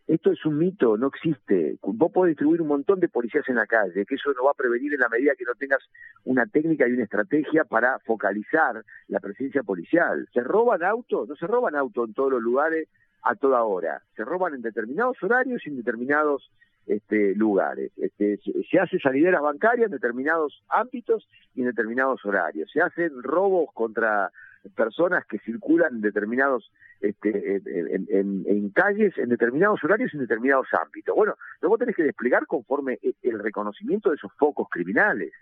Esto 0.07 0.31
es 0.31 0.45
un 0.45 0.57
mito, 0.57 0.97
no 0.97 1.07
existe. 1.07 1.77
Vos 1.81 2.11
podés 2.11 2.31
distribuir 2.31 2.61
un 2.61 2.67
montón 2.67 2.99
de 2.99 3.07
policías 3.07 3.47
en 3.47 3.55
la 3.55 3.67
calle, 3.67 4.05
que 4.05 4.15
eso 4.15 4.33
no 4.33 4.45
va 4.45 4.51
a 4.51 4.55
prevenir 4.55 4.93
en 4.93 4.99
la 4.99 5.09
medida 5.09 5.35
que 5.37 5.45
no 5.45 5.53
tengas 5.55 5.81
una 6.25 6.45
técnica 6.45 6.87
y 6.87 6.93
una 6.93 7.03
estrategia 7.03 7.63
para 7.63 7.99
focalizar 7.99 8.83
la 9.07 9.19
presencia 9.19 9.63
policial. 9.63 10.27
¿Se 10.33 10.41
roban 10.41 10.83
autos? 10.83 11.29
No 11.29 11.35
se 11.35 11.47
roban 11.47 11.75
autos 11.75 12.07
en 12.09 12.13
todos 12.13 12.31
los 12.31 12.41
lugares 12.41 12.89
a 13.23 13.35
toda 13.35 13.63
hora. 13.63 14.01
Se 14.15 14.25
roban 14.25 14.55
en 14.55 14.61
determinados 14.61 15.21
horarios 15.21 15.61
y 15.65 15.69
en 15.69 15.77
determinados 15.77 16.51
este, 16.87 17.35
lugares. 17.35 17.91
Este, 17.97 18.39
se 18.69 18.79
hace 18.79 18.99
salideras 18.99 19.41
bancarias 19.41 19.85
en 19.85 19.91
determinados 19.91 20.63
ámbitos 20.67 21.27
y 21.55 21.61
en 21.61 21.67
determinados 21.67 22.25
horarios. 22.25 22.69
Se 22.71 22.81
hacen 22.81 23.21
robos 23.21 23.69
contra 23.73 24.31
personas 24.69 25.25
que 25.25 25.39
circulan 25.39 25.95
en 25.95 26.01
determinados 26.01 26.71
este, 26.99 27.55
en, 27.55 28.07
en, 28.09 28.43
en, 28.45 28.69
calles, 28.69 29.17
en 29.17 29.29
determinados 29.29 29.83
horarios, 29.83 30.13
en 30.13 30.21
determinados 30.21 30.67
ámbitos. 30.73 31.15
Bueno, 31.15 31.35
luego 31.61 31.77
tenés 31.77 31.95
que 31.95 32.03
desplegar 32.03 32.45
conforme 32.45 32.99
el 33.23 33.39
reconocimiento 33.39 34.09
de 34.09 34.15
esos 34.15 34.31
focos 34.37 34.67
criminales. 34.69 35.33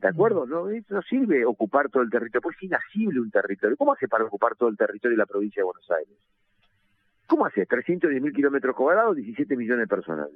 ¿De 0.00 0.08
acuerdo? 0.08 0.46
No, 0.46 0.66
no 0.66 1.02
sirve 1.02 1.44
ocupar 1.44 1.88
todo 1.88 2.02
el 2.02 2.10
territorio, 2.10 2.42
porque 2.42 2.58
es 2.58 2.62
inasible 2.64 3.20
un 3.20 3.30
territorio. 3.30 3.76
¿Cómo 3.76 3.94
hace 3.94 4.08
para 4.08 4.24
ocupar 4.24 4.54
todo 4.54 4.68
el 4.68 4.76
territorio 4.76 5.16
de 5.16 5.22
la 5.22 5.26
provincia 5.26 5.60
de 5.60 5.64
Buenos 5.64 5.90
Aires? 5.90 6.16
¿Cómo 7.26 7.46
hace? 7.46 7.66
310 7.66 8.22
mil 8.22 8.32
kilómetros 8.32 8.76
cuadrados, 8.76 9.16
17 9.16 9.56
millones 9.56 9.84
de 9.84 9.88
personas. 9.88 10.28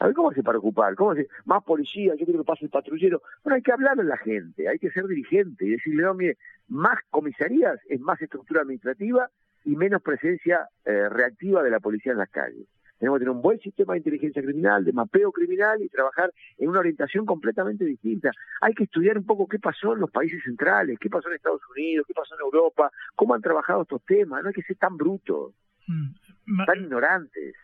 A 0.00 0.06
ver, 0.06 0.14
¿cómo 0.14 0.30
hace 0.30 0.42
para 0.42 0.58
ocupar? 0.58 0.94
¿Cómo 0.94 1.12
hace? 1.12 1.28
Más 1.44 1.62
policía, 1.62 2.14
yo 2.16 2.24
quiero 2.24 2.40
que 2.40 2.46
pase 2.46 2.64
el 2.64 2.70
patrullero. 2.70 3.22
Bueno, 3.42 3.56
hay 3.56 3.62
que 3.62 3.72
hablarle 3.72 4.02
a 4.02 4.06
la 4.06 4.16
gente, 4.18 4.68
hay 4.68 4.78
que 4.78 4.90
ser 4.90 5.06
dirigente 5.06 5.66
y 5.66 5.70
decirle, 5.70 6.02
no, 6.02 6.14
mire, 6.14 6.36
más 6.68 6.98
comisarías 7.10 7.78
es 7.88 8.00
más 8.00 8.20
estructura 8.20 8.62
administrativa 8.62 9.30
y 9.64 9.76
menos 9.76 10.02
presencia 10.02 10.68
eh, 10.84 11.08
reactiva 11.08 11.62
de 11.62 11.70
la 11.70 11.80
policía 11.80 12.12
en 12.12 12.18
las 12.18 12.30
calles. 12.30 12.66
Tenemos 12.98 13.18
que 13.18 13.24
tener 13.24 13.36
un 13.36 13.42
buen 13.42 13.58
sistema 13.60 13.94
de 13.94 13.98
inteligencia 13.98 14.42
criminal, 14.42 14.84
de 14.84 14.92
mapeo 14.92 15.32
criminal 15.32 15.82
y 15.82 15.88
trabajar 15.88 16.32
en 16.58 16.68
una 16.68 16.78
orientación 16.78 17.26
completamente 17.26 17.84
distinta. 17.84 18.30
Hay 18.60 18.72
que 18.72 18.84
estudiar 18.84 19.18
un 19.18 19.26
poco 19.26 19.46
qué 19.46 19.58
pasó 19.58 19.94
en 19.94 20.00
los 20.00 20.10
países 20.10 20.42
centrales, 20.44 20.98
qué 20.98 21.10
pasó 21.10 21.28
en 21.28 21.34
Estados 21.34 21.60
Unidos, 21.74 22.06
qué 22.06 22.14
pasó 22.14 22.34
en 22.34 22.40
Europa, 22.40 22.90
cómo 23.14 23.34
han 23.34 23.42
trabajado 23.42 23.82
estos 23.82 24.02
temas. 24.04 24.42
No 24.42 24.48
hay 24.48 24.54
que 24.54 24.62
ser 24.62 24.76
tan 24.76 24.96
brutos, 24.96 25.52
mm. 25.86 26.64
tan 26.66 26.80
ignorantes. 26.82 27.54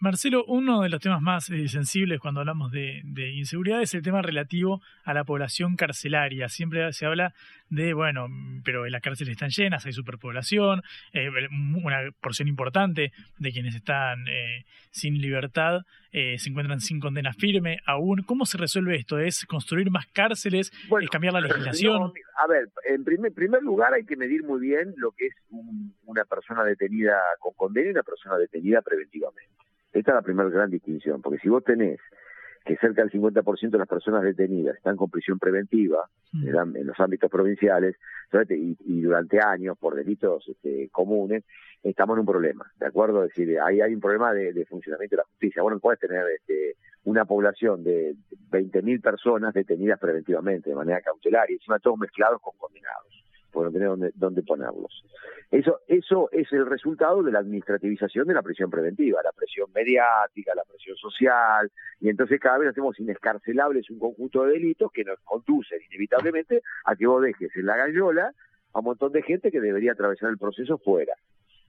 Marcelo, 0.00 0.44
uno 0.46 0.80
de 0.80 0.88
los 0.88 1.00
temas 1.00 1.20
más 1.20 1.50
eh, 1.50 1.68
sensibles 1.68 2.20
cuando 2.20 2.40
hablamos 2.40 2.72
de, 2.72 3.02
de, 3.04 3.32
inseguridad 3.32 3.82
es 3.82 3.92
el 3.94 4.02
tema 4.02 4.22
relativo 4.22 4.80
a 5.04 5.12
la 5.12 5.24
población 5.24 5.76
carcelaria. 5.76 6.48
Siempre 6.48 6.90
se 6.94 7.04
habla 7.04 7.34
de, 7.70 7.94
bueno, 7.94 8.28
pero 8.64 8.86
las 8.86 9.02
cárceles 9.02 9.32
están 9.32 9.50
llenas, 9.50 9.86
hay 9.86 9.92
superpoblación, 9.92 10.82
eh, 11.12 11.28
una 11.84 12.10
porción 12.20 12.48
importante 12.48 13.12
de 13.38 13.52
quienes 13.52 13.74
están 13.74 14.26
eh, 14.28 14.64
sin 14.90 15.20
libertad 15.20 15.82
eh, 16.12 16.38
se 16.38 16.50
encuentran 16.50 16.80
sin 16.80 16.98
condena 16.98 17.32
firme 17.32 17.78
aún. 17.86 18.22
¿Cómo 18.22 18.44
se 18.44 18.58
resuelve 18.58 18.96
esto? 18.96 19.18
¿Es 19.18 19.46
construir 19.46 19.90
más 19.90 20.06
cárceles? 20.08 20.72
Bueno, 20.88 21.04
¿Es 21.04 21.10
cambiar 21.10 21.34
la 21.34 21.40
legislación? 21.40 22.00
No, 22.00 22.12
a 22.42 22.46
ver, 22.48 22.70
en 22.88 23.04
primer, 23.04 23.32
primer 23.32 23.62
lugar 23.62 23.94
hay 23.94 24.04
que 24.04 24.16
medir 24.16 24.42
muy 24.42 24.60
bien 24.60 24.92
lo 24.96 25.12
que 25.12 25.26
es 25.26 25.34
un, 25.50 25.94
una 26.04 26.24
persona 26.24 26.64
detenida 26.64 27.16
con 27.38 27.52
condena 27.54 27.88
y 27.88 27.90
una 27.92 28.02
persona 28.02 28.36
detenida 28.38 28.82
preventivamente. 28.82 29.50
Esta 29.92 30.12
es 30.12 30.14
la 30.14 30.22
primera 30.22 30.48
gran 30.48 30.70
distinción, 30.70 31.20
porque 31.20 31.38
si 31.38 31.48
vos 31.48 31.64
tenés 31.64 32.00
que 32.64 32.76
cerca 32.76 33.02
del 33.02 33.10
50% 33.10 33.70
de 33.70 33.78
las 33.78 33.88
personas 33.88 34.22
detenidas 34.22 34.76
están 34.76 34.96
con 34.96 35.10
prisión 35.10 35.38
preventiva 35.38 36.08
en, 36.34 36.76
en, 36.76 36.86
los 36.86 37.00
ámbitos 37.00 37.30
provinciales 37.30 37.96
y, 38.50 38.76
y, 38.84 39.00
durante 39.00 39.40
años 39.40 39.78
por 39.78 39.94
delitos 39.94 40.46
este, 40.46 40.88
comunes, 40.90 41.44
estamos 41.82 42.16
en 42.16 42.20
un 42.20 42.26
problema, 42.26 42.70
¿de 42.78 42.86
acuerdo? 42.86 43.24
Es 43.24 43.30
decir, 43.30 43.58
ahí 43.60 43.80
hay 43.80 43.94
un 43.94 44.00
problema 44.00 44.34
de, 44.34 44.52
de 44.52 44.66
funcionamiento 44.66 45.16
de 45.16 45.22
la 45.22 45.28
justicia. 45.28 45.62
Bueno, 45.62 45.80
puedes 45.80 45.98
tener 45.98 46.24
este, 46.28 46.76
una 47.04 47.24
población 47.24 47.82
de 47.82 48.14
20.000 48.50 49.00
personas 49.00 49.54
detenidas 49.54 49.98
preventivamente 49.98 50.68
de 50.68 50.76
manera 50.76 51.00
cautelar 51.00 51.50
y 51.50 51.54
encima 51.54 51.78
todos 51.78 51.98
mezclados 51.98 52.40
con 52.42 52.52
condenados 52.58 53.20
por 53.50 53.64
no 53.64 53.72
tener 53.72 53.88
dónde, 53.88 54.10
dónde 54.14 54.42
ponerlos. 54.42 55.04
Eso, 55.50 55.80
eso 55.88 56.28
es 56.30 56.52
el 56.52 56.66
resultado 56.66 57.22
de 57.22 57.32
la 57.32 57.40
administrativización 57.40 58.28
de 58.28 58.34
la 58.34 58.42
prisión 58.42 58.70
preventiva, 58.70 59.20
la 59.22 59.32
presión 59.32 59.68
mediática, 59.74 60.54
la 60.54 60.64
presión 60.64 60.96
social, 60.96 61.70
y 62.00 62.08
entonces 62.08 62.38
cada 62.38 62.58
vez 62.58 62.68
hacemos 62.68 62.98
inescarcelables 63.00 63.90
un 63.90 63.98
conjunto 63.98 64.44
de 64.44 64.52
delitos 64.52 64.92
que 64.92 65.04
nos 65.04 65.18
conducen 65.24 65.80
inevitablemente 65.90 66.62
a 66.84 66.94
que 66.94 67.06
vos 67.06 67.22
dejes 67.22 67.50
en 67.56 67.66
la 67.66 67.76
gallola 67.76 68.32
a 68.72 68.78
un 68.78 68.84
montón 68.84 69.12
de 69.12 69.22
gente 69.22 69.50
que 69.50 69.60
debería 69.60 69.92
atravesar 69.92 70.30
el 70.30 70.38
proceso 70.38 70.78
fuera. 70.78 71.14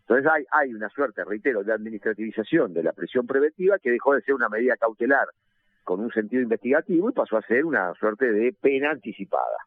Entonces 0.02 0.32
hay, 0.32 0.44
hay 0.52 0.74
una 0.74 0.90
suerte, 0.90 1.24
reitero, 1.24 1.64
de 1.64 1.74
administrativización 1.74 2.74
de 2.74 2.84
la 2.84 2.94
prisión 2.94 3.26
preventiva 3.26 3.80
que 3.80 3.92
dejó 3.92 4.14
de 4.14 4.22
ser 4.22 4.36
una 4.36 4.50
medida 4.50 4.78
cautelar 4.78 5.28
con 5.84 6.00
un 6.00 6.12
sentido 6.12 6.42
investigativo 6.44 7.10
y 7.10 7.14
pasó 7.14 7.38
a 7.38 7.42
ser 7.42 7.66
una 7.66 7.94
suerte 7.96 8.32
de 8.32 8.54
pena 8.54 8.92
anticipada. 8.92 9.58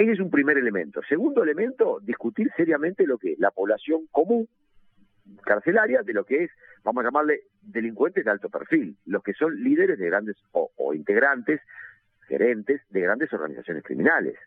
Ese 0.00 0.12
es 0.12 0.20
un 0.20 0.30
primer 0.30 0.56
elemento. 0.56 1.02
Segundo 1.06 1.42
elemento, 1.42 2.00
discutir 2.00 2.50
seriamente 2.56 3.06
lo 3.06 3.18
que 3.18 3.32
es 3.32 3.38
la 3.38 3.50
población 3.50 4.06
común 4.10 4.48
carcelaria 5.44 6.00
de 6.02 6.14
lo 6.14 6.24
que 6.24 6.44
es, 6.44 6.50
vamos 6.82 7.02
a 7.02 7.08
llamarle, 7.08 7.42
delincuentes 7.60 8.24
de 8.24 8.30
alto 8.30 8.48
perfil, 8.48 8.96
los 9.04 9.22
que 9.22 9.34
son 9.34 9.62
líderes 9.62 9.98
de 9.98 10.06
grandes 10.06 10.36
o, 10.52 10.94
integrantes, 10.94 11.60
gerentes 12.28 12.80
de 12.88 13.00
grandes 13.02 13.30
organizaciones 13.34 13.84
criminales. 13.84 14.38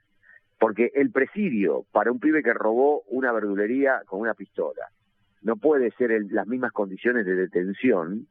Porque 0.58 0.91
el 0.95 1.12
presidio 1.12 1.86
para 1.91 2.12
un 2.12 2.20
pibe 2.20 2.41
que 2.41 2.54
robó 2.56 3.04
una 3.10 3.32
verdulería 3.32 4.01
con 4.08 4.22
una 4.22 4.34
pistola 4.34 4.89
no 5.43 5.58
puede 5.58 5.91
ser 5.91 6.14
en 6.14 6.34
las 6.34 6.47
mismas 6.47 6.72
condiciones 6.72 7.28
de 7.28 7.36
detención 7.36 8.26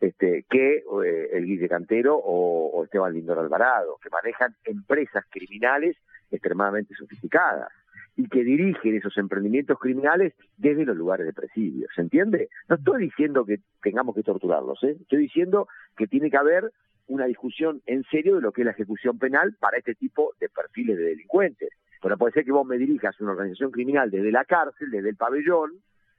este, 0.00 0.44
que 0.50 0.78
eh, 0.78 1.28
el 1.34 1.44
Guille 1.44 1.68
Cantero 1.68 2.16
o, 2.16 2.70
o 2.70 2.84
Esteban 2.84 3.12
Lindor 3.12 3.38
Alvarado, 3.38 4.00
que 4.02 4.10
manejan 4.10 4.56
empresas 4.64 5.24
criminales 5.30 5.96
extremadamente 6.30 6.94
sofisticadas 6.94 7.70
y 8.16 8.28
que 8.28 8.42
dirigen 8.42 8.96
esos 8.96 9.16
emprendimientos 9.16 9.78
criminales 9.78 10.34
desde 10.56 10.84
los 10.84 10.96
lugares 10.96 11.26
de 11.26 11.32
presidio. 11.32 11.86
¿Se 11.94 12.00
entiende? 12.00 12.48
No 12.68 12.74
estoy 12.76 13.04
diciendo 13.04 13.44
que 13.44 13.60
tengamos 13.80 14.14
que 14.14 14.24
torturarlos, 14.24 14.82
¿eh? 14.82 14.96
estoy 15.00 15.20
diciendo 15.20 15.68
que 15.96 16.08
tiene 16.08 16.30
que 16.30 16.36
haber 16.36 16.72
una 17.06 17.26
discusión 17.26 17.80
en 17.86 18.04
serio 18.10 18.36
de 18.36 18.42
lo 18.42 18.52
que 18.52 18.62
es 18.62 18.66
la 18.66 18.72
ejecución 18.72 19.18
penal 19.18 19.56
para 19.60 19.78
este 19.78 19.94
tipo 19.94 20.32
de 20.40 20.48
perfiles 20.48 20.98
de 20.98 21.04
delincuentes. 21.04 21.70
Pero 22.02 22.18
puede 22.18 22.32
ser 22.32 22.44
que 22.44 22.52
vos 22.52 22.66
me 22.66 22.76
dirijas 22.76 23.20
una 23.20 23.32
organización 23.32 23.70
criminal 23.70 24.10
desde 24.10 24.30
la 24.30 24.44
cárcel, 24.44 24.90
desde 24.90 25.10
el 25.10 25.16
pabellón, 25.16 25.72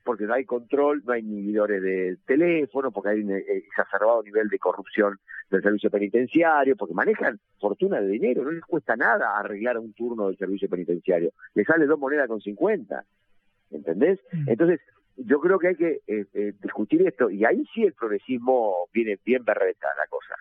porque 0.03 0.25
no 0.25 0.33
hay 0.33 0.45
control, 0.45 1.03
no 1.05 1.13
hay 1.13 1.21
inhibidores 1.21 1.81
de 1.81 2.17
teléfono, 2.25 2.91
porque 2.91 3.09
hay 3.09 3.21
un 3.21 3.31
eh, 3.31 3.43
exacerbado 3.47 4.23
nivel 4.23 4.47
de 4.47 4.59
corrupción 4.59 5.17
del 5.49 5.61
servicio 5.61 5.89
penitenciario, 5.89 6.75
porque 6.75 6.93
manejan 6.93 7.39
fortuna 7.59 7.99
de 8.01 8.07
dinero, 8.07 8.43
no 8.43 8.51
les 8.51 8.63
cuesta 8.63 8.95
nada 8.95 9.37
arreglar 9.37 9.77
un 9.77 9.93
turno 9.93 10.27
del 10.27 10.37
servicio 10.37 10.69
penitenciario, 10.69 11.31
les 11.53 11.65
sale 11.65 11.85
dos 11.85 11.99
monedas 11.99 12.27
con 12.27 12.41
cincuenta, 12.41 13.03
¿entendés? 13.71 14.19
Entonces, 14.47 14.79
yo 15.17 15.39
creo 15.39 15.59
que 15.59 15.67
hay 15.69 15.75
que 15.75 15.99
eh, 16.07 16.25
eh, 16.33 16.53
discutir 16.61 17.05
esto, 17.07 17.29
y 17.29 17.45
ahí 17.45 17.65
sí 17.73 17.83
el 17.83 17.93
progresismo 17.93 18.87
viene 18.93 19.17
bien 19.25 19.43
berreta 19.43 19.87
la 19.97 20.07
cosa. 20.07 20.35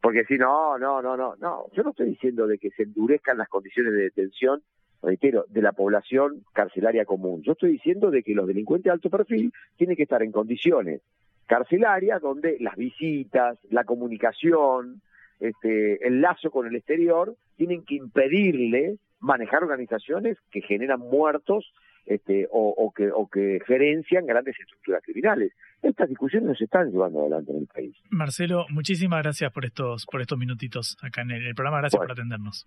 Porque 0.00 0.24
si 0.24 0.38
no, 0.38 0.78
no, 0.78 1.02
no, 1.02 1.16
no, 1.16 1.34
no, 1.36 1.66
yo 1.72 1.82
no 1.82 1.90
estoy 1.90 2.10
diciendo 2.10 2.46
de 2.46 2.58
que 2.58 2.70
se 2.70 2.84
endurezcan 2.84 3.36
las 3.36 3.48
condiciones 3.48 3.92
de 3.92 4.02
detención 4.02 4.62
reitero, 5.02 5.44
de 5.48 5.62
la 5.62 5.72
población 5.72 6.44
carcelaria 6.52 7.04
común. 7.04 7.42
Yo 7.42 7.52
estoy 7.52 7.72
diciendo 7.72 8.10
de 8.10 8.22
que 8.22 8.34
los 8.34 8.46
delincuentes 8.46 8.84
de 8.84 8.90
alto 8.90 9.10
perfil 9.10 9.52
tienen 9.76 9.96
que 9.96 10.02
estar 10.04 10.22
en 10.22 10.32
condiciones 10.32 11.02
carcelarias 11.46 12.20
donde 12.20 12.58
las 12.60 12.76
visitas, 12.76 13.58
la 13.70 13.84
comunicación, 13.84 15.00
este, 15.40 16.06
el 16.06 16.20
lazo 16.20 16.50
con 16.50 16.66
el 16.66 16.76
exterior, 16.76 17.34
tienen 17.56 17.84
que 17.84 17.94
impedirle 17.96 18.98
manejar 19.18 19.64
organizaciones 19.64 20.36
que 20.50 20.60
generan 20.60 21.00
muertos 21.00 21.72
este, 22.06 22.46
o, 22.50 22.74
o, 22.76 22.92
que, 22.92 23.10
o 23.10 23.28
que 23.28 23.60
gerencian 23.66 24.26
grandes 24.26 24.58
estructuras 24.60 25.02
criminales. 25.02 25.52
Estas 25.82 26.08
discusiones 26.08 26.48
no 26.48 26.54
se 26.54 26.64
están 26.64 26.90
llevando 26.90 27.20
adelante 27.20 27.52
en 27.52 27.58
el 27.58 27.66
país. 27.66 27.96
Marcelo, 28.10 28.66
muchísimas 28.70 29.22
gracias 29.22 29.52
por 29.52 29.64
estos, 29.64 30.06
por 30.06 30.20
estos 30.20 30.38
minutitos 30.38 30.96
acá 31.02 31.22
en 31.22 31.30
el, 31.32 31.54
programa. 31.54 31.78
Gracias 31.78 32.00
por 32.00 32.12
atendernos. 32.12 32.66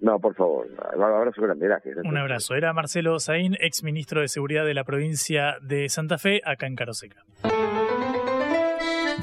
No, 0.00 0.18
por 0.18 0.34
favor. 0.34 0.66
Un 0.94 1.02
abrazo 1.02 1.42
grande. 1.42 1.66
Gracias. 1.66 1.96
Un 2.04 2.16
abrazo. 2.16 2.54
Era 2.54 2.72
Marcelo 2.72 3.18
Saín, 3.18 3.56
ex 3.60 3.82
ministro 3.82 4.20
de 4.20 4.28
Seguridad 4.28 4.64
de 4.64 4.74
la 4.74 4.84
provincia 4.84 5.56
de 5.62 5.88
Santa 5.88 6.18
Fe, 6.18 6.40
acá 6.44 6.66
en 6.66 6.76
Caroseca. 6.76 7.24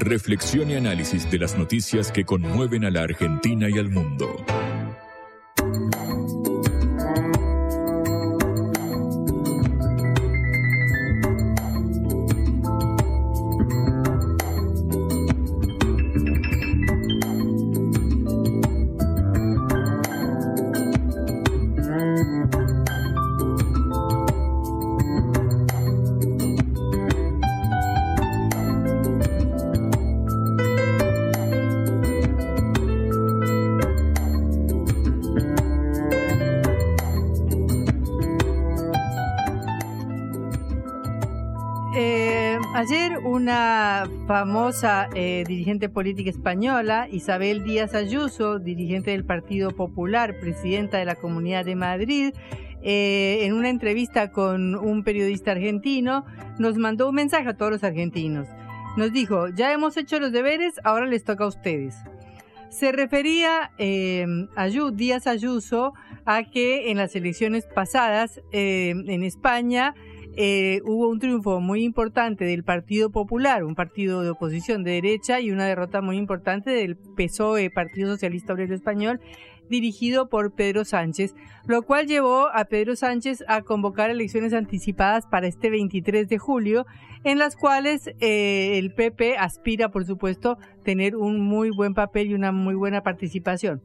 Reflexión 0.00 0.70
y 0.70 0.74
análisis 0.74 1.30
de 1.30 1.38
las 1.38 1.56
noticias 1.56 2.10
que 2.10 2.24
conmueven 2.24 2.84
a 2.84 2.90
la 2.90 3.02
Argentina 3.02 3.68
y 3.70 3.78
al 3.78 3.90
mundo. 3.90 4.26
Famosa 44.54 45.08
eh, 45.16 45.42
dirigente 45.48 45.88
política 45.88 46.30
española, 46.30 47.08
Isabel 47.10 47.64
Díaz 47.64 47.92
Ayuso, 47.92 48.60
dirigente 48.60 49.10
del 49.10 49.24
Partido 49.24 49.72
Popular, 49.72 50.38
presidenta 50.38 50.96
de 50.98 51.04
la 51.04 51.16
Comunidad 51.16 51.64
de 51.64 51.74
Madrid, 51.74 52.32
eh, 52.80 53.40
en 53.42 53.54
una 53.54 53.68
entrevista 53.68 54.30
con 54.30 54.76
un 54.76 55.02
periodista 55.02 55.50
argentino, 55.50 56.24
nos 56.60 56.76
mandó 56.76 57.08
un 57.08 57.16
mensaje 57.16 57.48
a 57.48 57.56
todos 57.56 57.72
los 57.72 57.82
argentinos. 57.82 58.46
Nos 58.96 59.12
dijo, 59.12 59.48
ya 59.48 59.72
hemos 59.72 59.96
hecho 59.96 60.20
los 60.20 60.30
deberes, 60.30 60.74
ahora 60.84 61.06
les 61.06 61.24
toca 61.24 61.42
a 61.42 61.48
ustedes. 61.48 61.96
Se 62.70 62.92
refería 62.92 63.72
eh, 63.78 64.24
Díaz 64.92 65.26
Ayuso 65.26 65.94
a 66.26 66.44
que 66.44 66.92
en 66.92 66.98
las 66.98 67.16
elecciones 67.16 67.66
pasadas 67.66 68.40
eh, 68.52 68.90
en 68.90 69.24
España 69.24 69.96
eh, 70.36 70.80
hubo 70.84 71.08
un 71.08 71.18
triunfo 71.18 71.60
muy 71.60 71.84
importante 71.84 72.44
del 72.44 72.64
Partido 72.64 73.10
Popular, 73.10 73.64
un 73.64 73.74
partido 73.74 74.22
de 74.22 74.30
oposición 74.30 74.82
de 74.82 74.92
derecha, 74.92 75.40
y 75.40 75.50
una 75.50 75.66
derrota 75.66 76.00
muy 76.00 76.16
importante 76.16 76.70
del 76.70 76.96
PSOE, 76.96 77.70
Partido 77.70 78.10
Socialista 78.10 78.52
Obrero 78.52 78.74
Español, 78.74 79.20
dirigido 79.68 80.28
por 80.28 80.54
Pedro 80.54 80.84
Sánchez, 80.84 81.34
lo 81.66 81.82
cual 81.82 82.06
llevó 82.06 82.48
a 82.52 82.64
Pedro 82.66 82.96
Sánchez 82.96 83.44
a 83.48 83.62
convocar 83.62 84.10
elecciones 84.10 84.52
anticipadas 84.52 85.26
para 85.26 85.46
este 85.46 85.70
23 85.70 86.28
de 86.28 86.38
julio, 86.38 86.86
en 87.24 87.38
las 87.38 87.56
cuales 87.56 88.08
eh, 88.20 88.78
el 88.78 88.92
PP 88.92 89.36
aspira, 89.38 89.90
por 89.90 90.04
supuesto, 90.04 90.58
tener 90.84 91.16
un 91.16 91.40
muy 91.40 91.70
buen 91.70 91.94
papel 91.94 92.30
y 92.30 92.34
una 92.34 92.52
muy 92.52 92.74
buena 92.74 93.02
participación. 93.02 93.82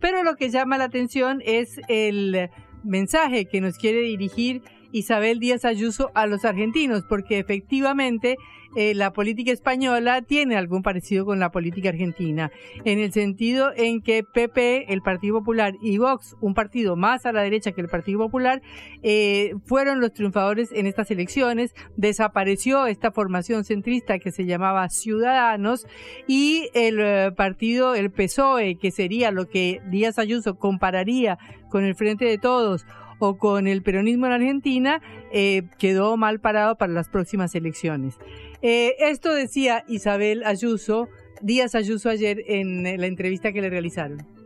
Pero 0.00 0.22
lo 0.22 0.36
que 0.36 0.48
llama 0.48 0.78
la 0.78 0.84
atención 0.84 1.42
es 1.44 1.80
el 1.88 2.48
mensaje 2.82 3.44
que 3.44 3.60
nos 3.60 3.76
quiere 3.76 4.00
dirigir 4.00 4.62
Isabel 4.92 5.38
Díaz 5.38 5.64
Ayuso 5.64 6.10
a 6.14 6.26
los 6.26 6.44
argentinos, 6.44 7.04
porque 7.08 7.38
efectivamente 7.38 8.36
eh, 8.76 8.94
la 8.94 9.12
política 9.12 9.50
española 9.50 10.22
tiene 10.22 10.56
algún 10.56 10.82
parecido 10.82 11.24
con 11.24 11.40
la 11.40 11.50
política 11.50 11.88
argentina, 11.88 12.52
en 12.84 13.00
el 13.00 13.12
sentido 13.12 13.72
en 13.76 14.00
que 14.00 14.22
PP, 14.22 14.92
el 14.92 15.02
Partido 15.02 15.38
Popular 15.40 15.74
y 15.82 15.98
Vox, 15.98 16.36
un 16.40 16.54
partido 16.54 16.94
más 16.94 17.26
a 17.26 17.32
la 17.32 17.42
derecha 17.42 17.72
que 17.72 17.80
el 17.80 17.88
Partido 17.88 18.20
Popular, 18.20 18.62
eh, 19.02 19.54
fueron 19.64 20.00
los 20.00 20.12
triunfadores 20.12 20.70
en 20.70 20.86
estas 20.86 21.10
elecciones, 21.10 21.74
desapareció 21.96 22.86
esta 22.86 23.10
formación 23.10 23.64
centrista 23.64 24.20
que 24.20 24.30
se 24.30 24.46
llamaba 24.46 24.88
Ciudadanos 24.88 25.86
y 26.28 26.68
el 26.74 27.00
eh, 27.00 27.32
partido, 27.36 27.96
el 27.96 28.12
PSOE, 28.12 28.76
que 28.76 28.92
sería 28.92 29.32
lo 29.32 29.48
que 29.48 29.80
Díaz 29.90 30.18
Ayuso 30.20 30.58
compararía 30.58 31.38
con 31.70 31.84
el 31.84 31.96
Frente 31.96 32.24
de 32.24 32.38
Todos, 32.38 32.86
o 33.20 33.38
con 33.38 33.68
el 33.68 33.82
peronismo 33.82 34.26
en 34.26 34.32
Argentina, 34.32 35.00
eh, 35.32 35.62
quedó 35.78 36.16
mal 36.16 36.40
parado 36.40 36.76
para 36.76 36.92
las 36.92 37.08
próximas 37.08 37.54
elecciones. 37.54 38.16
Eh, 38.62 38.96
esto 38.98 39.32
decía 39.32 39.84
Isabel 39.86 40.42
Ayuso, 40.44 41.08
Díaz 41.40 41.74
Ayuso 41.74 42.10
ayer 42.10 42.42
en 42.48 42.82
la 42.82 43.06
entrevista 43.06 43.52
que 43.52 43.60
le 43.60 43.70
realizaron. 43.70 44.39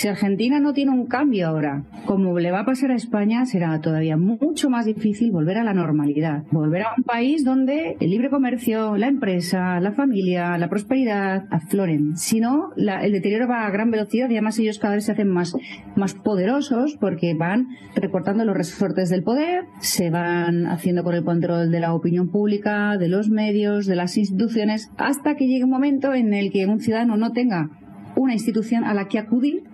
Si 0.00 0.08
Argentina 0.08 0.60
no 0.60 0.72
tiene 0.72 0.92
un 0.92 1.04
cambio 1.04 1.46
ahora, 1.46 1.84
como 2.06 2.38
le 2.38 2.50
va 2.50 2.60
a 2.60 2.64
pasar 2.64 2.90
a 2.90 2.94
España, 2.94 3.44
será 3.44 3.78
todavía 3.82 4.16
mucho 4.16 4.70
más 4.70 4.86
difícil 4.86 5.30
volver 5.30 5.58
a 5.58 5.62
la 5.62 5.74
normalidad, 5.74 6.44
volver 6.50 6.84
a 6.84 6.94
un 6.96 7.04
país 7.04 7.44
donde 7.44 7.98
el 8.00 8.08
libre 8.08 8.30
comercio, 8.30 8.96
la 8.96 9.08
empresa, 9.08 9.78
la 9.78 9.92
familia, 9.92 10.56
la 10.56 10.70
prosperidad 10.70 11.44
afloren. 11.50 12.16
Si 12.16 12.40
no, 12.40 12.70
el 12.76 13.12
deterioro 13.12 13.46
va 13.46 13.66
a 13.66 13.70
gran 13.70 13.90
velocidad 13.90 14.30
y 14.30 14.36
además 14.36 14.58
ellos 14.58 14.78
cada 14.78 14.94
vez 14.94 15.04
se 15.04 15.12
hacen 15.12 15.28
más, 15.28 15.54
más 15.96 16.14
poderosos 16.14 16.96
porque 16.98 17.34
van 17.34 17.68
recortando 17.94 18.46
los 18.46 18.56
resortes 18.56 19.10
del 19.10 19.22
poder, 19.22 19.64
se 19.80 20.08
van 20.08 20.64
haciendo 20.64 21.04
con 21.04 21.14
el 21.14 21.24
control 21.24 21.70
de 21.70 21.80
la 21.80 21.92
opinión 21.92 22.30
pública, 22.30 22.96
de 22.96 23.08
los 23.08 23.28
medios, 23.28 23.84
de 23.84 23.96
las 23.96 24.16
instituciones, 24.16 24.90
hasta 24.96 25.36
que 25.36 25.46
llegue 25.46 25.64
un 25.64 25.70
momento 25.70 26.14
en 26.14 26.32
el 26.32 26.50
que 26.50 26.64
un 26.64 26.80
ciudadano 26.80 27.18
no 27.18 27.32
tenga 27.32 27.68
una 28.16 28.32
institución 28.32 28.84
a 28.84 28.94
la 28.94 29.08
que 29.08 29.18
acudir 29.18 29.64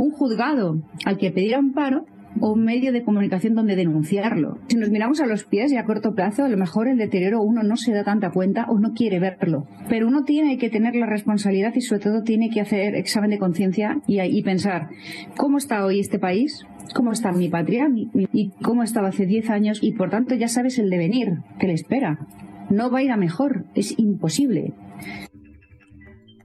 un 0.00 0.10
juzgado 0.10 0.82
al 1.04 1.18
que 1.18 1.30
pedir 1.30 1.54
amparo 1.54 2.06
o 2.40 2.52
un 2.52 2.64
medio 2.64 2.92
de 2.92 3.02
comunicación 3.02 3.54
donde 3.54 3.76
denunciarlo. 3.76 4.58
Si 4.68 4.76
nos 4.76 4.90
miramos 4.90 5.20
a 5.20 5.26
los 5.26 5.44
pies 5.44 5.72
y 5.72 5.76
a 5.76 5.84
corto 5.84 6.14
plazo, 6.14 6.44
a 6.44 6.48
lo 6.48 6.56
mejor 6.56 6.88
el 6.88 6.96
deterioro 6.96 7.42
uno 7.42 7.62
no 7.62 7.76
se 7.76 7.92
da 7.92 8.04
tanta 8.04 8.30
cuenta 8.30 8.66
o 8.68 8.78
no 8.78 8.92
quiere 8.92 9.18
verlo. 9.18 9.66
Pero 9.88 10.06
uno 10.06 10.22
tiene 10.24 10.56
que 10.56 10.70
tener 10.70 10.94
la 10.94 11.06
responsabilidad 11.06 11.74
y 11.74 11.80
sobre 11.80 12.02
todo 12.02 12.22
tiene 12.22 12.50
que 12.50 12.60
hacer 12.60 12.94
examen 12.94 13.30
de 13.30 13.38
conciencia 13.38 14.00
y, 14.06 14.42
pensar 14.42 14.88
cómo 15.36 15.58
está 15.58 15.84
hoy 15.84 16.00
este 16.00 16.18
país, 16.18 16.64
cómo 16.94 17.12
está 17.12 17.32
mi 17.32 17.48
patria 17.48 17.88
y 18.32 18.50
cómo 18.62 18.82
estaba 18.82 19.08
hace 19.08 19.26
10 19.26 19.50
años 19.50 19.78
y 19.82 19.92
por 19.92 20.10
tanto 20.10 20.34
ya 20.34 20.48
sabes 20.48 20.78
el 20.78 20.88
devenir 20.88 21.40
que 21.58 21.66
le 21.66 21.74
espera. 21.74 22.26
No 22.70 22.90
va 22.90 23.00
a 23.00 23.02
ir 23.02 23.10
a 23.10 23.16
mejor, 23.16 23.64
es 23.74 23.98
imposible. 23.98 24.72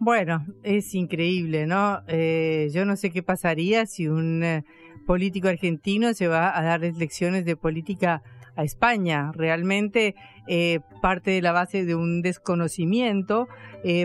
Bueno, 0.05 0.45
es 0.61 0.93
increíble, 0.93 1.65
¿no? 1.65 2.01
Eh, 2.07 2.69
yo 2.71 2.85
no 2.85 2.95
sé 2.95 3.09
qué 3.09 3.23
pasaría 3.23 3.87
si 3.87 4.07
un 4.07 4.43
eh, 4.43 4.63
político 5.07 5.47
argentino 5.47 6.13
se 6.13 6.27
va 6.27 6.55
a 6.55 6.61
dar 6.61 6.81
lecciones 6.81 7.43
de 7.43 7.55
política 7.55 8.21
a 8.55 8.63
España. 8.63 9.31
Realmente 9.33 10.13
eh, 10.47 10.81
parte 11.01 11.31
de 11.31 11.41
la 11.41 11.53
base 11.53 11.85
de 11.85 11.95
un 11.95 12.21
desconocimiento, 12.21 13.47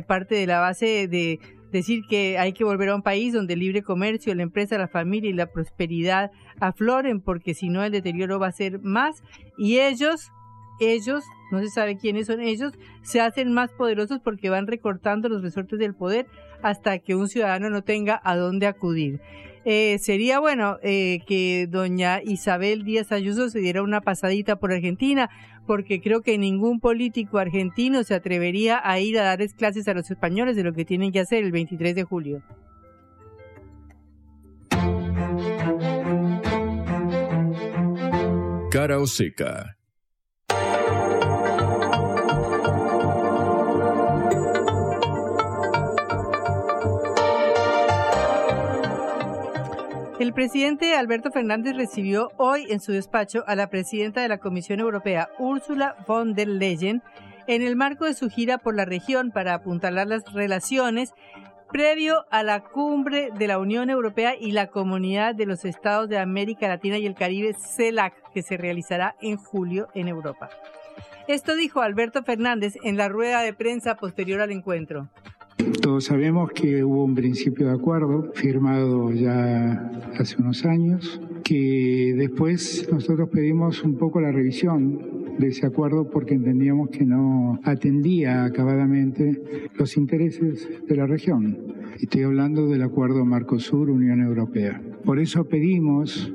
parte 0.07 0.37
de 0.37 0.47
la 0.47 0.61
base 0.61 1.07
de 1.07 1.39
decir 1.71 2.01
que 2.09 2.39
hay 2.39 2.55
que 2.55 2.65
volver 2.65 2.89
a 2.89 2.95
un 2.95 3.03
país 3.03 3.35
donde 3.35 3.53
el 3.53 3.61
libre 3.61 3.83
comercio, 3.83 4.35
la 4.35 4.43
empresa, 4.43 4.79
la 4.79 4.89
familia 4.89 5.29
y 5.29 5.35
la 5.35 5.53
prosperidad 5.53 6.31
afloren, 6.61 7.21
porque 7.21 7.53
si 7.53 7.69
no 7.69 7.85
el 7.85 7.93
deterioro 7.93 8.39
va 8.39 8.47
a 8.47 8.53
ser 8.53 8.81
más 8.81 9.23
y 9.59 9.81
ellos 9.81 10.33
ellos, 10.81 11.25
no 11.51 11.61
se 11.61 11.69
sabe 11.69 11.97
quiénes 11.97 12.27
son 12.27 12.41
ellos, 12.41 12.73
se 13.03 13.21
hacen 13.21 13.53
más 13.53 13.71
poderosos 13.73 14.21
porque 14.21 14.51
van 14.51 14.67
recortando 14.67 15.29
los 15.29 15.43
resortes 15.43 15.79
del 15.79 15.95
poder 15.95 16.27
hasta 16.63 16.99
que 16.99 17.15
un 17.15 17.29
ciudadano 17.29 17.71
no 17.71 17.83
tenga 17.83 18.21
a 18.25 18.37
dónde 18.37 18.67
acudir. 18.67 19.21
Eh, 19.65 19.99
sería 19.99 20.41
bueno 20.41 20.79
eh, 20.83 21.21
que 21.27 21.67
doña 21.69 22.23
Isabel 22.23 22.83
Díaz 22.83 23.13
Ayuso 23.13 23.51
se 23.51 23.61
diera 23.61 23.83
una 23.83 24.01
pasadita 24.01 24.57
por 24.57 24.73
Argentina, 24.73 25.29
porque 25.67 26.01
creo 26.01 26.23
que 26.23 26.39
ningún 26.39 26.81
político 26.81 27.39
argentino 27.39 28.03
se 28.03 28.15
atrevería 28.15 28.81
a 28.83 28.99
ir 29.01 29.19
a 29.19 29.25
darles 29.25 29.55
clases 29.55 29.87
a 29.89 29.95
los 29.95 30.11
españoles 30.11 30.57
de 30.57 30.65
lo 30.65 30.73
que 30.73 30.85
tienen 30.85 31.13
que 31.13 31.21
hacer 31.21 31.45
el 31.45 31.53
23 31.53 31.95
de 31.95 32.05
julio. 32.05 32.43
Cara 38.71 38.99
o 38.99 39.07
seca. 39.07 39.80
El 50.21 50.35
presidente 50.35 50.95
Alberto 50.97 51.31
Fernández 51.31 51.75
recibió 51.75 52.31
hoy 52.37 52.67
en 52.69 52.81
su 52.81 52.93
despacho 52.93 53.43
a 53.47 53.55
la 53.55 53.71
presidenta 53.71 54.21
de 54.21 54.29
la 54.29 54.37
Comisión 54.37 54.79
Europea, 54.79 55.31
Ursula 55.39 55.97
von 56.07 56.35
der 56.35 56.47
Leyen, 56.47 57.03
en 57.47 57.63
el 57.63 57.75
marco 57.75 58.05
de 58.05 58.13
su 58.13 58.29
gira 58.29 58.59
por 58.59 58.75
la 58.75 58.85
región 58.85 59.31
para 59.31 59.55
apuntalar 59.55 60.09
las 60.09 60.31
relaciones 60.35 61.15
previo 61.73 62.27
a 62.31 62.43
la 62.43 62.61
cumbre 62.61 63.31
de 63.35 63.47
la 63.47 63.59
Unión 63.59 63.89
Europea 63.89 64.35
y 64.39 64.53
la 64.53 64.67
Comunidad 64.67 65.35
de 65.35 65.47
los 65.47 65.65
Estados 65.65 66.11
de 66.11 66.19
América 66.19 66.69
Latina 66.69 66.99
y 66.99 67.07
el 67.07 67.15
Caribe, 67.15 67.55
CELAC, 67.55 68.13
que 68.35 68.43
se 68.43 68.59
realizará 68.59 69.17
en 69.23 69.39
julio 69.39 69.89
en 69.95 70.07
Europa. 70.07 70.51
Esto 71.29 71.57
dijo 71.57 71.81
Alberto 71.81 72.23
Fernández 72.25 72.75
en 72.83 72.99
la 72.99 73.09
rueda 73.09 73.41
de 73.41 73.55
prensa 73.55 73.95
posterior 73.95 74.43
al 74.43 74.51
encuentro. 74.51 75.09
Todos 75.83 76.05
sabemos 76.05 76.51
que 76.53 76.85
hubo 76.85 77.05
un 77.05 77.15
principio 77.15 77.69
de 77.69 77.75
acuerdo 77.75 78.31
firmado 78.35 79.13
ya 79.13 79.91
hace 80.19 80.41
unos 80.41 80.65
años, 80.65 81.21
que 81.45 82.15
después 82.17 82.89
nosotros 82.93 83.29
pedimos 83.31 83.83
un 83.83 83.97
poco 83.97 84.21
la 84.21 84.33
revisión 84.33 85.37
de 85.39 85.49
ese 85.49 85.67
acuerdo 85.67 86.09
porque 86.11 86.35
entendíamos 86.35 86.91
que 86.91 87.05
no 87.05 87.59
atendía 87.65 88.45
acabadamente 88.45 89.69
los 89.77 89.97
intereses 89.97 90.69
de 90.87 90.97
la 90.97 91.07
región. 91.07 91.59
Estoy 91.99 92.23
hablando 92.23 92.67
del 92.69 92.83
acuerdo 92.83 93.25
Marcosur-Unión 93.25 94.23
Europea. 94.23 94.81
Por 95.05 95.19
eso 95.19 95.45
pedimos 95.45 96.33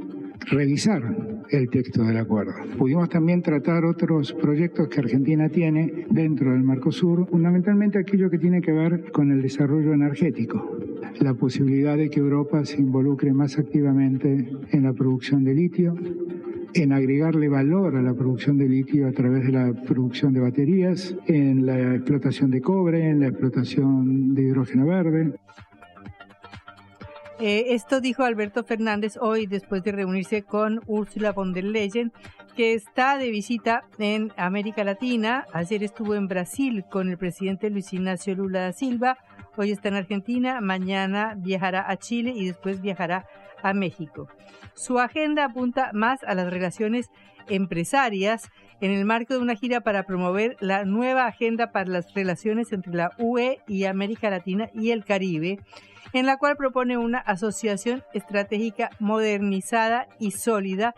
revisar 0.48 1.04
el 1.50 1.70
texto 1.70 2.04
del 2.04 2.18
acuerdo. 2.18 2.54
Pudimos 2.78 3.10
también 3.10 3.42
tratar 3.42 3.86
otros 3.86 4.34
proyectos 4.34 4.88
que 4.88 5.00
Argentina 5.00 5.50
tiene 5.50 6.06
dentro 6.10 6.52
del 6.52 6.64
Mercosur, 6.64 7.28
fundamentalmente 7.28 8.00
aquello 8.00 8.30
que 8.30 8.40
tiene 8.40 8.62
que 8.62 8.72
ver 8.72 9.12
con 9.12 9.32
el 9.32 9.42
desarrollo 9.42 9.94
energético, 9.94 10.78
la 11.20 11.34
posibilidad 11.34 11.98
de 11.98 12.10
que 12.10 12.20
Europa 12.20 12.66
se 12.66 12.82
involucre 12.82 13.34
más 13.34 13.58
activamente 13.58 14.50
en 14.72 14.84
la 14.84 14.94
producción 14.94 15.44
de 15.44 15.54
litio, 15.54 15.96
en 16.74 16.92
agregarle 16.92 17.48
valor 17.48 17.96
a 17.96 18.02
la 18.02 18.14
producción 18.14 18.58
de 18.58 18.68
litio 18.68 19.08
a 19.08 19.12
través 19.14 19.46
de 19.46 19.52
la 19.54 19.74
producción 19.74 20.34
de 20.34 20.42
baterías, 20.42 21.16
en 21.26 21.66
la 21.66 21.96
explotación 21.96 22.52
de 22.52 22.62
cobre, 22.62 23.10
en 23.10 23.22
la 23.22 23.28
explotación 23.28 24.36
de 24.36 24.42
hidrógeno 24.42 24.86
verde. 24.86 25.34
Eh, 27.40 27.74
esto 27.74 28.00
dijo 28.00 28.24
Alberto 28.24 28.64
Fernández 28.64 29.18
hoy 29.20 29.46
después 29.46 29.84
de 29.84 29.92
reunirse 29.92 30.44
con 30.44 30.82
Ursula 30.88 31.34
von 31.34 31.52
der 31.52 31.66
Leyen, 31.66 32.14
que 32.56 32.74
está 32.74 33.18
de 33.18 33.30
visita 33.30 33.84
en 34.00 34.32
América 34.38 34.86
Latina. 34.86 35.46
Ayer 35.52 35.84
estuvo 35.84 36.16
en 36.16 36.30
Brasil 36.30 36.86
con 36.90 37.10
el 37.10 37.18
presidente 37.18 37.70
Luis 37.70 37.92
Ignacio 37.92 38.36
Lula 38.36 38.62
da 38.62 38.72
Silva. 38.72 39.18
Hoy 39.58 39.72
está 39.72 39.90
en 39.90 39.96
Argentina, 39.96 40.62
mañana 40.62 41.36
viajará 41.38 41.90
a 41.90 41.98
Chile 41.98 42.32
y 42.34 42.46
después 42.46 42.82
viajará 42.82 43.26
a 43.62 43.74
México. 43.74 44.30
Su 44.74 45.00
agenda 45.00 45.44
apunta 45.44 45.92
más 45.94 46.24
a 46.24 46.36
las 46.36 46.50
relaciones 46.50 47.10
empresarias 47.50 48.50
en 48.80 48.92
el 48.92 49.04
marco 49.04 49.34
de 49.34 49.42
una 49.42 49.56
gira 49.56 49.82
para 49.82 50.04
promover 50.04 50.56
la 50.62 50.86
nueva 50.86 51.26
agenda 51.26 51.74
para 51.74 51.90
las 51.90 52.14
relaciones 52.14 52.72
entre 52.72 52.94
la 52.94 53.12
UE 53.18 53.60
y 53.68 53.86
América 53.86 54.30
Latina 54.30 54.70
y 54.74 54.92
el 54.92 55.04
Caribe 55.04 55.60
en 56.14 56.26
la 56.26 56.38
cual 56.38 56.56
propone 56.56 56.98
una 56.98 57.20
asociación 57.20 58.04
estratégica 58.14 58.90
modernizada 59.00 60.08
y 60.20 60.32
sólida 60.32 60.94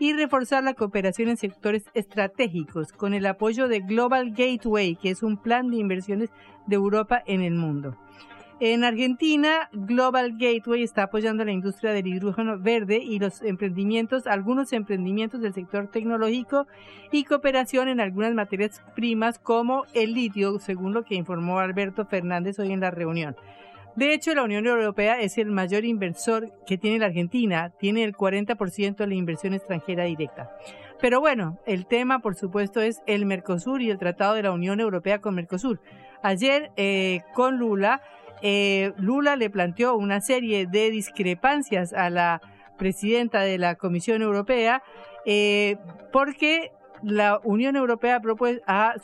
y 0.00 0.12
reforzar 0.12 0.62
la 0.62 0.74
cooperación 0.74 1.28
en 1.28 1.36
sectores 1.36 1.84
estratégicos 1.94 2.92
con 2.92 3.14
el 3.14 3.26
apoyo 3.26 3.68
de 3.68 3.80
Global 3.80 4.30
Gateway, 4.30 4.96
que 4.96 5.10
es 5.10 5.22
un 5.22 5.36
plan 5.36 5.70
de 5.70 5.78
inversiones 5.78 6.30
de 6.66 6.76
Europa 6.76 7.22
en 7.26 7.42
el 7.42 7.54
mundo. 7.54 7.96
En 8.60 8.82
Argentina, 8.82 9.68
Global 9.72 10.32
Gateway 10.36 10.82
está 10.82 11.04
apoyando 11.04 11.44
la 11.44 11.52
industria 11.52 11.92
del 11.92 12.08
hidrógeno 12.08 12.58
verde 12.58 12.98
y 13.00 13.20
los 13.20 13.40
emprendimientos, 13.42 14.26
algunos 14.26 14.72
emprendimientos 14.72 15.40
del 15.40 15.54
sector 15.54 15.86
tecnológico 15.86 16.66
y 17.12 17.22
cooperación 17.22 17.86
en 17.86 18.00
algunas 18.00 18.34
materias 18.34 18.82
primas 18.96 19.38
como 19.38 19.84
el 19.94 20.12
litio, 20.12 20.58
según 20.58 20.92
lo 20.92 21.04
que 21.04 21.14
informó 21.14 21.60
Alberto 21.60 22.04
Fernández 22.04 22.58
hoy 22.58 22.72
en 22.72 22.80
la 22.80 22.90
reunión. 22.90 23.36
De 23.98 24.14
hecho, 24.14 24.32
la 24.32 24.44
Unión 24.44 24.64
Europea 24.64 25.20
es 25.20 25.38
el 25.38 25.50
mayor 25.50 25.84
inversor 25.84 26.52
que 26.68 26.78
tiene 26.78 27.00
la 27.00 27.06
Argentina, 27.06 27.72
tiene 27.80 28.04
el 28.04 28.14
40% 28.14 28.94
de 28.94 29.06
la 29.08 29.14
inversión 29.16 29.54
extranjera 29.54 30.04
directa. 30.04 30.52
Pero 31.00 31.18
bueno, 31.18 31.58
el 31.66 31.84
tema, 31.84 32.20
por 32.20 32.36
supuesto, 32.36 32.80
es 32.80 33.02
el 33.06 33.26
Mercosur 33.26 33.82
y 33.82 33.90
el 33.90 33.98
Tratado 33.98 34.34
de 34.34 34.44
la 34.44 34.52
Unión 34.52 34.78
Europea 34.78 35.20
con 35.20 35.34
Mercosur. 35.34 35.80
Ayer, 36.22 36.70
eh, 36.76 37.22
con 37.34 37.58
Lula, 37.58 38.00
eh, 38.40 38.92
Lula 38.98 39.34
le 39.34 39.50
planteó 39.50 39.96
una 39.96 40.20
serie 40.20 40.66
de 40.66 40.92
discrepancias 40.92 41.92
a 41.92 42.08
la 42.08 42.40
presidenta 42.78 43.40
de 43.40 43.58
la 43.58 43.74
Comisión 43.74 44.22
Europea 44.22 44.80
eh, 45.26 45.76
porque 46.12 46.70
la 47.02 47.40
Unión 47.44 47.76
Europea 47.76 48.20
ha, 48.66 48.94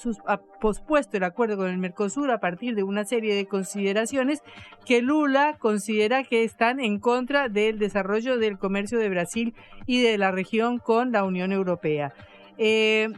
pospuesto 0.61 1.17
el 1.17 1.25
acuerdo 1.25 1.57
con 1.57 1.69
el 1.69 1.79
Mercosur 1.79 2.31
a 2.31 2.41
partir 2.41 2.75
de 2.75 2.83
una 2.83 3.05
serie 3.05 3.35
de 3.35 3.47
consideraciones 3.47 4.43
que 4.87 5.03
Lula 5.03 5.57
considera 5.59 6.25
que 6.25 6.45
están 6.45 6.81
en 6.81 6.99
contra 6.99 7.49
del 7.49 7.79
desarrollo 7.79 8.39
del 8.39 8.59
comercio 8.59 8.99
de 8.99 9.09
Brasil 9.09 9.55
y 9.87 10.03
de 10.03 10.19
la 10.19 10.31
región 10.31 10.79
con 10.79 11.13
la 11.13 11.25
Unión 11.25 11.53
Europea. 11.53 12.13
Eh, 12.59 13.09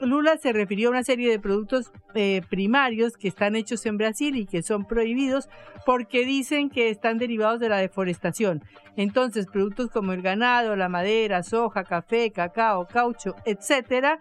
Lula 0.00 0.36
se 0.36 0.52
refirió 0.52 0.88
a 0.88 0.92
una 0.92 1.04
serie 1.04 1.30
de 1.30 1.38
productos 1.38 1.92
eh, 2.14 2.42
primarios 2.48 3.16
que 3.16 3.28
están 3.28 3.56
hechos 3.56 3.86
en 3.86 3.96
Brasil 3.96 4.36
y 4.36 4.46
que 4.46 4.62
son 4.62 4.86
prohibidos 4.86 5.48
porque 5.84 6.24
dicen 6.24 6.70
que 6.70 6.90
están 6.90 7.18
derivados 7.18 7.60
de 7.60 7.68
la 7.68 7.78
deforestación. 7.78 8.62
Entonces, 8.96 9.46
productos 9.46 9.90
como 9.90 10.12
el 10.12 10.22
ganado, 10.22 10.76
la 10.76 10.88
madera, 10.88 11.42
soja, 11.42 11.84
café, 11.84 12.30
cacao, 12.30 12.86
caucho, 12.86 13.34
etcétera, 13.44 14.18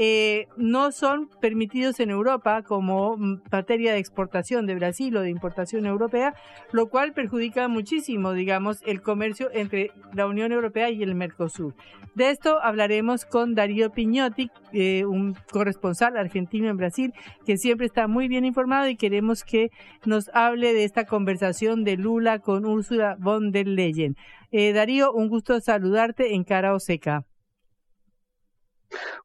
eh, 0.00 0.46
no 0.56 0.92
son 0.92 1.28
permitidos 1.40 1.98
en 1.98 2.10
Europa 2.10 2.62
como 2.62 3.16
materia 3.50 3.92
de 3.92 3.98
exportación 3.98 4.64
de 4.64 4.76
Brasil 4.76 5.16
o 5.16 5.22
de 5.22 5.30
importación 5.30 5.86
europea, 5.86 6.34
lo 6.70 6.88
cual 6.88 7.14
perjudica 7.14 7.66
muchísimo, 7.66 8.32
digamos, 8.32 8.80
el 8.86 9.02
comercio 9.02 9.50
entre 9.52 9.90
la 10.14 10.28
Unión 10.28 10.52
Europea 10.52 10.88
y 10.90 11.02
el 11.02 11.16
Mercosur. 11.16 11.74
De 12.14 12.30
esto 12.30 12.62
hablaremos 12.62 13.24
con 13.24 13.56
Darío 13.56 13.90
Piñotti, 13.90 14.52
eh, 14.72 15.04
un 15.04 15.34
corresponsal 15.50 16.16
argentino 16.16 16.68
en 16.68 16.76
Brasil, 16.76 17.12
que 17.44 17.56
siempre 17.56 17.86
está 17.86 18.06
muy 18.06 18.28
bien 18.28 18.44
informado 18.44 18.88
y 18.88 18.94
queremos 18.94 19.42
que 19.42 19.72
nos 20.06 20.30
hable 20.32 20.74
de 20.74 20.84
esta 20.84 21.06
conversación 21.06 21.82
de 21.82 21.96
Lula 21.96 22.38
con 22.38 22.66
Úrsula 22.66 23.16
von 23.18 23.50
der 23.50 23.66
Leyen. 23.66 24.14
Eh, 24.52 24.72
Darío, 24.72 25.12
un 25.12 25.28
gusto 25.28 25.58
saludarte 25.60 26.34
en 26.34 26.44
Cara 26.44 26.72
Oseca. 26.72 27.24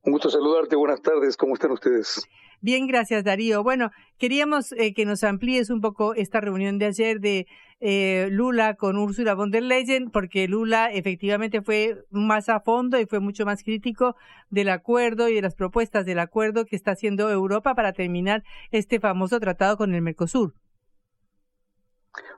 Un 0.03 0.11
gusto 0.11 0.29
saludarte, 0.29 0.75
buenas 0.75 1.01
tardes, 1.01 1.37
¿cómo 1.37 1.53
están 1.53 1.71
ustedes? 1.71 2.27
Bien, 2.61 2.87
gracias 2.87 3.23
Darío. 3.25 3.61
Bueno, 3.61 3.91
queríamos 4.17 4.71
eh, 4.71 4.93
que 4.93 5.05
nos 5.05 5.23
amplíes 5.23 5.69
un 5.69 5.81
poco 5.81 6.13
esta 6.15 6.39
reunión 6.39 6.79
de 6.79 6.85
ayer 6.85 7.19
de 7.19 7.45
eh, 7.81 8.29
Lula 8.31 8.75
con 8.75 8.97
Ursula 8.97 9.33
von 9.33 9.51
der 9.51 9.63
Leyen, 9.63 10.09
porque 10.09 10.47
Lula 10.47 10.89
efectivamente 10.89 11.61
fue 11.61 12.05
más 12.09 12.47
a 12.47 12.61
fondo 12.61 12.97
y 12.97 13.05
fue 13.05 13.19
mucho 13.19 13.45
más 13.45 13.63
crítico 13.63 14.15
del 14.49 14.69
acuerdo 14.69 15.27
y 15.27 15.35
de 15.35 15.41
las 15.41 15.55
propuestas 15.55 16.05
del 16.05 16.19
acuerdo 16.19 16.65
que 16.65 16.77
está 16.77 16.91
haciendo 16.91 17.29
Europa 17.29 17.75
para 17.75 17.91
terminar 17.91 18.43
este 18.71 19.01
famoso 19.01 19.41
tratado 19.41 19.75
con 19.75 19.93
el 19.93 20.01
Mercosur. 20.01 20.53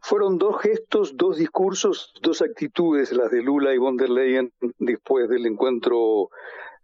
Fueron 0.01 0.39
dos 0.39 0.59
gestos, 0.61 1.17
dos 1.17 1.37
discursos, 1.37 2.13
dos 2.23 2.41
actitudes 2.41 3.11
las 3.11 3.29
de 3.29 3.43
Lula 3.43 3.73
y 3.75 3.77
von 3.77 3.97
der 3.97 4.09
Leyen 4.09 4.51
después 4.79 5.29
del 5.29 5.45
encuentro 5.45 6.29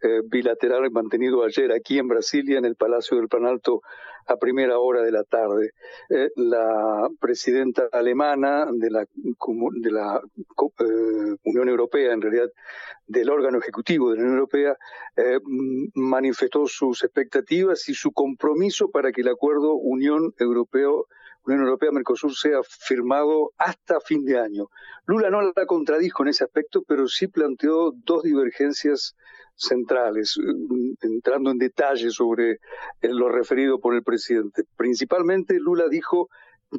eh, 0.02 0.20
bilateral 0.24 0.90
mantenido 0.90 1.44
ayer 1.44 1.72
aquí 1.72 1.98
en 1.98 2.08
Brasilia, 2.08 2.58
en 2.58 2.64
el 2.64 2.76
Palacio 2.76 3.16
del 3.16 3.28
Planalto, 3.28 3.82
a 4.26 4.36
primera 4.36 4.78
hora 4.78 5.02
de 5.02 5.12
la 5.12 5.24
tarde. 5.24 5.72
Eh, 6.10 6.30
la 6.36 7.08
presidenta 7.20 7.88
alemana 7.92 8.66
de 8.72 8.90
la, 8.90 9.00
de 9.04 9.90
la 9.90 10.20
eh, 10.20 11.36
Unión 11.44 11.68
Europea, 11.68 12.12
en 12.12 12.20
realidad 12.20 12.50
del 13.06 13.30
órgano 13.30 13.58
ejecutivo 13.58 14.10
de 14.10 14.16
la 14.16 14.22
Unión 14.22 14.38
Europea, 14.38 14.76
manifestó 15.94 16.66
sus 16.66 17.04
expectativas 17.04 17.88
y 17.88 17.94
su 17.94 18.12
compromiso 18.12 18.90
para 18.90 19.12
que 19.12 19.20
el 19.20 19.28
acuerdo 19.28 19.74
Unión 19.74 20.32
Europeo 20.38 21.06
Unión 21.44 21.62
Europea-Mercosur 21.64 22.34
sea 22.34 22.60
firmado 22.62 23.52
hasta 23.58 24.00
fin 24.00 24.24
de 24.24 24.38
año. 24.38 24.68
Lula 25.06 25.28
no 25.28 25.42
la 25.42 25.66
contradijo 25.66 26.22
en 26.22 26.28
ese 26.28 26.44
aspecto, 26.44 26.84
pero 26.86 27.08
sí 27.08 27.26
planteó 27.26 27.92
dos 28.04 28.22
divergencias 28.22 29.16
centrales, 29.54 30.36
mm, 30.38 30.92
entrando 31.02 31.50
en 31.50 31.58
detalle 31.58 32.10
sobre 32.10 32.52
eh, 32.52 32.58
lo 33.02 33.28
referido 33.28 33.80
por 33.80 33.94
el 33.94 34.02
presidente. 34.02 34.64
Principalmente 34.76 35.58
Lula 35.58 35.88
dijo 35.88 36.28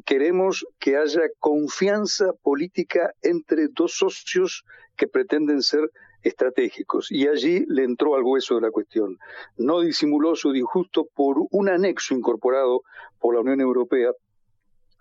queremos 0.04 0.66
que 0.78 0.96
haya 0.96 1.22
confianza 1.38 2.32
política 2.42 3.12
entre 3.22 3.68
dos 3.68 3.96
socios 3.96 4.64
que 4.96 5.06
pretenden 5.06 5.62
ser 5.62 5.90
estratégicos. 6.22 7.10
Y 7.10 7.28
allí 7.28 7.64
le 7.68 7.84
entró 7.84 8.16
al 8.16 8.22
hueso 8.22 8.56
de 8.56 8.62
la 8.62 8.70
cuestión. 8.70 9.18
No 9.56 9.80
disimuló 9.80 10.34
su 10.34 10.52
disgusto 10.52 11.06
por 11.14 11.36
un 11.50 11.68
anexo 11.68 12.14
incorporado 12.14 12.82
por 13.20 13.34
la 13.34 13.40
Unión 13.40 13.60
Europea 13.60 14.10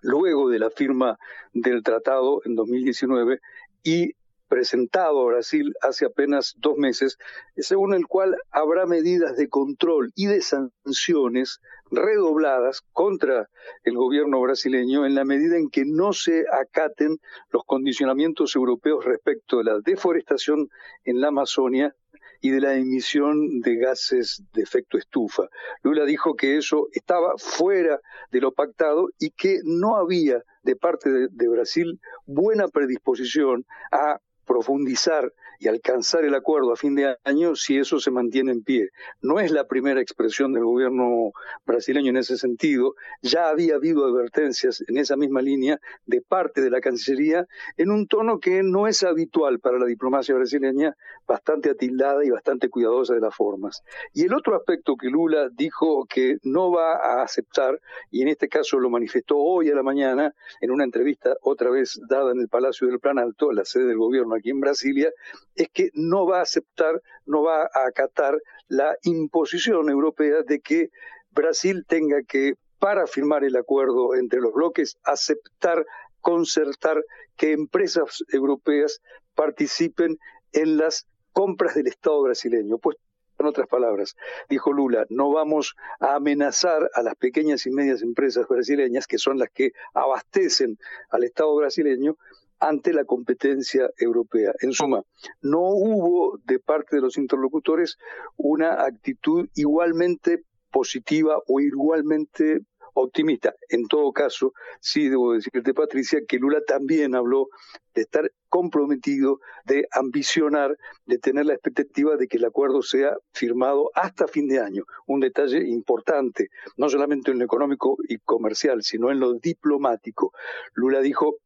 luego 0.02 0.50
de 0.50 0.60
la 0.60 0.70
firma 0.70 1.18
del 1.54 1.82
tratado 1.82 2.42
en 2.44 2.56
2019 2.56 3.40
y 3.84 4.12
presentado 4.54 5.20
a 5.20 5.26
Brasil 5.26 5.74
hace 5.82 6.06
apenas 6.06 6.54
dos 6.60 6.78
meses, 6.78 7.18
según 7.58 7.96
el 7.96 8.06
cual 8.06 8.38
habrá 8.52 8.86
medidas 8.86 9.36
de 9.36 9.50
control 9.50 10.12
y 10.14 10.28
de 10.28 10.42
sanciones 10.42 11.60
redobladas 11.90 12.84
contra 12.92 13.50
el 13.84 13.98
gobierno 13.98 14.40
brasileño 14.42 15.08
en 15.08 15.16
la 15.16 15.26
medida 15.26 15.58
en 15.58 15.72
que 15.72 15.86
no 15.86 16.14
se 16.14 16.46
acaten 16.52 17.18
los 17.50 17.64
condicionamientos 17.66 18.56
europeos 18.56 19.04
respecto 19.04 19.58
de 19.58 19.64
la 19.64 19.80
deforestación 19.84 20.70
en 21.04 21.20
la 21.20 21.30
Amazonia 21.30 21.96
y 22.40 22.52
de 22.52 22.62
la 22.62 22.76
emisión 22.76 23.60
de 23.62 23.76
gases 23.78 24.44
de 24.54 24.62
efecto 24.62 25.00
estufa. 25.00 25.48
Lula 25.82 26.06
dijo 26.06 26.36
que 26.36 26.58
eso 26.58 26.90
estaba 26.92 27.34
fuera 27.38 28.00
de 28.30 28.40
lo 28.40 28.52
pactado 28.52 29.08
y 29.18 29.32
que 29.32 29.62
no 29.64 29.96
había 29.96 30.44
de 30.62 30.76
parte 30.76 31.10
de, 31.10 31.28
de 31.32 31.48
Brasil 31.48 32.00
buena 32.28 32.68
predisposición 32.68 33.66
a 33.92 34.20
profundizar 34.46 35.32
y 35.60 35.68
alcanzar 35.68 36.26
el 36.26 36.36
acuerdo 36.36 36.74
a 36.74 36.76
fin 36.76 36.96
de 36.96 37.16
año 37.24 37.56
si 37.56 37.78
eso 37.78 38.00
se 38.00 38.12
mantiene 38.12 38.52
en 38.52 38.64
pie. 38.64 38.90
No 39.22 39.40
es 39.40 39.52
la 39.52 39.66
primera 39.66 40.02
expresión 40.02 40.52
del 40.52 40.66
gobierno 40.66 41.32
brasileño 41.66 42.10
en 42.10 42.18
ese 42.18 42.38
sentido. 42.38 42.96
Ya 43.22 43.48
había 43.48 43.76
habido 43.76 44.06
advertencias 44.06 44.84
en 44.88 44.98
esa 44.98 45.16
misma 45.16 45.42
línea 45.42 45.80
de 46.06 46.22
parte 46.22 46.62
de 46.62 46.70
la 46.70 46.82
Cancillería 46.82 47.48
en 47.78 47.92
un 47.92 48.08
tono 48.08 48.40
que 48.40 48.62
no 48.64 48.88
es 48.88 49.04
habitual 49.04 49.60
para 49.60 49.80
la 49.80 49.86
diplomacia 49.86 50.36
brasileña, 50.36 50.96
bastante 51.28 51.70
atildada 51.70 52.24
y 52.26 52.30
bastante 52.30 52.70
cuidadosa 52.70 53.14
de 53.14 53.22
las 53.22 53.36
formas. 53.36 53.82
Y 54.14 54.26
el 54.26 54.34
otro 54.34 54.56
aspecto 54.56 54.96
que 54.96 55.10
Lula 55.10 55.50
dijo 55.52 56.06
que 56.10 56.38
no 56.44 56.72
va 56.72 56.94
a 56.94 57.24
aceptar, 57.24 57.80
y 58.12 58.22
en 58.22 58.28
este 58.28 58.48
caso 58.48 58.80
lo 58.80 58.90
manifestó 58.90 59.38
hoy 59.38 59.70
a 59.70 59.76
la 59.76 59.84
mañana 59.84 60.34
en 60.62 60.72
una 60.72 60.84
entrevista 60.84 61.36
otra 61.42 61.70
vez 61.70 62.00
dada 62.10 62.32
en 62.32 62.40
el 62.40 62.50
Palacio 62.50 62.88
del 62.88 63.00
Plan 63.00 63.20
Alto, 63.20 63.52
la 63.52 63.66
sede 63.66 63.86
del 63.86 63.98
gobierno 63.98 64.36
aquí 64.36 64.50
en 64.50 64.60
Brasilia, 64.60 65.12
es 65.56 65.70
que 65.74 65.90
no 65.94 66.26
va 66.26 66.40
a 66.40 66.44
aceptar, 66.44 67.02
no 67.26 67.44
va 67.44 67.64
a 67.64 67.88
acatar 67.88 68.38
la 68.68 68.96
imposición 69.04 69.90
europea 69.90 70.42
de 70.46 70.60
que 70.60 70.90
Brasil 71.32 71.86
tenga 71.88 72.22
que, 72.28 72.54
para 72.80 73.08
firmar 73.08 73.44
el 73.44 73.56
acuerdo 73.56 74.16
entre 74.16 74.40
los 74.40 74.54
bloques, 74.54 74.98
aceptar, 75.04 75.86
concertar 76.22 77.04
que 77.36 77.54
empresas 77.54 78.24
europeas 78.32 79.00
participen 79.36 80.18
en 80.52 80.78
las 80.78 81.08
compras 81.34 81.76
del 81.76 81.88
Estado 81.88 82.22
brasileño. 82.22 82.78
Pues 82.78 82.98
en 83.40 83.46
otras 83.48 83.68
palabras, 83.68 84.16
dijo 84.50 84.72
Lula, 84.72 85.06
no 85.10 85.32
vamos 85.32 85.76
a 86.00 86.16
amenazar 86.16 86.90
a 86.94 87.02
las 87.02 87.16
pequeñas 87.16 87.66
y 87.66 87.72
medias 87.72 88.02
empresas 88.02 88.48
brasileñas, 88.48 89.08
que 89.08 89.18
son 89.18 89.40
las 89.40 89.50
que 89.50 89.72
abastecen 89.94 90.78
al 91.10 91.24
Estado 91.24 91.54
brasileño, 91.56 92.16
ante 92.60 92.94
la 92.94 93.04
competencia 93.04 93.90
europea. 93.98 94.54
En 94.62 94.72
suma, 94.72 95.04
no 95.42 95.60
hubo 95.60 96.40
de 96.46 96.60
parte 96.60 96.96
de 96.96 97.02
los 97.02 97.18
interlocutores 97.18 97.98
una 98.38 98.86
actitud 98.86 99.50
igualmente 99.56 100.44
positiva 100.72 101.42
o 101.48 101.60
igualmente 101.60 102.62
optimista. 102.94 103.54
En 103.70 103.88
todo 103.88 104.12
caso, 104.12 104.54
sí 104.80 105.10
debo 105.10 105.34
decirte, 105.34 105.74
Patricia, 105.74 106.22
que 106.28 106.38
Lula 106.38 106.62
también 106.66 107.16
habló 107.16 107.48
de 107.94 108.02
estar 108.02 108.32
comprometido, 108.50 109.40
de 109.66 109.88
ambicionar, 109.92 110.78
de 111.06 111.18
tener 111.18 111.46
la 111.46 111.54
expectativa 111.54 112.16
de 112.16 112.28
que 112.28 112.38
el 112.38 112.46
acuerdo 112.46 112.82
sea 112.82 113.16
firmado 113.32 113.90
hasta 113.96 114.28
fin 114.28 114.48
de 114.48 114.60
año. 114.60 114.84
Un 115.08 115.20
detalle 115.20 115.68
importante, 115.68 116.50
no 116.78 116.90
solamente 116.90 117.32
en 117.32 117.40
lo 117.40 117.46
económico 117.46 117.98
y 118.08 118.20
comercial, 118.20 118.84
sino 118.84 119.12
en 119.12 119.20
lo 119.20 119.34
diplomático. 119.34 120.34
Lula 120.74 121.02
dijo, 121.02 121.38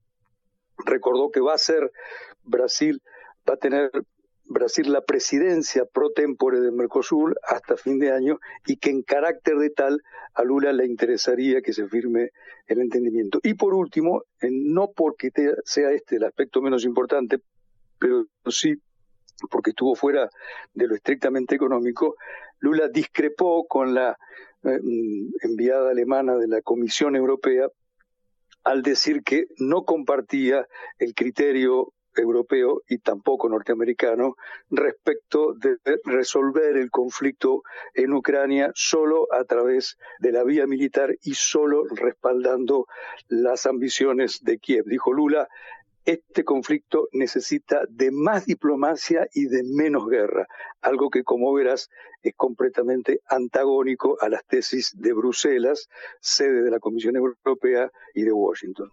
recordó 0.85 1.31
que 1.31 1.39
va 1.39 1.53
a 1.53 1.57
ser 1.57 1.91
Brasil, 2.43 3.01
va 3.49 3.55
a 3.55 3.57
tener 3.57 3.91
Brasil 4.49 4.91
la 4.91 5.01
presidencia 5.01 5.85
pro 5.85 6.11
tempore 6.11 6.59
de 6.59 6.71
Mercosur 6.71 7.39
hasta 7.43 7.77
fin 7.77 7.99
de 7.99 8.11
año 8.11 8.39
y 8.65 8.77
que 8.77 8.89
en 8.89 9.03
carácter 9.03 9.57
de 9.57 9.69
tal 9.69 10.01
a 10.33 10.43
Lula 10.43 10.71
le 10.71 10.85
interesaría 10.85 11.61
que 11.61 11.73
se 11.73 11.87
firme 11.87 12.31
el 12.67 12.79
entendimiento. 12.79 13.39
Y 13.43 13.55
por 13.55 13.73
último, 13.73 14.23
no 14.41 14.91
porque 14.95 15.31
sea 15.65 15.91
este 15.91 16.17
el 16.17 16.23
aspecto 16.23 16.61
menos 16.61 16.85
importante, 16.85 17.39
pero 17.99 18.25
sí 18.47 18.75
porque 19.51 19.71
estuvo 19.71 19.95
fuera 19.95 20.29
de 20.73 20.87
lo 20.87 20.95
estrictamente 20.95 21.55
económico, 21.55 22.15
Lula 22.59 22.87
discrepó 22.87 23.67
con 23.67 23.93
la 23.93 24.17
eh, 24.63 24.79
enviada 25.41 25.91
alemana 25.91 26.35
de 26.37 26.47
la 26.47 26.61
Comisión 26.61 27.15
Europea 27.15 27.67
al 28.63 28.81
decir 28.81 29.23
que 29.23 29.45
no 29.59 29.85
compartía 29.85 30.67
el 30.97 31.13
criterio 31.13 31.93
europeo 32.17 32.81
y 32.87 32.99
tampoco 32.99 33.49
norteamericano 33.49 34.35
respecto 34.69 35.53
de 35.53 35.77
resolver 36.05 36.77
el 36.77 36.89
conflicto 36.89 37.63
en 37.93 38.13
Ucrania 38.13 38.71
solo 38.75 39.27
a 39.33 39.43
través 39.43 39.97
de 40.19 40.31
la 40.31 40.43
vía 40.43 40.67
militar 40.67 41.15
y 41.21 41.33
solo 41.33 41.83
respaldando 41.89 42.87
las 43.27 43.65
ambiciones 43.65 44.43
de 44.43 44.57
Kiev. 44.59 44.85
Dijo 44.85 45.13
Lula, 45.13 45.47
este 46.07 46.45
conflicto 46.45 47.09
necesita 47.11 47.81
de 47.89 48.11
más 48.11 48.45
diplomacia 48.45 49.27
y 49.33 49.47
de 49.47 49.63
menos 49.63 50.07
guerra, 50.07 50.47
algo 50.81 51.09
que 51.09 51.25
como 51.25 51.51
verás 51.51 51.89
es 52.23 52.33
completamente 52.33 53.19
antagónico 53.27 54.17
a 54.21 54.29
las 54.29 54.45
tesis 54.45 54.93
de 54.95 55.11
Bruselas, 55.11 55.89
sede 56.21 56.63
de 56.63 56.71
la 56.71 56.79
Comisión 56.79 57.17
Europea 57.17 57.91
y 58.13 58.23
de 58.23 58.31
Washington. 58.31 58.89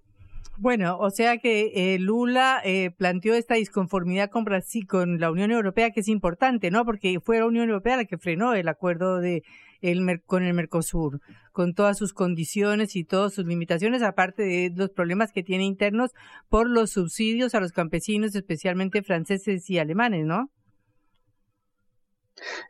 Bueno, 0.56 0.98
o 0.98 1.10
sea 1.10 1.38
que 1.38 1.72
eh, 1.74 1.98
Lula 1.98 2.60
eh, 2.64 2.92
planteó 2.96 3.34
esta 3.34 3.54
disconformidad 3.54 4.30
con 4.30 4.44
Brasil, 4.44 4.86
con 4.86 5.18
la 5.18 5.32
Unión 5.32 5.50
Europea, 5.50 5.90
que 5.90 6.00
es 6.00 6.08
importante, 6.08 6.70
¿no? 6.70 6.84
Porque 6.84 7.18
fue 7.20 7.40
la 7.40 7.46
Unión 7.46 7.68
Europea 7.68 7.96
la 7.96 8.04
que 8.04 8.18
frenó 8.18 8.54
el 8.54 8.68
acuerdo 8.68 9.18
de 9.18 9.42
el, 9.80 10.22
con 10.24 10.44
el 10.44 10.54
Mercosur, 10.54 11.20
con 11.52 11.74
todas 11.74 11.98
sus 11.98 12.14
condiciones 12.14 12.94
y 12.94 13.04
todas 13.04 13.34
sus 13.34 13.46
limitaciones, 13.46 14.02
aparte 14.02 14.44
de 14.44 14.72
los 14.74 14.90
problemas 14.90 15.32
que 15.32 15.42
tiene 15.42 15.64
internos 15.64 16.12
por 16.48 16.70
los 16.70 16.90
subsidios 16.90 17.54
a 17.56 17.60
los 17.60 17.72
campesinos, 17.72 18.34
especialmente 18.34 19.02
franceses 19.02 19.68
y 19.68 19.78
alemanes, 19.78 20.24
¿no? 20.24 20.50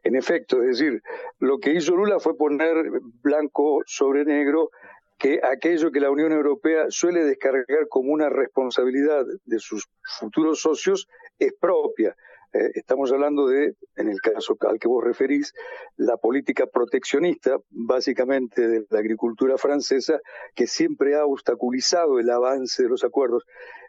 En 0.02 0.16
efecto, 0.16 0.62
es 0.62 0.78
decir, 0.78 1.02
lo 1.38 1.58
que 1.58 1.72
hizo 1.72 1.96
Lula 1.96 2.18
fue 2.18 2.36
poner 2.36 2.74
blanco 3.22 3.82
sobre 3.86 4.24
negro 4.24 4.70
que 5.18 5.40
aquello 5.42 5.90
que 5.90 6.00
la 6.00 6.10
Unión 6.10 6.32
Europea 6.32 6.86
suele 6.88 7.24
descargar 7.24 7.88
como 7.88 8.12
una 8.12 8.28
responsabilidad 8.28 9.24
de 9.44 9.58
sus 9.58 9.88
futuros 10.18 10.60
socios 10.60 11.08
es 11.38 11.52
propia. 11.58 12.16
Eh, 12.52 12.70
estamos 12.74 13.10
hablando 13.10 13.48
de, 13.48 13.74
en 13.96 14.08
el 14.08 14.20
caso 14.20 14.56
al 14.60 14.78
que 14.78 14.86
vos 14.86 15.02
referís, 15.02 15.52
la 15.96 16.16
política 16.16 16.66
proteccionista, 16.66 17.56
básicamente 17.70 18.68
de 18.68 18.86
la 18.90 19.00
agricultura 19.00 19.58
francesa, 19.58 20.20
que 20.54 20.68
siempre 20.68 21.16
ha 21.16 21.24
obstaculizado 21.24 22.20
el 22.20 22.30
avance 22.30 22.84
de 22.84 22.88
los 22.88 23.02
acuerdos. 23.02 23.44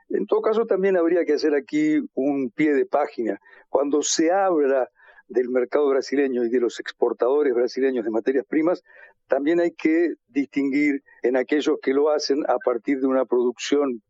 En 0.09 0.25
todo 0.25 0.41
caso, 0.41 0.65
también 0.65 0.97
habría 0.97 1.25
que 1.25 1.33
hacer 1.33 1.53
aquí 1.53 1.99
un 2.15 2.49
pie 2.49 2.73
de 2.73 2.85
página. 2.87 3.39
Cuando 3.69 4.01
se 4.01 4.31
habla 4.31 4.89
del 5.27 5.49
mercado 5.49 5.87
brasileño 5.89 6.43
y 6.43 6.49
de 6.49 6.59
los 6.59 6.79
exportadores 6.79 7.53
brasileños 7.53 8.03
de 8.05 8.11
materias 8.11 8.45
primas, 8.47 8.83
también 9.27 9.59
hay 9.59 9.71
que 9.71 10.13
distinguir 10.27 11.01
en 11.23 11.37
aquellos 11.37 11.77
que 11.81 11.93
lo 11.93 12.09
hacen 12.09 12.43
a 12.47 12.57
partir 12.57 12.99
de 12.99 13.07
una 13.07 13.25
producción 13.25 14.01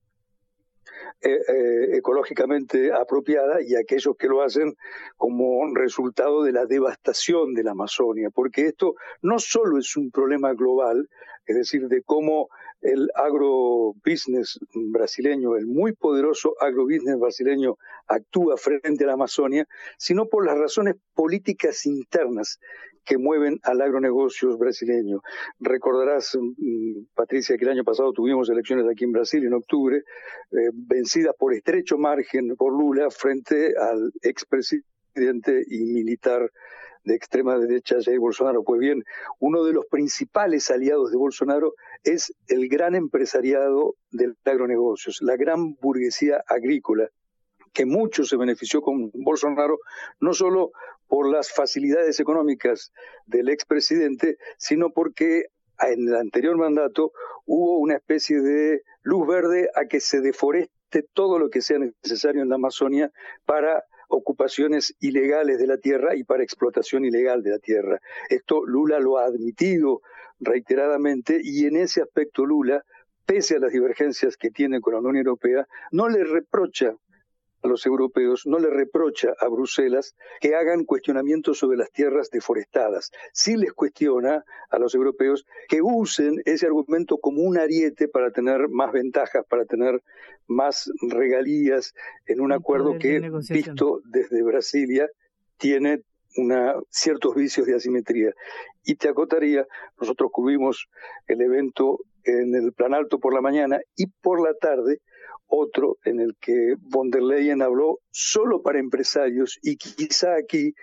eh, 1.22 1.40
eh, 1.48 1.98
ecológicamente 1.98 2.94
apropiada 2.94 3.60
y 3.62 3.76
aquellos 3.76 4.16
que 4.18 4.28
lo 4.28 4.44
hacen 4.44 4.76
como 5.18 5.66
resultado 5.74 6.44
de 6.44 6.52
la 6.52 6.66
devastación 6.66 7.54
de 7.54 7.64
la 7.64 7.72
Amazonia, 7.72 8.30
porque 8.30 8.68
esto 8.68 8.96
no 9.22 9.40
solo 9.40 9.80
es 9.80 9.96
un 9.98 10.12
problema 10.12 10.54
global, 10.54 11.10
es 11.48 11.56
decir, 11.56 11.88
de 11.88 12.04
cómo 12.04 12.50
el 12.82 13.10
agrobusiness 13.16 14.60
brasileño, 14.92 15.56
el 15.56 15.66
muy 15.66 15.94
poderoso 15.94 16.54
agrobusiness 16.60 17.18
brasileño 17.18 17.78
actúa 18.08 18.58
frente 18.58 19.04
a 19.04 19.08
la 19.08 19.14
Amazonia, 19.14 19.66
sino 19.98 20.28
por 20.28 20.46
las 20.46 20.58
razones 20.58 20.96
políticas 21.16 21.86
internas 21.88 22.60
que 23.06 23.18
mueven 23.18 23.60
al 23.64 23.82
agronegocio 23.82 24.58
brasileño. 24.58 25.22
Recordarás, 25.60 26.36
mm, 26.36 27.06
Patricia, 27.14 27.58
que 27.58 27.66
el 27.66 27.72
año 27.72 27.84
pasado 27.84 28.12
tuvimos 28.12 28.50
elecciones 28.50 28.86
aquí 28.88 29.04
en 29.04 29.12
Brasil 29.12 29.46
en 29.46 29.54
octubre, 29.54 29.98
eh, 29.98 30.70
vencidas 30.74 31.36
por 31.38 31.54
estrecho 31.54 31.98
margen 31.98 32.56
por 32.56 32.74
Lula 32.74 33.10
frente 33.12 33.74
al 33.78 34.12
expresidente 34.22 35.64
y 35.68 35.86
militar 35.86 36.50
de 37.06 37.16
extrema 37.16 37.58
derecha 37.58 37.98
Jair 38.04 38.20
Bolsonaro. 38.20 38.64
Pues 38.64 38.80
bien, 38.80 39.04
uno 39.40 39.64
de 39.64 39.74
los 39.74 39.86
principales 39.86 40.70
aliados 40.72 41.12
de 41.12 41.18
Bolsonaro 41.18 41.74
es 42.04 42.34
el 42.48 42.68
gran 42.68 42.96
empresariado 42.96 43.96
del 44.12 44.36
agronegocios, 44.44 45.20
la 45.22 45.38
gran 45.38 45.76
burguesía 45.76 46.44
agrícola, 46.48 47.10
que 47.74 47.86
mucho 47.86 48.24
se 48.24 48.38
benefició 48.38 48.82
con 48.82 49.12
Bolsonaro, 49.14 49.78
no 50.20 50.34
solo 50.34 50.72
por 51.08 51.30
las 51.30 51.52
facilidades 51.52 52.20
económicas 52.20 52.92
del 53.26 53.50
expresidente, 53.50 54.38
sino 54.58 54.92
porque 54.92 55.46
en 55.80 56.08
el 56.08 56.16
anterior 56.16 56.58
mandato 56.58 57.12
hubo 57.46 57.80
una 57.80 57.96
especie 57.96 58.42
de 58.42 58.84
luz 59.04 59.28
verde 59.28 59.70
a 59.76 59.86
que 59.86 60.00
se 60.00 60.22
deforeste 60.22 61.04
todo 61.14 61.40
lo 61.40 61.50
que 61.50 61.62
sea 61.62 61.80
necesario 61.80 62.42
en 62.42 62.50
la 62.50 62.56
Amazonia 62.56 63.12
para 63.46 63.84
ocupaciones 64.08 64.96
ilegales 65.00 65.60
de 65.60 65.68
la 65.68 65.78
tierra 65.78 66.16
y 66.16 66.24
para 66.24 66.44
explotación 66.44 67.06
ilegal 67.06 67.44
de 67.44 67.52
la 67.52 67.60
tierra. 67.60 68.00
Esto 68.30 68.66
Lula 68.66 69.00
lo 69.00 69.18
ha 69.18 69.26
admitido 69.26 70.02
reiteradamente 70.40 71.40
y 71.42 71.66
en 71.66 71.78
ese 71.78 72.02
aspecto 72.02 72.46
Lula, 72.46 72.84
pese 73.26 73.56
a 73.56 73.60
las 73.60 73.72
divergencias 73.72 74.38
que 74.38 74.52
tiene 74.52 74.80
con 74.80 74.94
la 74.94 75.00
Unión 75.00 75.18
Europea, 75.18 75.68
no 75.92 76.08
le 76.08 76.24
reprocha 76.24 76.96
a 77.66 77.68
los 77.68 77.86
europeos, 77.86 78.44
no 78.46 78.60
le 78.60 78.70
reprocha 78.70 79.34
a 79.40 79.48
Bruselas 79.48 80.16
que 80.40 80.56
hagan 80.56 80.86
cuestionamientos 80.86 81.58
sobre 81.58 81.78
las 81.78 81.92
tierras 81.92 82.30
deforestadas. 82.30 83.12
Sí 83.34 83.58
les 83.58 83.74
cuestiona 83.74 84.44
a 84.70 84.80
los 84.80 84.96
europeos 84.96 85.46
que 85.68 85.82
usen 85.82 86.42
ese 86.46 86.68
argumento 86.68 87.18
como 87.18 87.42
un 87.42 87.58
ariete 87.58 88.08
para 88.08 88.32
tener 88.32 88.70
más 88.70 88.92
ventajas, 88.92 89.46
para 89.50 89.66
tener 89.66 90.02
más 90.48 90.92
regalías 91.02 91.94
en 92.28 92.40
un 92.40 92.52
acuerdo 92.52 92.98
que, 93.00 93.20
visto 93.50 94.02
desde 94.06 94.44
Brasilia, 94.44 95.08
tiene 95.58 96.02
una, 96.38 96.76
ciertos 96.90 97.34
vicios 97.36 97.66
de 97.66 97.76
asimetría. 97.76 98.32
Y 98.84 98.96
te 98.96 99.10
acotaría, 99.10 99.66
nosotros 100.00 100.30
cubrimos 100.32 100.88
el 101.28 101.42
evento 101.42 102.00
en 102.24 102.54
el 102.56 102.74
Plan 102.74 102.94
Alto 102.94 103.20
por 103.20 103.34
la 103.34 103.42
mañana 103.42 103.80
y 103.96 104.08
por 104.08 104.42
la 104.42 104.54
tarde 104.54 105.00
otro 105.48 105.98
en 106.06 106.20
el 106.20 106.36
que 106.40 106.76
von 106.80 107.10
der 107.10 107.22
Leyen 107.22 107.62
habló 107.62 108.00
solo 108.12 108.62
para 108.62 108.80
empresarios 108.80 109.58
y 109.62 109.78
quizá 109.78 110.36
aquí 110.36 110.74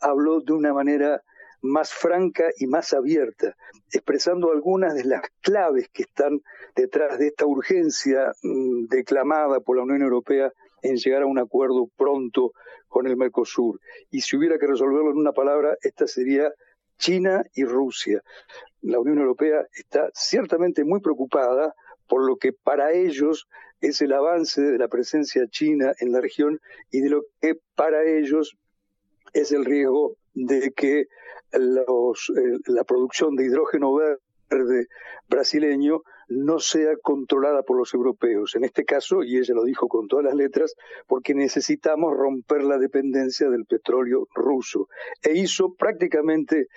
habló 0.00 0.40
de 0.40 0.52
una 0.52 0.72
manera 0.72 1.22
más 1.62 1.92
franca 1.92 2.44
y 2.58 2.66
más 2.66 2.92
abierta, 2.92 3.54
expresando 3.92 4.50
algunas 4.50 4.94
de 4.94 5.04
las 5.04 5.22
claves 5.40 5.88
que 5.92 6.02
están 6.02 6.40
detrás 6.74 7.18
de 7.18 7.28
esta 7.28 7.46
urgencia 7.46 8.32
mm, 8.42 8.86
declamada 8.86 9.60
por 9.60 9.76
la 9.76 9.84
Unión 9.84 10.02
Europea 10.02 10.52
en 10.82 10.96
llegar 10.96 11.22
a 11.22 11.26
un 11.26 11.38
acuerdo 11.38 11.88
pronto 11.96 12.52
con 12.88 13.06
el 13.06 13.16
Mercosur. 13.16 13.80
Y 14.10 14.22
si 14.22 14.36
hubiera 14.36 14.58
que 14.58 14.66
resolverlo 14.66 15.12
en 15.12 15.18
una 15.18 15.32
palabra, 15.32 15.76
esta 15.82 16.08
sería 16.08 16.52
China 16.98 17.44
y 17.54 17.64
Rusia. 17.64 18.20
La 18.80 18.98
Unión 18.98 19.18
Europea 19.18 19.64
está 19.72 20.10
ciertamente 20.14 20.84
muy 20.84 21.00
preocupada 21.00 21.74
por 22.08 22.26
lo 22.26 22.36
que 22.36 22.52
para 22.52 22.92
ellos 22.92 23.46
es 23.82 24.00
el 24.00 24.12
avance 24.12 24.62
de 24.62 24.78
la 24.78 24.88
presencia 24.88 25.46
china 25.48 25.92
en 25.98 26.12
la 26.12 26.20
región 26.20 26.60
y 26.90 27.00
de 27.00 27.10
lo 27.10 27.24
que 27.40 27.56
para 27.74 28.04
ellos 28.04 28.56
es 29.34 29.52
el 29.52 29.64
riesgo 29.64 30.16
de 30.34 30.72
que 30.72 31.06
los, 31.52 32.32
eh, 32.36 32.58
la 32.66 32.84
producción 32.84 33.34
de 33.34 33.44
hidrógeno 33.44 33.92
verde 33.94 34.86
brasileño 35.28 36.02
no 36.28 36.60
sea 36.60 36.96
controlada 37.02 37.62
por 37.62 37.76
los 37.76 37.92
europeos. 37.92 38.54
En 38.54 38.64
este 38.64 38.84
caso, 38.84 39.22
y 39.22 39.38
ella 39.38 39.54
lo 39.54 39.64
dijo 39.64 39.88
con 39.88 40.06
todas 40.06 40.24
las 40.24 40.34
letras, 40.34 40.74
porque 41.06 41.34
necesitamos 41.34 42.16
romper 42.16 42.62
la 42.62 42.78
dependencia 42.78 43.50
del 43.50 43.66
petróleo 43.66 44.28
ruso. 44.34 44.88
E 45.22 45.36
hizo 45.36 45.74
prácticamente 45.74 46.68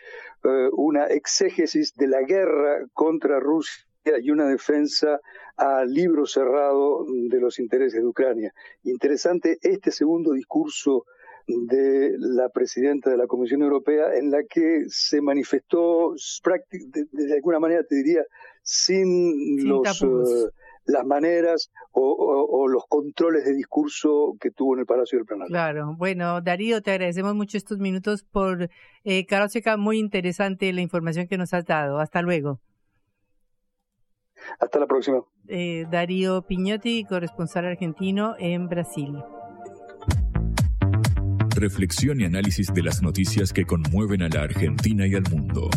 eh, 0.43 0.70
una 0.74 1.06
exégesis 1.06 1.93
de 1.93 2.08
la 2.08 2.22
guerra 2.22 2.86
contra 2.93 3.39
Rusia 3.39 3.86
y 4.22 4.30
una 4.30 4.47
defensa 4.47 5.20
a 5.58 5.84
libro 5.86 6.26
cerrado 6.26 7.06
de 7.08 7.39
los 7.39 7.60
intereses 7.60 8.01
de 8.01 8.08
Ucrania. 8.08 8.53
Interesante 8.84 9.58
este 9.62 9.91
segundo 9.91 10.34
discurso 10.34 11.06
de 11.47 12.16
la 12.18 12.49
presidenta 12.49 13.10
de 13.10 13.18
la 13.18 13.28
Comisión 13.28 13.62
Europea 13.62 14.16
en 14.16 14.32
la 14.32 14.43
que 14.49 14.86
se 14.88 15.22
manifestó 15.22 16.14
de, 16.72 17.34
alguna 17.34 17.60
manera 17.60 17.84
te 17.84 17.95
diría 17.95 18.24
sin, 18.64 19.68
los 19.68 20.01
eh, 20.01 20.49
las 20.86 21.06
maneras 21.06 21.72
o, 21.91 22.68
los 22.68 22.84
controles 22.88 23.45
de 23.45 23.53
discurso 23.53 24.36
que 24.39 24.51
tuvo 24.51 24.74
en 24.74 24.82
el 24.82 24.86
Palacio 24.86 25.18
del 25.18 25.26
Planalto. 25.26 25.51
Claro, 25.51 25.95
bueno, 25.97 26.41
Darío, 26.41 26.82
te 26.82 26.91
agradecemos 26.91 27.36
mucho 27.36 27.58
estos 27.58 27.78
minutos 27.78 28.24
por 28.24 28.70
eh, 29.03 29.26
Seca, 29.49 29.78
muy 29.78 29.99
interesante 29.99 30.72
la 30.74 30.82
información 30.82 31.28
que 31.28 31.38
nos 31.38 31.53
has 31.53 31.66
dado. 31.66 31.99
Hasta 31.99 32.22
luego. 32.22 32.60
Hasta 34.59 34.79
la 34.79 34.88
próxima. 34.88 35.23
Eh, 35.47 35.86
Darío 35.91 36.41
Piñotti, 36.43 37.05
corresponsal 37.05 37.65
argentino 37.65 38.36
en 38.39 38.67
Brasil. 38.67 39.13
Reflexión 41.55 42.19
y 42.19 42.25
análisis 42.25 42.73
de 42.73 42.83
las 42.83 43.01
noticias 43.01 43.53
que 43.53 43.65
conmueven 43.65 44.23
a 44.23 44.29
la 44.29 44.41
Argentina 44.41 45.07
y 45.07 45.15
al 45.15 45.23
mundo. 45.31 45.69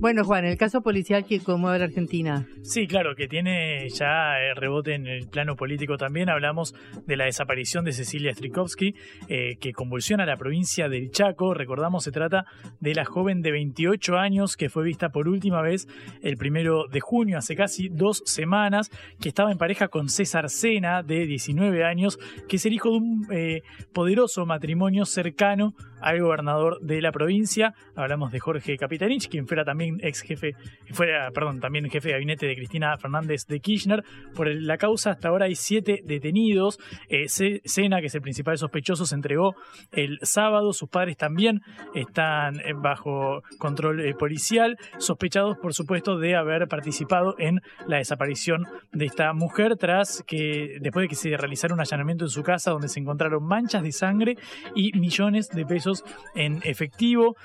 Bueno, 0.00 0.22
Juan, 0.22 0.44
el 0.44 0.56
caso 0.56 0.80
policial 0.80 1.24
que 1.24 1.40
conmueve 1.40 1.74
a 1.74 1.78
la 1.80 1.84
Argentina. 1.86 2.46
Sí, 2.62 2.86
claro, 2.86 3.16
que 3.16 3.26
tiene 3.26 3.88
ya 3.88 4.38
eh, 4.38 4.54
rebote 4.54 4.94
en 4.94 5.08
el 5.08 5.26
plano 5.26 5.56
político 5.56 5.96
también. 5.96 6.28
Hablamos 6.28 6.72
de 7.04 7.16
la 7.16 7.24
desaparición 7.24 7.84
de 7.84 7.92
Cecilia 7.92 8.32
Strikowski, 8.32 8.94
eh, 9.28 9.56
que 9.60 9.72
convulsiona 9.72 10.24
la 10.24 10.36
provincia 10.36 10.88
del 10.88 11.10
Chaco. 11.10 11.52
Recordamos, 11.52 12.04
se 12.04 12.12
trata 12.12 12.44
de 12.78 12.94
la 12.94 13.04
joven 13.04 13.42
de 13.42 13.50
28 13.50 14.16
años 14.16 14.56
que 14.56 14.68
fue 14.68 14.84
vista 14.84 15.08
por 15.08 15.26
última 15.26 15.62
vez 15.62 15.88
el 16.22 16.36
primero 16.36 16.86
de 16.86 17.00
junio, 17.00 17.36
hace 17.36 17.56
casi 17.56 17.88
dos 17.88 18.22
semanas, 18.24 18.90
que 19.20 19.28
estaba 19.28 19.50
en 19.50 19.58
pareja 19.58 19.88
con 19.88 20.08
César 20.10 20.48
Sena, 20.48 21.02
de 21.02 21.26
19 21.26 21.84
años, 21.84 22.20
que 22.48 22.54
es 22.56 22.66
el 22.66 22.72
hijo 22.72 22.90
de 22.90 22.96
un 22.98 23.26
eh, 23.32 23.62
poderoso 23.92 24.46
matrimonio 24.46 25.06
cercano 25.06 25.74
al 26.00 26.20
gobernador 26.20 26.78
de 26.80 27.02
la 27.02 27.10
provincia. 27.10 27.74
Hablamos 27.96 28.30
de 28.30 28.38
Jorge 28.38 28.76
Capitanich, 28.76 29.28
quien 29.28 29.48
fuera 29.48 29.64
también 29.64 29.87
ex 30.00 30.22
jefe, 30.22 30.54
fuera, 30.92 31.30
perdón, 31.30 31.60
también 31.60 31.88
jefe 31.90 32.08
de 32.08 32.14
gabinete 32.14 32.46
de 32.46 32.56
Cristina 32.56 32.96
Fernández 32.96 33.46
de 33.46 33.60
Kirchner. 33.60 34.04
Por 34.34 34.48
la 34.48 34.76
causa 34.76 35.10
hasta 35.12 35.28
ahora 35.28 35.46
hay 35.46 35.54
siete 35.54 36.00
detenidos. 36.04 36.78
Eh, 37.08 37.26
que 37.28 38.06
es 38.06 38.14
el 38.14 38.22
principal 38.22 38.58
sospechoso, 38.58 39.06
se 39.06 39.14
entregó 39.14 39.54
el 39.92 40.18
sábado. 40.22 40.72
Sus 40.72 40.88
padres 40.88 41.16
también 41.16 41.60
están 41.94 42.60
eh, 42.60 42.72
bajo 42.74 43.42
control 43.58 44.00
eh, 44.00 44.14
policial, 44.14 44.76
sospechados, 44.98 45.56
por 45.58 45.74
supuesto, 45.74 46.18
de 46.18 46.36
haber 46.36 46.68
participado 46.68 47.34
en 47.38 47.60
la 47.86 47.98
desaparición 47.98 48.66
de 48.92 49.06
esta 49.06 49.32
mujer 49.32 49.76
tras 49.76 50.22
que, 50.26 50.78
después 50.80 51.04
de 51.04 51.08
que 51.08 51.14
se 51.14 51.36
realizara 51.36 51.74
un 51.74 51.80
allanamiento 51.80 52.24
en 52.24 52.30
su 52.30 52.42
casa 52.42 52.70
donde 52.70 52.88
se 52.88 53.00
encontraron 53.00 53.44
manchas 53.44 53.82
de 53.82 53.92
sangre 53.92 54.36
y 54.74 54.92
millones 54.98 55.48
de 55.48 55.64
pesos 55.64 56.04
en 56.34 56.60
efectivo. 56.64 57.36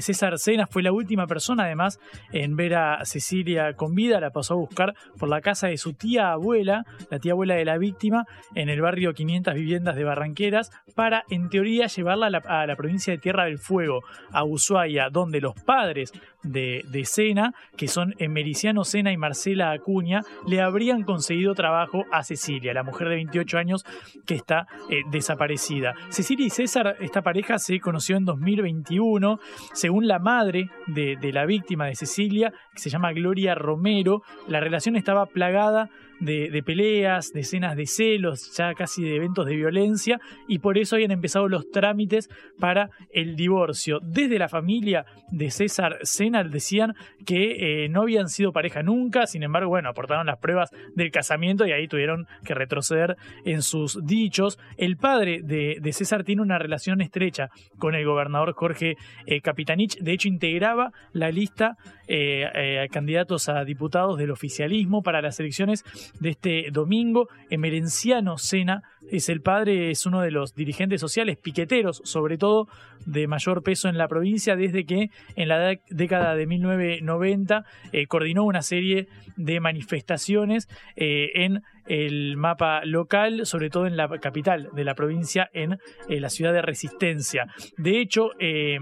César 0.00 0.38
Sena 0.38 0.66
fue 0.66 0.82
la 0.82 0.92
última 0.92 1.26
persona, 1.26 1.55
además, 1.60 2.00
en 2.32 2.56
ver 2.56 2.74
a 2.74 3.04
Cecilia 3.04 3.74
con 3.74 3.94
vida. 3.94 4.20
La 4.20 4.30
pasó 4.30 4.54
a 4.54 4.58
buscar 4.58 4.94
por 5.18 5.28
la 5.28 5.40
casa 5.40 5.68
de 5.68 5.76
su 5.76 5.92
tía 5.92 6.32
abuela, 6.32 6.84
la 7.10 7.18
tía 7.18 7.32
abuela 7.32 7.54
de 7.54 7.64
la 7.64 7.78
víctima, 7.78 8.26
en 8.54 8.68
el 8.68 8.80
barrio 8.80 9.14
500 9.14 9.54
Viviendas 9.54 9.96
de 9.96 10.04
Barranqueras, 10.04 10.70
para, 10.94 11.24
en 11.30 11.48
teoría, 11.48 11.86
llevarla 11.86 12.26
a 12.26 12.66
la, 12.66 12.76
provincia 12.76 13.12
de 13.12 13.18
Tierra 13.18 13.44
del 13.44 13.58
Fuego, 13.58 14.02
a 14.32 14.44
Ushuaia, 14.44 15.08
donde 15.10 15.40
los 15.40 15.54
padres 15.54 16.12
de, 16.46 16.84
de 16.90 17.04
Sena, 17.04 17.52
que 17.76 17.88
son 17.88 18.14
Emericiano 18.18 18.84
Sena 18.84 19.12
y 19.12 19.16
Marcela 19.16 19.72
Acuña, 19.72 20.22
le 20.46 20.60
habrían 20.60 21.02
conseguido 21.02 21.54
trabajo 21.54 22.04
a 22.12 22.22
Cecilia, 22.22 22.72
la 22.72 22.82
mujer 22.82 23.08
de 23.08 23.16
28 23.16 23.58
años 23.58 23.84
que 24.26 24.34
está 24.34 24.66
eh, 24.90 25.02
desaparecida. 25.10 25.94
Cecilia 26.08 26.46
y 26.46 26.50
César, 26.50 26.96
esta 27.00 27.22
pareja 27.22 27.58
se 27.58 27.80
conoció 27.80 28.16
en 28.16 28.24
2021, 28.24 29.38
según 29.72 30.06
la 30.06 30.18
madre 30.18 30.70
de, 30.86 31.16
de 31.16 31.32
la 31.32 31.46
víctima 31.46 31.86
de 31.86 31.94
Cecilia, 31.94 32.52
que 32.72 32.80
se 32.80 32.90
llama 32.90 33.12
Gloria 33.12 33.54
Romero, 33.54 34.22
la 34.48 34.60
relación 34.60 34.96
estaba 34.96 35.26
plagada 35.26 35.90
de, 36.20 36.62
peleas, 36.64 37.32
de 37.32 37.40
escenas 37.40 37.76
de 37.76 37.86
celos, 37.86 38.54
ya 38.56 38.74
casi 38.74 39.02
de 39.02 39.16
eventos 39.16 39.46
de 39.46 39.56
violencia, 39.56 40.20
y 40.48 40.58
por 40.58 40.78
eso 40.78 40.96
habían 40.96 41.10
empezado 41.10 41.48
los 41.48 41.70
trámites 41.70 42.28
para 42.58 42.90
el 43.12 43.36
divorcio. 43.36 44.00
Desde 44.02 44.38
la 44.38 44.48
familia 44.48 45.04
de 45.30 45.50
César 45.50 45.98
Sena 46.02 46.42
decían 46.44 46.94
que 47.24 47.84
eh, 47.84 47.88
no 47.88 48.02
habían 48.02 48.28
sido 48.28 48.52
pareja 48.52 48.82
nunca, 48.82 49.26
sin 49.26 49.42
embargo, 49.42 49.68
bueno, 49.68 49.88
aportaron 49.88 50.26
las 50.26 50.38
pruebas 50.38 50.70
del 50.94 51.10
casamiento 51.10 51.66
y 51.66 51.72
ahí 51.72 51.88
tuvieron 51.88 52.26
que 52.44 52.54
retroceder 52.54 53.16
en 53.44 53.62
sus 53.62 54.04
dichos. 54.04 54.58
El 54.76 54.96
padre 54.96 55.40
de, 55.42 55.80
César 55.92 56.24
tiene 56.24 56.42
una 56.42 56.58
relación 56.58 57.00
estrecha 57.00 57.48
con 57.78 57.94
el 57.94 58.04
gobernador 58.04 58.52
Jorge 58.52 58.96
eh, 59.24 59.40
Capitanich, 59.40 59.98
de 59.98 60.12
hecho 60.12 60.28
integraba 60.28 60.92
la 61.12 61.30
lista 61.30 61.76
eh, 62.06 62.86
candidatos 62.90 63.48
a 63.48 63.64
diputados 63.64 64.18
del 64.18 64.30
oficialismo 64.30 65.02
para 65.02 65.22
las 65.22 65.40
elecciones 65.40 65.84
de 66.20 66.30
este 66.30 66.68
domingo. 66.72 67.28
Emerenciano 67.50 68.38
Sena 68.38 68.82
es 69.10 69.28
el 69.28 69.40
padre, 69.40 69.90
es 69.90 70.06
uno 70.06 70.20
de 70.20 70.30
los 70.30 70.54
dirigentes 70.54 71.00
sociales 71.00 71.36
piqueteros, 71.36 72.02
sobre 72.04 72.38
todo 72.38 72.68
de 73.04 73.26
mayor 73.26 73.62
peso 73.62 73.88
en 73.88 73.98
la 73.98 74.08
provincia, 74.08 74.56
desde 74.56 74.84
que 74.84 75.10
en 75.36 75.48
la 75.48 75.78
década 75.90 76.34
de 76.34 76.46
1990 76.46 77.64
eh, 77.92 78.06
coordinó 78.06 78.44
una 78.44 78.62
serie 78.62 79.08
de 79.36 79.60
manifestaciones 79.60 80.68
eh, 80.96 81.30
en 81.34 81.62
el 81.86 82.36
mapa 82.36 82.84
local, 82.84 83.46
sobre 83.46 83.70
todo 83.70 83.86
en 83.86 83.96
la 83.96 84.08
capital 84.18 84.70
de 84.72 84.84
la 84.84 84.94
provincia, 84.94 85.48
en 85.52 85.78
eh, 86.08 86.20
la 86.20 86.30
ciudad 86.30 86.52
de 86.52 86.62
Resistencia. 86.62 87.46
De 87.76 88.00
hecho, 88.00 88.30
eh, 88.38 88.78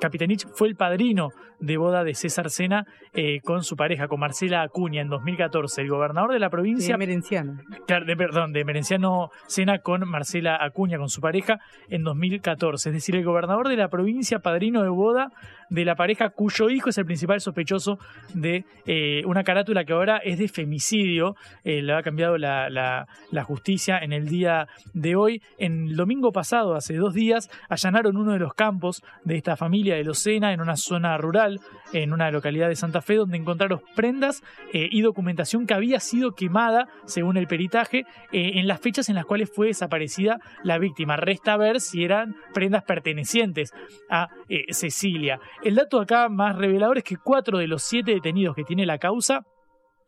Capitanich 0.00 0.46
fue 0.54 0.68
el 0.68 0.76
padrino 0.76 1.30
de 1.60 1.76
boda 1.76 2.04
de 2.04 2.14
César 2.14 2.50
Sena 2.50 2.86
eh, 3.12 3.40
con 3.42 3.64
su 3.64 3.76
pareja, 3.76 4.08
con 4.08 4.20
Marcela 4.20 4.62
Acuña, 4.62 5.00
en 5.00 5.08
2014. 5.08 5.82
El 5.82 5.88
gobernador 5.88 6.32
de 6.32 6.38
la 6.38 6.50
provincia. 6.50 6.94
De 6.94 6.98
Merenciano. 6.98 7.58
Perdón, 7.86 8.52
de 8.52 8.64
Merenciano 8.64 9.30
Sena 9.46 9.78
con 9.80 10.08
Marcela 10.08 10.58
Acuña, 10.60 10.98
con 10.98 11.08
su 11.08 11.20
pareja, 11.20 11.58
en 11.88 12.04
2014. 12.04 12.90
Es 12.90 12.94
decir, 12.94 13.16
el 13.16 13.24
gobernador 13.24 13.68
de 13.68 13.76
la 13.76 13.88
provincia, 13.88 14.38
padrino 14.38 14.82
de 14.82 14.88
boda 14.88 15.32
de 15.70 15.84
la 15.84 15.94
pareja 15.94 16.30
cuyo 16.30 16.70
hijo 16.70 16.90
es 16.90 16.98
el 16.98 17.04
principal 17.04 17.40
sospechoso 17.40 17.98
de 18.34 18.64
eh, 18.86 19.22
una 19.26 19.44
carátula 19.44 19.84
que 19.84 19.92
ahora 19.92 20.18
es 20.18 20.38
de 20.38 20.48
femicidio. 20.48 21.34
Eh, 21.64 21.82
le 21.82 21.94
ha 21.94 22.02
cambiado 22.02 22.38
la, 22.38 22.68
la, 22.70 23.44
justicia 23.44 23.98
en 23.98 24.12
el 24.12 24.28
día 24.28 24.66
de 24.92 25.16
hoy. 25.16 25.42
En 25.58 25.88
el 25.88 25.96
domingo 25.96 26.32
pasado, 26.32 26.74
hace 26.74 26.94
dos 26.94 27.14
días, 27.14 27.48
allanaron 27.68 28.16
uno 28.16 28.32
de 28.32 28.38
los 28.38 28.54
campos 28.54 29.02
de 29.24 29.36
esta 29.36 29.56
familia 29.56 29.94
de 29.94 30.04
Locena 30.04 30.52
en 30.52 30.60
una 30.60 30.76
zona 30.76 31.16
rural, 31.16 31.60
en 31.92 32.12
una 32.12 32.30
localidad 32.30 32.68
de 32.68 32.76
Santa 32.76 33.02
Fe, 33.02 33.16
donde 33.16 33.36
encontraron 33.36 33.80
prendas 33.94 34.42
eh, 34.72 34.88
y 34.90 35.02
documentación 35.02 35.66
que 35.66 35.74
había 35.74 36.00
sido 36.00 36.32
quemada, 36.32 36.88
según 37.06 37.36
el 37.36 37.46
peritaje, 37.46 38.04
en 38.32 38.66
las 38.66 38.80
fechas 38.80 39.08
en 39.08 39.14
las 39.14 39.24
cuales 39.24 39.50
fue 39.54 39.68
desaparecida 39.68 40.38
la 40.62 40.78
víctima. 40.78 41.16
Resta 41.16 41.56
ver 41.56 41.80
si 41.80 42.04
eran 42.04 42.34
prendas 42.52 42.84
pertenecientes 42.84 43.72
a 44.10 44.28
Cecilia. 44.70 45.40
El 45.62 45.74
dato 45.74 46.00
acá 46.00 46.28
más 46.28 46.56
revelador 46.56 46.98
es 46.98 47.04
que 47.04 47.16
cuatro 47.16 47.58
de 47.58 47.66
los 47.66 47.82
siete 47.82 48.12
detenidos 48.12 48.54
que 48.54 48.64
tiene 48.64 48.86
la 48.86 48.98
causa 48.98 49.44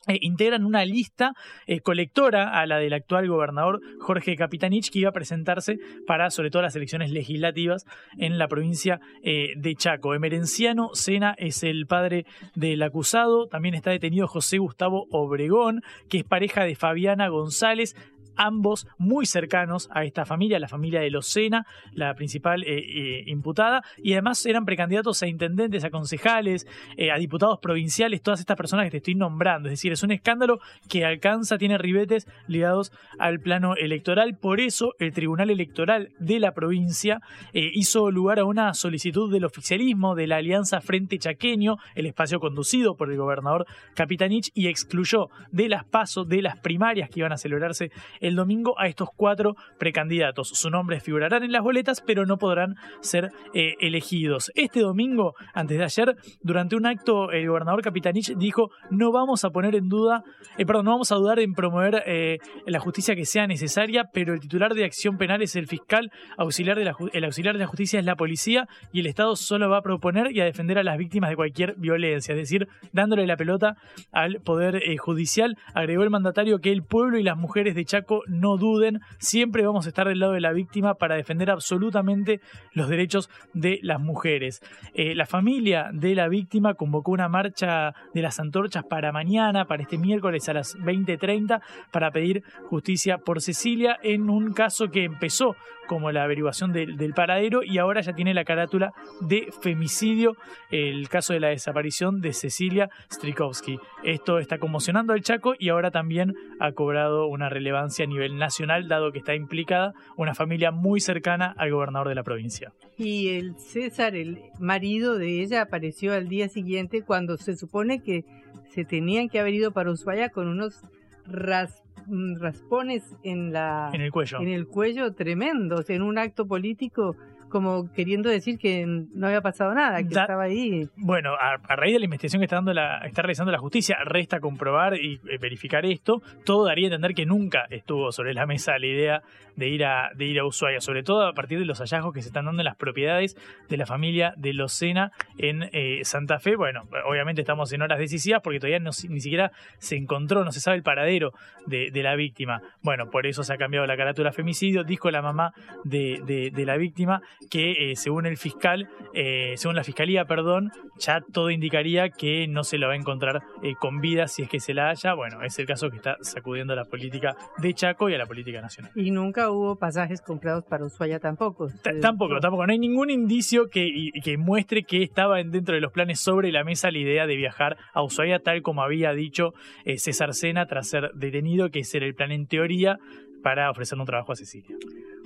eh, 0.06 0.18
integran 0.22 0.64
una 0.64 0.84
lista 0.86 1.34
eh, 1.66 1.80
colectora 1.80 2.58
a 2.58 2.64
la 2.64 2.78
del 2.78 2.94
actual 2.94 3.28
gobernador 3.28 3.80
Jorge 4.00 4.34
Capitanich, 4.34 4.90
que 4.90 5.00
iba 5.00 5.10
a 5.10 5.12
presentarse 5.12 5.78
para, 6.06 6.30
sobre 6.30 6.50
todo, 6.50 6.62
las 6.62 6.74
elecciones 6.74 7.10
legislativas 7.10 7.84
en 8.16 8.38
la 8.38 8.48
provincia 8.48 9.00
eh, 9.22 9.52
de 9.56 9.74
Chaco. 9.74 10.14
Emerenciano 10.14 10.90
Sena 10.94 11.34
es 11.36 11.62
el 11.62 11.86
padre 11.86 12.24
del 12.54 12.82
acusado. 12.82 13.46
También 13.46 13.74
está 13.74 13.90
detenido 13.90 14.26
José 14.26 14.56
Gustavo 14.56 15.06
Obregón, 15.10 15.82
que 16.08 16.18
es 16.18 16.24
pareja 16.24 16.64
de 16.64 16.76
Fabiana 16.76 17.28
González, 17.28 17.94
ambos 18.36 18.86
muy 18.98 19.26
cercanos 19.26 19.88
a 19.92 20.04
esta 20.04 20.24
familia, 20.24 20.58
la 20.58 20.68
familia 20.68 21.00
de 21.00 21.10
Locena, 21.10 21.66
la 21.92 22.14
principal 22.14 22.62
eh, 22.64 22.78
eh, 22.78 23.24
imputada, 23.26 23.82
y 23.98 24.12
además 24.12 24.44
eran 24.46 24.64
precandidatos 24.64 25.22
a 25.22 25.26
intendentes, 25.26 25.84
a 25.84 25.90
concejales, 25.90 26.66
eh, 26.96 27.10
a 27.10 27.16
diputados 27.16 27.58
provinciales, 27.60 28.22
todas 28.22 28.40
estas 28.40 28.56
personas 28.56 28.86
que 28.86 28.90
te 28.92 28.96
estoy 28.98 29.14
nombrando. 29.14 29.68
Es 29.68 29.72
decir, 29.74 29.92
es 29.92 30.02
un 30.02 30.12
escándalo 30.12 30.58
que 30.88 31.04
alcanza, 31.04 31.58
tiene 31.58 31.78
ribetes 31.78 32.26
ligados 32.46 32.92
al 33.18 33.40
plano 33.40 33.74
electoral. 33.76 34.36
Por 34.36 34.60
eso 34.60 34.94
el 34.98 35.12
Tribunal 35.12 35.50
Electoral 35.50 36.10
de 36.18 36.40
la 36.40 36.52
provincia 36.52 37.20
hizo 37.52 38.10
lugar 38.10 38.38
a 38.38 38.44
una 38.44 38.74
solicitud 38.74 39.32
del 39.32 39.44
oficialismo 39.44 40.14
de 40.14 40.26
la 40.26 40.36
Alianza 40.36 40.80
Frente 40.80 41.18
Chaqueño, 41.18 41.76
el 41.94 42.06
espacio 42.06 42.40
conducido 42.40 42.96
por 42.96 43.10
el 43.10 43.18
gobernador 43.18 43.66
Capitanich, 43.94 44.50
y 44.54 44.68
excluyó 44.68 45.28
de 45.50 45.68
las 45.68 45.84
pasos, 45.84 46.28
de 46.28 46.42
las 46.42 46.58
primarias 46.58 47.10
que 47.10 47.20
iban 47.20 47.32
a 47.32 47.36
celebrarse 47.36 47.90
el 48.20 48.36
domingo 48.36 48.78
a 48.78 48.86
estos 48.86 49.08
cuatro 49.16 49.54
precandidatos. 49.78 50.48
Sus 50.48 50.70
nombres 50.70 51.02
figurarán 51.02 51.42
en 51.42 51.52
las 51.52 51.62
boletas, 51.62 52.02
pero 52.06 52.26
no 52.26 52.36
podrán 52.36 52.76
ser 53.00 53.30
eh, 53.54 53.74
elegidos. 53.80 54.52
Este 54.54 54.80
domingo, 54.80 55.34
antes 55.54 55.78
de 55.78 55.84
ayer, 55.84 56.16
durante 56.42 56.76
un 56.76 56.86
acto, 56.86 57.30
el 57.32 57.48
gobernador 57.48 57.82
Capitanich 57.82 58.34
dijo: 58.36 58.70
No 58.90 59.12
vamos 59.12 59.44
a 59.44 59.50
poner 59.50 59.74
en 59.74 59.88
duda, 59.88 60.22
eh, 60.58 60.66
perdón, 60.66 60.84
no 60.84 60.92
vamos 60.92 61.12
a 61.12 61.16
dudar 61.16 61.40
en 61.40 61.54
promover 61.54 62.02
eh, 62.06 62.38
la 62.66 62.78
justicia 62.78 63.16
que 63.16 63.24
sea 63.24 63.46
necesaria, 63.46 64.04
pero 64.12 64.34
el 64.34 64.40
titular 64.40 64.74
de 64.74 64.84
acción 64.84 65.16
penal 65.16 65.42
es 65.42 65.56
el 65.56 65.66
fiscal, 65.66 66.10
el 66.38 66.44
auxiliar 66.44 66.76
de 66.76 67.58
la 67.58 67.66
justicia 67.66 67.98
es 67.98 68.04
la 68.04 68.16
policía 68.16 68.68
y 68.92 69.00
el 69.00 69.06
Estado 69.06 69.36
solo 69.36 69.68
va 69.68 69.78
a 69.78 69.82
proponer 69.82 70.32
y 70.32 70.40
a 70.40 70.44
defender 70.44 70.78
a 70.78 70.82
las 70.82 70.98
víctimas 70.98 71.30
de 71.30 71.36
cualquier 71.36 71.74
violencia, 71.76 72.32
es 72.34 72.38
decir, 72.38 72.68
dándole 72.92 73.26
la 73.26 73.36
pelota 73.36 73.76
al 74.12 74.40
Poder 74.44 74.82
Judicial. 74.98 75.56
Agregó 75.74 76.02
el 76.02 76.10
mandatario 76.10 76.58
que 76.58 76.72
el 76.72 76.82
pueblo 76.82 77.18
y 77.18 77.22
las 77.22 77.36
mujeres 77.36 77.74
de 77.74 77.84
Chaco 77.84 78.09
No 78.26 78.56
duden, 78.56 79.00
siempre 79.18 79.64
vamos 79.64 79.86
a 79.86 79.88
estar 79.88 80.08
del 80.08 80.20
lado 80.20 80.32
de 80.32 80.40
la 80.40 80.52
víctima 80.52 80.94
para 80.94 81.16
defender 81.16 81.50
absolutamente 81.50 82.40
los 82.72 82.88
derechos 82.88 83.30
de 83.54 83.78
las 83.82 84.00
mujeres. 84.00 84.60
Eh, 84.94 85.14
la 85.14 85.26
familia 85.26 85.90
de 85.92 86.14
la 86.14 86.28
víctima 86.28 86.74
convocó 86.74 87.12
una 87.12 87.28
marcha 87.28 87.94
de 88.14 88.22
las 88.22 88.40
antorchas 88.40 88.84
para 88.84 89.12
mañana, 89.12 89.66
para 89.66 89.82
este 89.82 89.98
miércoles 89.98 90.48
a 90.48 90.54
las 90.54 90.76
20.30, 90.76 91.60
para 91.90 92.10
pedir 92.10 92.42
justicia 92.64 93.18
por 93.18 93.40
Cecilia 93.40 93.98
en 94.02 94.30
un 94.30 94.52
caso 94.52 94.88
que 94.88 95.04
empezó 95.04 95.56
como 95.90 96.12
la 96.12 96.22
averiguación 96.22 96.72
del 96.72 97.14
paradero 97.14 97.64
y 97.64 97.78
ahora 97.78 98.00
ya 98.00 98.12
tiene 98.12 98.32
la 98.32 98.44
carátula 98.44 98.92
de 99.22 99.48
femicidio, 99.60 100.36
el 100.70 101.08
caso 101.08 101.32
de 101.32 101.40
la 101.40 101.48
desaparición 101.48 102.20
de 102.20 102.32
Cecilia 102.32 102.90
Strikowski. 103.12 103.80
Esto 104.04 104.38
está 104.38 104.58
conmocionando 104.58 105.14
al 105.14 105.22
Chaco 105.22 105.54
y 105.58 105.68
ahora 105.68 105.90
también 105.90 106.36
ha 106.60 106.70
cobrado 106.72 107.26
una 107.26 107.48
relevancia 107.48 107.99
a 108.02 108.06
nivel 108.06 108.36
nacional, 108.36 108.88
dado 108.88 109.12
que 109.12 109.18
está 109.18 109.34
implicada 109.34 109.92
una 110.16 110.34
familia 110.34 110.70
muy 110.70 111.00
cercana 111.00 111.54
al 111.56 111.70
gobernador 111.70 112.08
de 112.08 112.14
la 112.14 112.22
provincia. 112.22 112.72
Y 112.96 113.28
el 113.28 113.56
César, 113.58 114.14
el 114.14 114.40
marido 114.58 115.18
de 115.18 115.42
ella, 115.42 115.62
apareció 115.62 116.14
al 116.14 116.28
día 116.28 116.48
siguiente 116.48 117.02
cuando 117.02 117.36
se 117.36 117.56
supone 117.56 118.02
que 118.02 118.24
se 118.70 118.84
tenían 118.84 119.28
que 119.28 119.40
haber 119.40 119.54
ido 119.54 119.72
para 119.72 119.90
Ushuaia 119.90 120.28
con 120.28 120.48
unos 120.48 120.82
ras 121.26 121.82
Mm, 122.10 122.40
raspones 122.40 123.04
en 123.22 123.52
la 123.52 123.90
en 123.92 124.00
el 124.00 124.10
cuello 124.10 124.40
en 124.40 124.48
el 124.48 124.66
cuello 124.66 125.12
tremendos 125.12 125.90
en 125.90 126.02
un 126.02 126.18
acto 126.18 126.44
político 126.46 127.14
como 127.50 127.92
queriendo 127.92 128.30
decir 128.30 128.58
que 128.58 128.86
no 128.86 129.26
había 129.26 129.40
pasado 129.40 129.74
nada, 129.74 129.98
que 129.98 130.08
estaba 130.08 130.44
ahí. 130.44 130.88
Bueno, 130.96 131.34
a, 131.34 131.76
raíz 131.76 131.92
de 131.94 131.98
la 131.98 132.04
investigación 132.06 132.40
que 132.40 132.44
está 132.44 132.56
dando 132.56 132.72
la, 132.72 132.98
está 132.98 133.22
realizando 133.22 133.52
la 133.52 133.58
justicia, 133.58 133.98
resta 134.04 134.40
comprobar 134.40 134.96
y 134.96 135.20
eh, 135.28 135.38
verificar 135.38 135.84
esto. 135.84 136.22
Todo 136.44 136.64
daría 136.64 136.86
a 136.86 136.88
entender 136.88 137.14
que 137.14 137.26
nunca 137.26 137.66
estuvo 137.70 138.12
sobre 138.12 138.32
la 138.32 138.46
mesa 138.46 138.78
la 138.78 138.86
idea 138.86 139.22
de 139.56 139.68
ir 139.68 139.84
a, 139.84 140.10
de 140.14 140.24
ir 140.24 140.38
a 140.38 140.46
Ushuaia, 140.46 140.80
sobre 140.80 141.02
todo 141.02 141.26
a 141.26 141.34
partir 141.34 141.58
de 141.58 141.66
los 141.66 141.80
hallazgos 141.80 142.14
que 142.14 142.22
se 142.22 142.28
están 142.28 142.46
dando 142.46 142.62
en 142.62 142.64
las 142.64 142.76
propiedades 142.76 143.36
de 143.68 143.76
la 143.76 143.86
familia 143.86 144.32
de 144.36 144.54
Locena 144.54 145.12
en 145.38 145.68
eh, 145.72 146.00
Santa 146.04 146.38
Fe. 146.38 146.56
Bueno, 146.56 146.84
obviamente 147.06 147.42
estamos 147.42 147.72
en 147.72 147.82
horas 147.82 147.98
decisivas 147.98 148.40
porque 148.42 148.58
todavía 148.58 148.78
no, 148.78 148.90
ni 149.08 149.20
siquiera 149.20 149.52
se 149.78 149.96
encontró, 149.96 150.44
no 150.44 150.52
se 150.52 150.60
sabe 150.60 150.76
el 150.76 150.82
paradero 150.82 151.32
de, 151.66 151.90
la 152.00 152.14
víctima. 152.16 152.62
Bueno, 152.82 153.10
por 153.10 153.26
eso 153.26 153.42
se 153.42 153.52
ha 153.52 153.58
cambiado 153.58 153.86
la 153.86 153.96
carátula 153.96 154.32
femicidio, 154.32 154.84
dijo 154.84 155.10
la 155.10 155.20
mamá 155.20 155.52
de, 155.84 156.50
de 156.54 156.64
la 156.64 156.78
víctima 156.78 157.20
que 157.48 157.90
eh, 157.90 157.96
según 157.96 158.26
el 158.26 158.36
fiscal, 158.36 158.88
eh, 159.14 159.54
según 159.56 159.76
la 159.76 159.84
fiscalía, 159.84 160.24
perdón, 160.24 160.70
ya 160.98 161.20
todo 161.32 161.50
indicaría 161.50 162.10
que 162.10 162.46
no 162.48 162.64
se 162.64 162.78
la 162.78 162.86
va 162.86 162.92
a 162.92 162.96
encontrar 162.96 163.42
eh, 163.62 163.74
con 163.78 164.00
vida 164.00 164.28
si 164.28 164.42
es 164.42 164.48
que 164.48 164.60
se 164.60 164.74
la 164.74 164.90
haya. 164.90 165.14
Bueno, 165.14 165.42
es 165.42 165.58
el 165.58 165.66
caso 165.66 165.90
que 165.90 165.96
está 165.96 166.16
sacudiendo 166.20 166.72
a 166.74 166.76
la 166.76 166.84
política 166.84 167.36
de 167.58 167.72
Chaco 167.74 168.10
y 168.10 168.14
a 168.14 168.18
la 168.18 168.26
política 168.26 168.60
nacional. 168.60 168.92
Y 168.94 169.10
nunca 169.10 169.50
hubo 169.50 169.76
pasajes 169.76 170.20
comprados 170.20 170.64
para 170.64 170.84
Ushuaia 170.84 171.18
tampoco. 171.18 171.68
tampoco, 172.00 172.40
tampoco. 172.40 172.66
No 172.66 172.72
hay 172.72 172.78
ningún 172.78 173.10
indicio 173.10 173.68
que, 173.68 174.10
que 174.22 174.36
muestre 174.36 174.84
que 174.84 175.02
estaba 175.02 175.42
dentro 175.42 175.74
de 175.74 175.80
los 175.80 175.92
planes 175.92 176.20
sobre 176.20 176.52
la 176.52 176.64
mesa 176.64 176.90
la 176.90 176.98
idea 176.98 177.26
de 177.26 177.36
viajar 177.36 177.76
a 177.94 178.02
Ushuaia, 178.02 178.40
tal 178.40 178.62
como 178.62 178.82
había 178.82 179.12
dicho 179.12 179.54
César 179.96 180.34
Sena 180.34 180.66
tras 180.66 180.88
ser 180.88 181.10
detenido, 181.14 181.70
que 181.70 181.80
ese 181.80 181.98
era 181.98 182.06
el 182.06 182.14
plan 182.14 182.32
en 182.32 182.46
teoría 182.46 182.98
para 183.42 183.70
ofrecer 183.70 183.98
un 183.98 184.06
trabajo 184.06 184.32
a 184.32 184.36
Cecilia. 184.36 184.76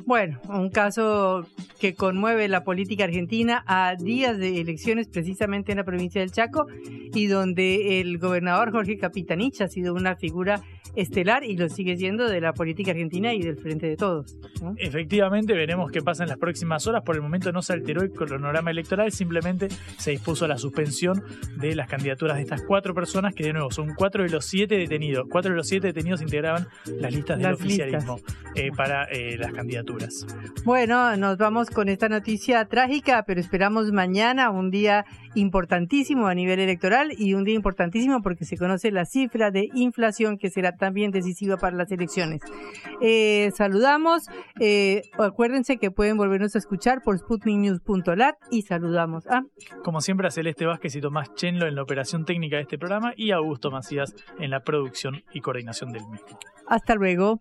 Bueno, 0.06 0.38
un 0.48 0.68
caso 0.68 1.46
que 1.80 1.94
conmueve 1.94 2.48
la 2.48 2.64
política 2.64 3.04
argentina 3.04 3.64
a 3.66 3.94
días 3.96 4.38
de 4.38 4.60
elecciones 4.60 5.08
precisamente 5.08 5.72
en 5.72 5.78
la 5.78 5.84
provincia 5.84 6.20
del 6.20 6.30
Chaco 6.30 6.66
y 6.86 7.26
donde 7.26 8.00
el 8.00 8.18
gobernador 8.18 8.70
Jorge 8.70 8.98
Capitanich 8.98 9.60
ha 9.60 9.68
sido 9.68 9.94
una 9.94 10.16
figura 10.16 10.60
estelar 10.96 11.44
y 11.44 11.56
lo 11.56 11.68
sigue 11.68 11.96
siendo 11.96 12.28
de 12.28 12.40
la 12.40 12.52
política 12.52 12.92
argentina 12.92 13.34
y 13.34 13.42
del 13.42 13.56
frente 13.56 13.86
de 13.86 13.96
todos. 13.96 14.36
Efectivamente, 14.76 15.52
veremos 15.52 15.90
qué 15.90 16.02
pasa 16.02 16.22
en 16.22 16.28
las 16.28 16.38
próximas 16.38 16.86
horas. 16.86 17.02
Por 17.02 17.16
el 17.16 17.22
momento 17.22 17.50
no 17.52 17.62
se 17.62 17.72
alteró 17.72 18.02
el 18.02 18.10
cronograma 18.12 18.70
electoral, 18.70 19.10
simplemente 19.10 19.68
se 19.98 20.12
dispuso 20.12 20.46
la 20.46 20.58
suspensión 20.58 21.22
de 21.56 21.74
las 21.74 21.88
candidaturas 21.88 22.36
de 22.36 22.42
estas 22.42 22.62
cuatro 22.62 22.94
personas, 22.94 23.34
que 23.34 23.44
de 23.44 23.52
nuevo 23.52 23.70
son 23.70 23.94
cuatro 23.94 24.22
de 24.22 24.30
los 24.30 24.44
siete 24.44 24.76
detenidos. 24.76 25.26
Cuatro 25.28 25.50
de 25.50 25.56
los 25.56 25.68
siete 25.68 25.88
detenidos 25.88 26.22
integraban 26.22 26.68
las 26.86 27.12
listas 27.12 27.38
del 27.38 27.54
oficialismo 27.54 28.20
eh, 28.54 28.70
para 28.76 29.04
eh, 29.04 29.36
las 29.36 29.52
candidaturas. 29.52 29.83
Bueno, 30.64 31.16
nos 31.16 31.38
vamos 31.38 31.70
con 31.70 31.88
esta 31.88 32.08
noticia 32.08 32.64
trágica, 32.66 33.24
pero 33.26 33.40
esperamos 33.40 33.92
mañana 33.92 34.50
un 34.50 34.70
día 34.70 35.04
importantísimo 35.34 36.26
a 36.26 36.34
nivel 36.34 36.60
electoral 36.60 37.12
y 37.16 37.34
un 37.34 37.44
día 37.44 37.54
importantísimo 37.54 38.22
porque 38.22 38.44
se 38.44 38.56
conoce 38.56 38.90
la 38.90 39.04
cifra 39.04 39.50
de 39.50 39.68
inflación 39.74 40.38
que 40.38 40.50
será 40.50 40.72
también 40.72 41.10
decisiva 41.10 41.56
para 41.56 41.76
las 41.76 41.90
elecciones. 41.90 42.40
Eh, 43.00 43.50
saludamos, 43.54 44.24
eh, 44.60 45.02
acuérdense 45.18 45.76
que 45.76 45.90
pueden 45.90 46.16
volvernos 46.16 46.54
a 46.54 46.58
escuchar 46.58 47.02
por 47.02 47.18
sputniknews.lat 47.18 48.36
y 48.50 48.62
saludamos 48.62 49.26
a... 49.26 49.42
Como 49.82 50.00
siempre 50.00 50.28
a 50.28 50.30
Celeste 50.30 50.66
Vázquez 50.66 50.96
y 50.96 51.00
Tomás 51.00 51.34
Chenlo 51.34 51.66
en 51.66 51.74
la 51.74 51.82
operación 51.82 52.24
técnica 52.24 52.56
de 52.56 52.62
este 52.62 52.78
programa 52.78 53.12
y 53.16 53.32
a 53.32 53.36
Augusto 53.36 53.70
Macías 53.70 54.14
en 54.38 54.50
la 54.50 54.60
producción 54.60 55.22
y 55.32 55.40
coordinación 55.40 55.92
del 55.92 56.06
mismo. 56.06 56.38
Hasta 56.66 56.94
luego. 56.94 57.40